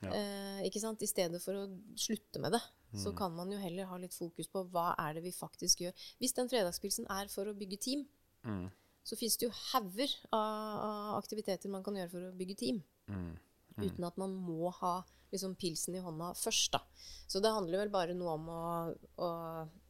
Ja. 0.00 0.14
Eh, 0.14 0.66
ikke 0.68 0.82
sant? 0.82 1.02
I 1.02 1.10
stedet 1.10 1.42
for 1.42 1.58
å 1.58 1.66
slutte 1.98 2.38
med 2.40 2.54
det 2.54 2.62
så 2.94 3.12
mm. 3.12 3.16
kan 3.16 3.34
man 3.36 3.52
jo 3.52 3.60
heller 3.62 3.88
ha 3.90 3.98
litt 4.02 4.16
fokus 4.16 4.50
på 4.50 4.64
hva 4.72 4.90
er 4.98 5.16
det 5.16 5.24
vi 5.26 5.34
faktisk 5.34 5.84
gjør. 5.84 6.08
Hvis 6.18 6.34
den 6.36 6.50
fredagspilsen 6.50 7.06
er 7.12 7.30
for 7.32 7.50
å 7.50 7.54
bygge 7.56 7.78
team, 7.86 8.04
mm. 8.46 8.66
så 9.06 9.18
fins 9.18 9.38
det 9.38 9.46
jo 9.48 9.54
hauger 9.70 10.16
av, 10.34 11.16
aktiviteter 11.20 11.72
man 11.72 11.86
kan 11.86 11.98
gjøre 12.00 12.12
for 12.14 12.28
å 12.30 12.34
bygge 12.40 12.58
team. 12.64 12.82
Mm. 13.10 13.32
Uten 13.80 14.06
at 14.08 14.18
man 14.20 14.34
må 14.34 14.72
ha 14.80 15.00
liksom, 15.30 15.54
pilsen 15.60 15.96
i 15.96 16.02
hånda 16.04 16.32
først. 16.38 16.74
Da. 16.74 16.82
Så 17.30 17.42
det 17.42 17.54
handler 17.54 17.84
vel 17.84 17.94
bare 17.94 18.16
noe 18.18 18.36
om 18.36 18.50
å, 18.50 18.62
å 19.22 19.30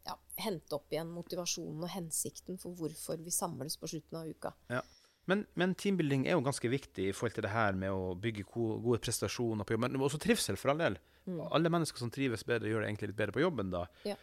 ja, 0.06 0.16
hente 0.44 0.76
opp 0.76 0.92
igjen 0.92 1.12
motivasjonen 1.14 1.84
og 1.84 1.92
hensikten 1.94 2.60
for 2.60 2.76
hvorfor 2.76 3.20
vi 3.24 3.34
samles 3.34 3.78
på 3.80 3.90
slutten 3.90 4.20
av 4.20 4.28
uka. 4.30 4.54
Ja. 4.72 4.84
Men, 5.30 5.44
men, 5.54 5.76
teambuilding 5.78 6.24
er 6.26 6.34
jo 6.34 6.42
ganske 6.42 6.70
viktig 6.72 7.04
i 7.06 7.14
forhold 7.14 7.36
til 7.36 7.44
det 7.46 7.52
her 7.52 7.76
med 7.78 7.94
å 7.94 8.14
bygge 8.18 8.48
gode 8.50 8.98
prestasjoner 9.04 9.66
på 9.66 9.76
jobben. 9.76 9.94
Men 9.94 10.06
også 10.06 10.18
trivsel, 10.22 10.58
for 10.58 10.72
all 10.72 10.80
del. 10.80 10.96
Mm. 11.26 11.40
Alle 11.50 11.72
mennesker 11.72 12.00
som 12.00 12.12
trives 12.12 12.44
bedre, 12.46 12.70
gjør 12.70 12.84
det 12.84 12.92
egentlig 12.92 13.10
litt 13.12 13.20
bedre 13.20 13.36
på 13.36 13.44
jobben 13.44 13.72
da. 13.74 13.84
Ja. 14.08 14.16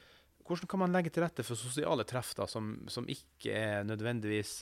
Hvordan 0.48 0.70
kan 0.72 0.82
man 0.82 0.96
legge 0.96 1.12
til 1.12 1.26
rette 1.26 1.44
for 1.44 1.60
sosiale 1.60 2.06
treff 2.08 2.34
da, 2.38 2.48
som, 2.50 2.78
som 2.92 3.08
ikke 3.12 3.54
er 3.54 3.88
nødvendigvis 3.88 4.62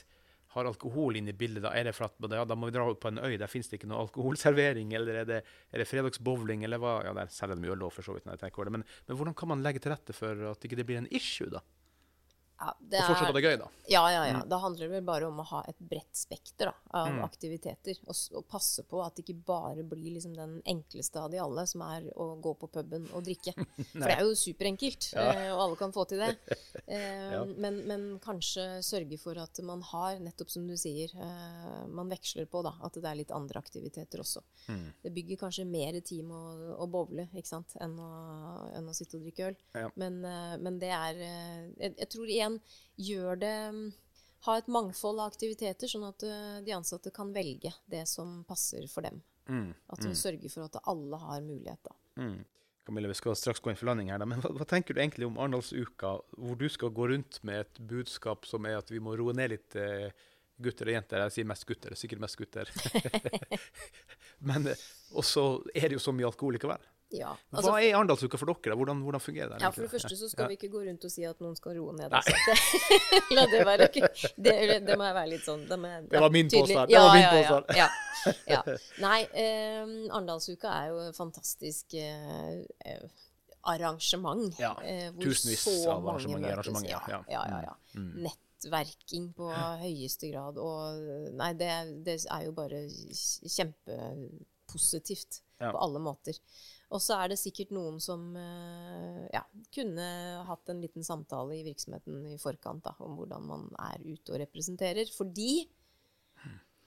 har 0.56 0.68
alkohol 0.68 1.18
inn 1.18 1.28
i 1.28 1.34
bildet, 1.36 1.64
da 1.66 1.72
er 1.76 1.88
det 1.88 1.94
for 1.96 2.08
at 2.08 2.32
ja, 2.32 2.44
da 2.48 2.56
må 2.56 2.70
vi 2.70 2.74
dra 2.76 2.86
ut 2.88 3.00
på 3.02 3.10
en 3.10 3.20
øy, 3.20 3.34
der 3.36 3.50
finnes 3.50 3.68
det 3.68 3.76
ikke 3.80 3.90
noe 3.90 4.06
alkoholservering, 4.06 4.94
eller 4.96 5.20
er 5.22 5.28
det, 5.28 5.40
er 5.44 5.82
det 5.82 5.88
fredagsbowling, 5.90 6.64
eller 6.64 6.80
hva? 6.80 6.94
Ja, 7.04 7.12
der 7.16 7.32
selger 7.34 7.60
de 7.60 7.72
øl 7.74 7.84
òg, 7.84 7.92
for 7.92 8.06
så 8.06 8.16
vidt. 8.16 8.24
når 8.24 8.38
jeg 8.38 8.44
tenker 8.46 8.62
over 8.62 8.70
det. 8.70 8.76
Men, 8.78 8.86
men, 9.08 9.18
hvordan 9.18 9.36
kan 9.36 9.52
man 9.52 9.64
legge 9.66 9.82
til 9.84 9.92
rette 9.92 10.16
for 10.16 10.46
at 10.52 10.64
ikke 10.64 10.78
det 10.80 10.86
blir 10.88 11.02
en 11.02 11.10
issue, 11.12 11.50
da? 11.52 11.60
Ja, 12.56 12.72
det 12.80 13.00
og 13.02 13.10
fortsatt 13.10 13.28
ha 13.28 13.34
det 13.36 13.42
gøy, 13.44 13.56
da. 13.60 13.66
Ja, 13.86 14.02
ja, 14.10 14.22
ja. 14.26 14.36
Mm. 14.40 14.48
Da 14.48 14.58
handler 14.62 14.86
det 14.86 14.94
vel 14.96 15.04
bare 15.06 15.28
om 15.28 15.40
å 15.42 15.44
ha 15.50 15.60
et 15.68 15.78
bredt 15.78 16.16
spekter 16.16 16.70
da, 16.70 16.74
av 16.98 17.10
mm. 17.12 17.18
aktiviteter. 17.26 17.98
Og, 18.08 18.16
og, 18.32 18.46
passe 18.48 18.82
på 18.88 19.02
at 19.04 19.18
det 19.18 19.26
ikke 19.26 19.44
bare 19.46 19.84
blir 19.86 20.14
liksom 20.14 20.32
den 20.36 20.56
enkleste 20.64 21.20
av 21.20 21.30
de 21.34 21.40
alle, 21.42 21.66
som 21.68 21.84
er 21.84 22.08
å 22.16 22.30
gå 22.42 22.54
på 22.56 22.70
puben 22.72 23.04
og 23.12 23.26
drikke. 23.26 23.52
For 23.92 24.06
det 24.06 24.14
er 24.14 24.24
jo 24.24 24.32
superenkelt, 24.40 25.10
ja. 25.12 25.26
Eh, 25.34 25.50
og 25.52 25.66
alle 25.66 25.80
kan 25.82 25.94
få 25.96 26.06
til 26.10 26.24
det. 26.24 26.32
Eh, 26.86 27.32
ja. 27.32 27.40
men, 27.58 27.80
men, 27.88 28.02
kanskje 28.22 28.62
sørge 28.84 29.16
for 29.18 29.38
at 29.40 29.58
man 29.66 29.80
har, 29.88 30.20
nettopp 30.22 30.52
som 30.52 30.68
du 30.68 30.76
sier, 30.78 31.10
eh, 31.18 31.80
man 31.90 32.10
veksler 32.12 32.46
på 32.50 32.60
da, 32.62 32.70
at 32.86 32.94
det 33.00 33.08
er 33.10 33.18
litt 33.18 33.32
andre 33.34 33.58
aktiviteter 33.58 34.22
også. 34.22 34.42
Mm. 34.70 34.84
Det 35.02 35.12
bygger 35.16 35.40
kanskje 35.40 35.64
mer 35.66 35.98
team 36.06 36.30
å, 36.36 36.42
å 36.84 36.86
bowle 36.90 37.26
ikke 37.32 37.48
sant, 37.48 37.74
enn 37.82 37.96
å, 37.98 38.10
enn 38.76 38.86
å 38.86 38.94
sitte 38.94 39.18
og 39.18 39.26
drikke 39.26 39.48
øl. 39.48 39.58
Ja. 39.74 39.88
Men, 39.98 40.20
men, 40.62 40.78
det 40.82 40.92
er 40.94 41.18
jeg, 41.24 41.96
jeg 41.96 42.10
tror 42.12 42.30
igjen 42.30 42.45
igjen 42.46 42.58
gjør 43.10 43.44
det 43.44 43.56
Ha 44.46 44.58
et 44.60 44.68
mangfold 44.70 45.18
av 45.18 45.32
aktiviteter, 45.32 45.90
sånn 45.90 46.04
at 46.06 46.22
uh, 46.22 46.58
de 46.62 46.70
ansatte 46.76 47.10
kan 47.10 47.32
velge 47.34 47.72
det 47.90 48.04
som 48.06 48.44
passer 48.46 48.84
for 48.86 49.02
dem. 49.02 49.16
Mm, 49.48 49.72
at 49.90 50.04
vi 50.04 50.12
mm. 50.12 50.18
sørger 50.20 50.52
for 50.52 50.66
at 50.68 50.76
alle 50.86 51.18
har 51.18 51.40
mulighet, 51.42 51.80
da. 51.82 51.94
Mm. 52.22 52.44
Camilla, 52.86 53.08
vi 53.08 53.14
skal 53.18 53.34
straks 53.34 53.60
gå 53.60 53.72
inn 53.72 53.78
for 53.78 53.88
landing 53.90 54.12
her, 54.12 54.20
da. 54.22 54.28
Men 54.30 54.38
hva, 54.44 54.52
hva, 54.54 54.66
tenker 54.68 54.94
du 54.94 55.00
egentlig 55.02 55.26
om 55.26 55.38
Arendalsuka, 55.42 56.12
hvor 56.38 56.58
du 56.60 56.68
skal 56.70 56.92
gå 56.94 57.08
rundt 57.10 57.40
med 57.42 57.64
et 57.64 57.80
budskap 57.90 58.46
som 58.46 58.68
er 58.70 58.78
at 58.78 58.92
vi 58.94 59.02
må 59.02 59.16
roe 59.18 59.34
ned 59.34 59.50
litt 59.56 59.74
eh, 59.82 60.14
gutter 60.62 60.92
og 60.92 60.94
jenter? 60.94 61.24
Jeg 61.26 61.34
sier 61.34 61.48
mest 61.50 61.66
gutter, 61.66 61.96
sikkert 61.98 62.22
mest 62.22 62.38
gutter. 62.38 62.70
Men 64.48 64.70
eh, 64.70 64.84
også 65.18 65.48
er 65.74 65.88
det 65.88 65.98
jo 65.98 66.04
så 66.06 66.14
mye 66.14 66.30
alkohol 66.30 66.54
likevel. 66.60 66.86
Ja, 67.14 67.36
altså, 67.54 67.70
Hva 67.70 67.78
er 67.78 67.94
Arendalsuka 67.94 68.34
for 68.40 68.50
dere? 68.50 68.74
Hvordan, 68.74 68.98
hvordan, 69.06 69.20
fungerer 69.22 69.52
det? 69.52 69.60
Ja, 69.62 69.68
For 69.70 69.82
det 69.86 69.90
første 69.92 70.16
så 70.18 70.26
skal 70.30 70.44
ja. 70.44 70.48
vi 70.50 70.54
ikke 70.58 70.70
gå 70.72 70.80
rundt 70.88 71.04
og 71.06 71.10
si 71.12 71.22
at 71.28 71.40
noen 71.44 71.54
skal 71.58 71.76
roe 71.78 71.92
ned. 71.94 72.10
Altså. 72.10 72.34
La 73.36 73.42
det 73.52 73.60
være 73.68 73.86
det, 73.94 74.54
det, 74.82 74.96
må 74.98 75.04
jeg 75.06 75.14
være 75.14 75.30
litt 75.30 75.44
sånn 75.46 75.62
Det, 75.70 75.78
må, 75.78 75.86
det 76.10 76.20
var 76.24 76.30
min 76.34 76.48
påstand. 76.50 76.90
Ja, 76.90 77.14
ja, 77.14 77.30
ja. 77.38 77.62
Ja, 77.76 77.88
ja, 78.50 78.60
Nei, 79.04 79.20
eh, 79.38 79.82
Arendalsuka 80.10 80.68
er 80.72 80.86
jo 80.90 80.96
et 81.04 81.16
fantastisk 81.18 81.94
eh, 82.00 82.54
arrangement. 83.70 84.58
Ja, 84.58 84.74
eh, 84.82 85.14
Tusenvis 85.14 85.86
av 85.86 86.08
arrangementer. 86.08 86.52
arrangement 86.56 86.88
ja. 86.90 87.00
Ja, 87.06 87.22
ja, 87.30 87.42
ja. 87.68 87.74
Mm. 87.94 88.02
mm. 88.02 88.18
Nettverking 88.26 89.30
på 89.38 89.46
høyeste 89.82 90.26
grad. 90.34 90.54
Og 90.58 90.82
nei, 91.38 91.52
det, 91.58 91.70
det 92.06 92.16
er 92.24 92.42
jo 92.48 92.52
bare 92.56 92.78
kjempepositivt 92.90 95.32
på 95.62 95.76
alle 95.86 96.00
måter. 96.02 96.34
Og 96.94 97.02
så 97.02 97.16
er 97.18 97.32
det 97.32 97.40
sikkert 97.40 97.72
noen 97.74 97.96
som 98.02 98.28
eh, 98.38 99.24
ja, 99.34 99.42
kunne 99.74 100.04
hatt 100.46 100.70
en 100.70 100.82
liten 100.84 101.06
samtale 101.06 101.56
i 101.58 101.64
virksomheten 101.66 102.20
i 102.30 102.36
forkant 102.38 102.84
da, 102.84 102.92
om 103.02 103.16
hvordan 103.18 103.48
man 103.48 103.66
er 103.88 104.04
ute 104.06 104.34
og 104.34 104.38
representerer. 104.44 105.10
Fordi 105.16 105.64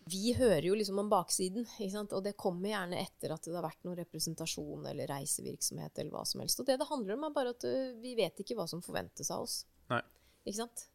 vi 0.10 0.34
hører 0.34 0.66
jo 0.66 0.76
liksom 0.78 1.00
om 1.04 1.10
baksiden, 1.12 1.66
og 2.12 2.22
det 2.26 2.38
kommer 2.40 2.72
gjerne 2.72 3.02
etter 3.02 3.34
at 3.34 3.46
det 3.46 3.56
har 3.56 3.66
vært 3.66 3.84
noen 3.86 4.00
representasjon 4.00 4.88
eller 4.90 5.10
reisevirksomhet 5.12 6.00
eller 6.02 6.16
hva 6.16 6.24
som 6.26 6.42
helst. 6.44 6.62
Og 6.62 6.70
det 6.70 6.80
det 6.82 6.88
handler 6.90 7.18
om, 7.18 7.28
er 7.28 7.36
bare 7.36 7.54
at 7.54 7.66
uh, 7.68 7.92
vi 8.02 8.16
vet 8.18 8.42
ikke 8.42 8.58
hva 8.58 8.66
som 8.72 8.82
forventes 8.86 9.30
av 9.36 9.46
oss. 9.46 9.62
Nei. 9.92 10.02
Ikke 10.46 10.62
sant? 10.62 10.86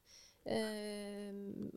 Uh, 0.44 1.30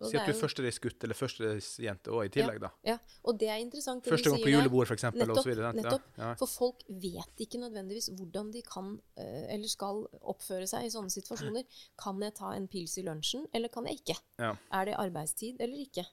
si 0.03 0.18
at 0.20 0.28
du 0.28 0.34
er 0.34 0.38
førstereisgutt 0.38 1.03
eller 1.05 1.15
førstereisjente 1.15 2.11
òg 2.11 2.28
i 2.28 2.32
tillegg, 2.34 2.57
ja, 2.59 2.68
da. 2.68 2.72
Ja, 2.89 2.95
og 3.24 3.38
det 3.39 3.47
er 3.53 3.61
interessant. 3.63 4.03
Første 4.07 4.34
gang 4.34 4.43
på 4.43 4.51
julebord, 4.51 4.89
f.eks. 4.89 5.05
Nettopp. 5.15 5.47
nettopp. 5.78 6.09
Ja, 6.18 6.26
ja. 6.26 6.34
For 6.41 6.51
folk 6.51 6.84
vet 6.88 7.45
ikke 7.45 7.61
nødvendigvis 7.61 8.09
hvordan 8.18 8.51
de 8.51 8.63
kan 8.68 8.93
uh, 8.99 9.45
eller 9.53 9.72
skal 9.72 10.03
oppføre 10.20 10.68
seg 10.70 10.88
i 10.88 10.91
sånne 10.93 11.13
situasjoner. 11.13 11.80
Kan 11.99 12.20
jeg 12.26 12.36
ta 12.38 12.51
en 12.57 12.68
pils 12.72 12.97
i 12.99 13.05
lunsjen, 13.07 13.47
eller 13.55 13.72
kan 13.72 13.88
jeg 13.88 14.01
ikke? 14.01 14.20
Er 14.38 14.89
det 14.89 14.97
arbeidstid 14.99 15.63
eller 15.63 15.88
ikke? 15.88 16.03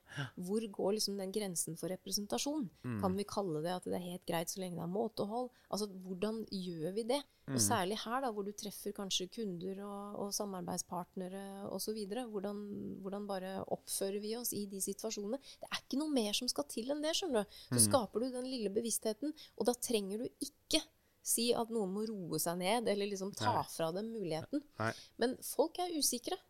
Hvor 0.46 0.64
går 0.78 0.96
liksom 0.98 1.18
den 1.20 1.34
grensen 1.34 1.78
for 1.80 1.90
representasjon? 1.92 2.68
Mm. 2.86 2.98
Kan 3.02 3.18
vi 3.18 3.26
kalle 3.28 3.64
det 3.64 3.74
at 3.74 3.88
det 3.88 3.98
er 3.98 4.10
helt 4.12 4.26
greit 4.28 4.52
så 4.52 4.62
lenge 4.62 4.78
det 4.78 4.86
er 4.86 4.94
måtehold? 4.94 5.50
Altså, 5.74 5.90
hvordan 5.90 6.44
gjør 6.54 6.94
vi 6.94 7.08
det? 7.10 7.22
Mm. 7.44 7.58
Og 7.58 7.60
særlig 7.60 7.98
her, 8.00 8.22
da, 8.24 8.30
hvor 8.32 8.46
du 8.46 8.52
treffer 8.56 8.94
kanskje 8.96 9.28
kunder 9.34 9.82
og, 9.84 10.14
og 10.24 10.30
samarbeidspartnere 10.32 11.42
osv. 11.68 11.98
Hvordan, 12.32 12.62
hvordan 13.04 13.26
bare 13.28 13.52
oppfører 13.76 14.16
vi 14.22 14.32
oss 14.38 14.54
i 14.56 14.64
de 14.70 14.80
situasjonene? 14.80 15.40
Det 15.60 15.68
er 15.68 15.82
ikke 15.82 16.00
noe 16.00 16.14
mer 16.14 16.32
som 16.36 16.48
skal 16.48 16.68
til 16.72 16.94
enn 16.94 17.04
det. 17.04 17.12
skjønner 17.18 17.44
du. 17.44 17.58
Så 17.68 17.80
mm. 17.82 17.84
skaper 17.90 18.24
du 18.24 18.30
den 18.38 18.48
lille 18.48 18.72
bevisstheten, 18.72 19.34
og 19.58 19.68
da 19.68 19.76
trenger 19.76 20.24
du 20.24 20.48
ikke 20.48 20.80
si 21.24 21.50
at 21.56 21.70
noen 21.72 21.92
må 21.92 22.06
roe 22.08 22.40
seg 22.40 22.58
ned, 22.60 22.88
eller 22.92 23.08
liksom 23.08 23.32
ta 23.36 23.58
Nei. 23.58 23.68
fra 23.72 23.90
dem 23.96 24.10
muligheten. 24.12 24.64
Nei. 24.80 24.90
Men 25.20 25.38
folk 25.44 25.80
er 25.84 25.94
usikre. 25.96 26.40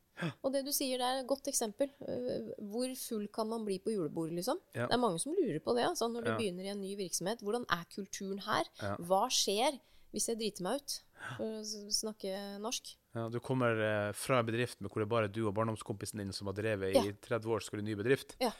Og 0.46 0.52
det 0.54 0.62
du 0.66 0.70
sier, 0.74 1.00
det 1.00 1.06
er 1.06 1.20
et 1.22 1.28
godt 1.30 1.48
eksempel. 1.50 1.90
Øh, 2.06 2.52
hvor 2.70 2.92
full 2.98 3.26
kan 3.34 3.48
man 3.50 3.64
bli 3.66 3.80
på 3.82 3.94
julebordet, 3.94 4.36
liksom? 4.38 4.60
Ja. 4.74 4.86
Det 4.86 4.94
er 4.94 5.02
mange 5.02 5.18
som 5.22 5.34
lurer 5.34 5.58
på 5.62 5.74
det. 5.74 5.88
Altså, 5.88 6.08
når 6.10 6.26
du 6.26 6.30
ja. 6.30 6.36
begynner 6.38 6.68
i 6.68 6.72
en 6.74 6.82
ny 6.82 6.94
virksomhet. 6.98 7.42
Hvordan 7.42 7.66
er 7.66 7.82
kulturen 7.94 8.38
her? 8.46 8.70
Ja. 8.82 8.94
Hva 9.10 9.24
skjer? 9.32 9.80
Hvis 10.14 10.28
jeg 10.30 10.38
driter 10.40 10.66
meg 10.66 10.80
ut, 10.80 10.96
for 11.36 11.58
å 11.58 11.90
snakke 11.94 12.30
norsk. 12.62 12.94
Ja, 13.16 13.26
Du 13.32 13.40
kommer 13.42 13.80
eh, 13.80 14.12
fra 14.16 14.40
en 14.40 14.48
bedrift 14.48 14.80
med 14.80 14.90
hvor 14.90 15.02
det 15.02 15.08
er 15.08 15.14
bare 15.14 15.32
du 15.32 15.42
og 15.44 15.54
barndomskompisen 15.56 16.22
din 16.22 16.32
som 16.36 16.50
har 16.50 16.56
drevet 16.58 16.96
ja. 16.96 17.04
i 17.04 17.14
30 17.26 17.52
år, 17.56 17.64
skal 17.64 17.80
du 17.80 17.88
ny 17.88 17.98
bedrift. 17.98 18.36
Ja. 18.42 18.52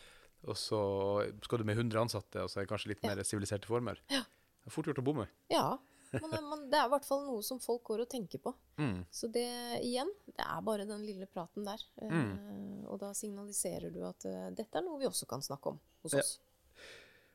Og 0.45 0.59
så 0.61 0.79
skal 1.45 1.63
du 1.63 1.67
med 1.69 1.79
100 1.79 2.05
ansatte, 2.05 2.45
og 2.45 2.53
så 2.53 2.61
er 2.61 2.67
det 2.67 2.73
kanskje 2.75 2.93
litt 2.93 3.05
mer 3.07 3.23
siviliserte 3.25 3.71
former. 3.71 4.01
Ja. 4.13 4.23
Det 4.65 4.73
er 4.73 4.75
fort 4.77 4.89
gjort 4.89 5.01
å 5.03 5.07
bomme. 5.07 5.27
Ja, 5.53 5.67
men, 6.21 6.33
eh, 6.33 6.43
men, 6.43 6.65
det 6.71 6.79
er 6.79 6.89
i 6.89 6.93
hvert 6.93 7.07
fall 7.07 7.25
noe 7.27 7.43
som 7.47 7.61
folk 7.63 7.83
går 7.91 8.05
og 8.05 8.11
tenker 8.11 8.43
på. 8.43 8.55
Mm. 8.81 9.05
Så 9.13 9.29
det 9.33 9.49
igjen, 9.83 10.11
det 10.31 10.47
er 10.47 10.65
bare 10.67 10.87
den 10.89 11.05
lille 11.07 11.29
praten 11.31 11.67
der. 11.67 11.83
Mm. 12.03 12.33
Uh, 12.33 12.83
og 12.93 13.01
da 13.03 13.13
signaliserer 13.17 13.93
du 13.95 14.03
at 14.07 14.27
uh, 14.29 14.49
dette 14.55 14.79
er 14.79 14.87
noe 14.87 15.01
vi 15.01 15.09
også 15.09 15.29
kan 15.31 15.45
snakke 15.45 15.75
om 15.75 15.81
hos 16.05 16.17
oss. 16.21 16.37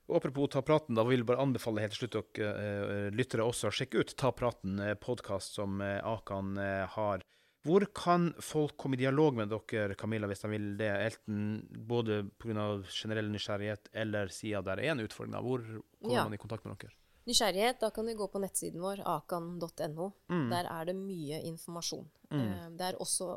Og 0.10 0.18
apropos 0.18 0.49
Ta 0.49 0.64
praten, 0.66 0.97
da 0.97 1.05
vil 1.05 1.22
jeg 1.22 1.30
bare 1.30 1.43
anbefale 1.43 1.84
helt 1.84 1.93
til 1.93 2.07
slutt 2.07 2.16
dere 2.18 2.53
uh, 2.57 3.10
lyttere 3.14 3.45
også 3.45 3.70
å 3.70 3.76
sjekke 3.76 4.01
ut 4.01 4.16
Ta 4.18 4.32
praten, 4.34 4.80
uh, 4.82 4.95
podkast 4.97 5.60
som 5.60 5.78
uh, 5.84 5.99
Akan 6.01 6.57
har. 6.95 7.26
Hvor 7.68 7.84
kan 7.93 8.30
folk 8.41 8.78
komme 8.80 8.95
i 8.97 9.01
dialog 9.03 9.36
med 9.38 9.51
dere, 9.51 9.97
Camilla, 9.99 10.30
hvis 10.32 10.41
de 10.45 10.51
vil 10.53 10.70
det? 10.80 10.89
Elten, 11.10 11.43
både 11.70 12.24
pga. 12.41 12.70
generell 12.88 13.30
nysgjerrighet 13.34 13.91
eller 13.93 14.32
sida 14.34 14.64
der 14.66 14.82
er 14.82 14.93
en 14.95 15.03
utfordring. 15.03 15.36
Hvor 15.43 15.66
kommer 15.68 16.16
ja. 16.16 16.24
man 16.26 16.38
i 16.38 16.41
kontakt 16.41 16.66
med 16.66 16.80
dere? 16.80 16.95
Nysgjerrighet, 17.28 17.80
da 17.82 17.89
kan 17.93 18.07
du 18.07 18.13
gå 18.17 18.28
på 18.32 18.39
nettsiden 18.41 18.82
vår, 18.82 19.01
akan.no. 19.05 20.11
Mm. 20.32 20.47
Der 20.53 20.70
er 20.72 20.88
det 20.89 20.95
mye 20.97 21.41
informasjon. 21.49 22.07
Mm. 22.30 22.39
Eh, 22.45 22.65
det 22.78 22.88
er 22.88 22.99
også 23.01 23.32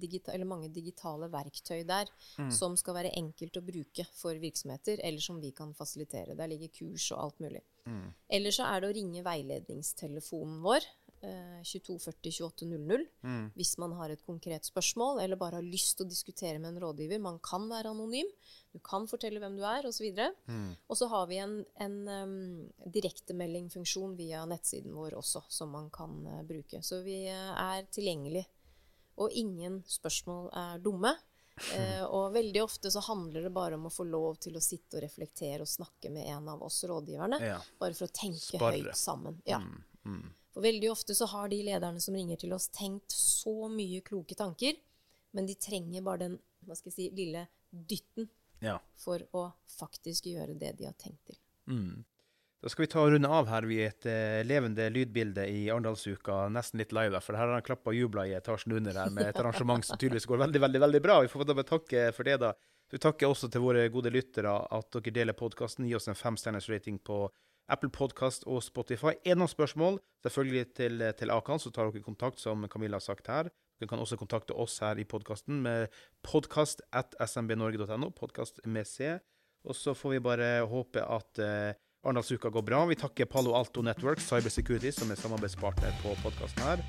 digita 0.00 0.34
mange 0.44 0.68
digitale 0.74 1.28
verktøy 1.30 1.84
der 1.86 2.10
mm. 2.38 2.50
som 2.50 2.76
skal 2.78 2.98
være 2.98 3.14
enkelt 3.18 3.56
å 3.58 3.64
bruke 3.64 4.06
for 4.18 4.38
virksomheter, 4.42 5.00
eller 5.02 5.22
som 5.22 5.40
vi 5.42 5.52
kan 5.56 5.74
fasilitere. 5.74 6.36
Der 6.38 6.52
ligger 6.52 6.74
kurs 6.74 7.10
og 7.14 7.24
alt 7.24 7.42
mulig. 7.46 7.64
Mm. 7.86 8.06
Eller 8.38 8.54
så 8.54 8.68
er 8.68 8.82
det 8.82 8.92
å 8.92 8.96
ringe 9.00 9.26
veiledningstelefonen 9.26 10.62
vår. 10.66 10.86
2240 11.64 12.32
2800 12.36 13.06
mm. 13.24 13.46
hvis 13.56 13.72
man 13.80 13.94
har 13.98 14.12
et 14.12 14.22
konkret 14.26 14.68
spørsmål 14.68 15.22
eller 15.22 15.38
bare 15.40 15.58
har 15.58 15.64
lyst 15.64 15.96
til 15.96 16.06
å 16.06 16.10
diskutere 16.10 16.60
med 16.60 16.74
en 16.74 16.82
rådgiver. 16.84 17.22
Man 17.22 17.40
kan 17.42 17.64
være 17.70 17.90
anonym. 17.94 18.28
Du 18.76 18.82
kan 18.84 19.06
fortelle 19.08 19.40
hvem 19.40 19.54
du 19.56 19.62
er, 19.64 19.86
osv. 19.88 20.10
Mm. 20.52 20.74
og 20.76 20.98
så 21.00 21.06
har 21.08 21.28
vi 21.30 21.38
en, 21.40 21.54
en 21.80 21.94
um, 22.08 22.32
direktemeldingfunksjon 22.92 24.12
via 24.18 24.42
nettsiden 24.48 24.92
vår 24.92 25.16
også, 25.16 25.46
som 25.48 25.72
man 25.72 25.88
kan 25.94 26.18
uh, 26.28 26.42
bruke. 26.44 26.82
Så 26.84 27.00
vi 27.06 27.22
uh, 27.30 27.54
er 27.56 27.88
tilgjengelig. 27.88 28.44
Og 29.16 29.32
ingen 29.32 29.80
spørsmål 29.88 30.50
er 30.52 30.82
dumme. 30.84 31.14
Uh, 31.56 32.04
og 32.18 32.36
veldig 32.36 32.60
ofte 32.66 32.92
så 32.92 33.00
handler 33.08 33.48
det 33.48 33.54
bare 33.56 33.80
om 33.80 33.88
å 33.88 33.94
få 33.94 34.04
lov 34.04 34.36
til 34.44 34.60
å 34.60 34.64
sitte 34.64 34.98
og 34.98 35.06
reflektere 35.06 35.64
og 35.64 35.72
snakke 35.72 36.12
med 36.12 36.28
en 36.34 36.52
av 36.52 36.68
oss 36.68 36.82
rådgiverne. 36.84 37.40
Ja. 37.40 37.62
Bare 37.80 37.96
for 37.96 38.10
å 38.10 38.12
tenke 38.12 38.60
Sparre. 38.60 38.82
høyt 38.84 39.00
sammen. 39.00 39.40
Ja. 39.48 39.62
Mm. 39.64 39.78
Mm. 40.04 40.26
For 40.52 40.68
veldig 40.68 40.92
ofte 40.92 41.16
så 41.16 41.32
har 41.32 41.48
de 41.48 41.64
lederne 41.64 42.04
som 42.04 42.16
ringer 42.16 42.44
til 42.44 42.52
oss, 42.52 42.68
tenkt 42.76 43.16
så 43.16 43.70
mye 43.72 44.04
kloke 44.04 44.36
tanker, 44.36 44.76
men 45.32 45.48
de 45.48 45.56
trenger 45.56 46.04
bare 46.04 46.26
den 46.26 46.36
hva 46.66 46.76
skal 46.76 46.92
jeg 46.92 46.98
si, 46.98 47.08
lille 47.16 47.48
dytten 47.70 48.28
Ja. 48.64 48.78
for 48.96 49.22
å 49.36 49.48
faktisk 49.78 50.30
gjøre 50.30 50.54
det 50.58 50.76
de 50.78 50.86
har 50.88 50.94
tenkt 50.98 51.24
til. 51.28 51.38
Mm. 51.68 52.04
Da 52.62 52.70
skal 52.72 52.86
vi 52.86 52.88
ta 52.90 53.02
og 53.04 53.12
runde 53.12 53.28
av 53.30 53.50
her 53.50 53.66
ved 53.68 53.82
et 53.84 54.06
uh, 54.08 54.40
levende 54.48 54.88
lydbilde 54.90 55.44
i 55.52 55.66
Arendalsuka, 55.70 56.46
nesten 56.50 56.80
litt 56.80 56.94
live, 56.96 57.20
for 57.22 57.36
her 57.36 57.46
har 57.46 57.58
han 57.58 57.66
klappa 57.66 57.92
og 57.92 57.98
jubla 57.98 58.24
i 58.26 58.32
etasjen 58.38 58.74
under 58.78 58.96
her 58.96 59.12
med 59.14 59.28
et 59.28 59.40
arrangement 59.42 59.84
som 59.84 60.00
tydeligvis 60.00 60.26
går 60.30 60.40
veldig, 60.46 60.62
veldig 60.64 60.80
veldig 60.86 61.02
bra. 61.04 61.20
Vi 61.22 61.30
får 61.30 61.44
bare 61.52 61.66
takke 61.68 62.06
for 62.16 62.26
det, 62.26 62.38
da. 62.42 62.54
Vi 62.90 63.02
takker 63.02 63.28
også 63.28 63.50
til 63.52 63.62
våre 63.62 63.84
gode 63.92 64.12
lyttere 64.14 64.50
at 64.50 64.88
dere 64.94 65.14
deler 65.14 65.36
podkasten. 65.36 65.86
Gi 65.86 65.94
oss 65.98 66.08
en 66.08 66.18
femstjerners 66.18 66.68
rating 66.70 66.98
på 67.02 67.26
Apple 67.68 67.90
Podcast 67.90 68.46
og 68.46 68.62
Spotify. 68.62 69.16
Er 69.26 69.34
det 69.34 69.40
noen 69.42 69.50
spørsmål, 69.50 69.98
selvfølgelig 70.22 70.66
til, 70.78 71.06
til 71.18 71.32
Akan, 71.34 71.62
så 71.62 71.72
tar 71.74 71.90
dere 71.90 72.04
kontakt, 72.04 72.38
som 72.42 72.62
Camilla 72.70 73.00
har 73.00 73.04
sagt 73.04 73.30
her. 73.30 73.50
Dere 73.76 73.90
kan 73.90 74.00
også 74.00 74.16
kontakte 74.16 74.54
oss 74.56 74.78
her 74.80 74.96
i 74.96 75.04
podkasten 75.04 75.58
med 75.64 75.92
podkast 76.24 76.80
at 76.96 77.12
smbnorge.no, 77.28 78.08
podkast 78.16 78.62
med 78.64 78.88
C. 78.88 79.18
Og 79.66 79.76
så 79.76 79.92
får 79.96 80.14
vi 80.14 80.22
bare 80.24 80.48
håpe 80.70 81.02
at 81.02 81.40
eh, 81.42 81.74
Arendalsuka 82.06 82.48
går 82.54 82.64
bra. 82.64 82.84
Vi 82.88 82.96
takker 82.96 83.28
Palo 83.28 83.52
Alto 83.58 83.82
Network 83.84 84.22
Cyber 84.22 84.52
Security, 84.54 84.92
som 84.94 85.10
er 85.10 85.20
samarbeidspartner 85.20 85.92
på 86.00 86.14
podkasten 86.22 86.64
her. 86.64 86.84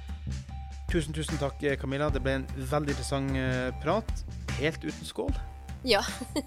Tusen, 0.91 1.11
tusen 1.11 1.39
takk, 1.41 1.59
Camilla. 1.81 2.07
Det 2.13 2.23
ble 2.23 2.37
en 2.39 2.47
veldig 2.55 2.95
interessant 2.95 3.35
eh, 3.35 3.71
prat. 3.83 4.23
Helt 4.61 4.79
uten 4.85 5.09
skål. 5.09 5.35
Ja. 5.83 6.05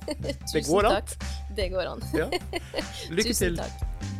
An. 0.56 0.88
takk. 0.88 1.12
Det 1.56 1.68
går 1.74 1.92
an. 1.92 2.02
Ja. 2.16 2.30
Lykke 3.14 3.34
Tusen 3.34 3.56
til. 3.56 3.60
takk. 3.60 4.19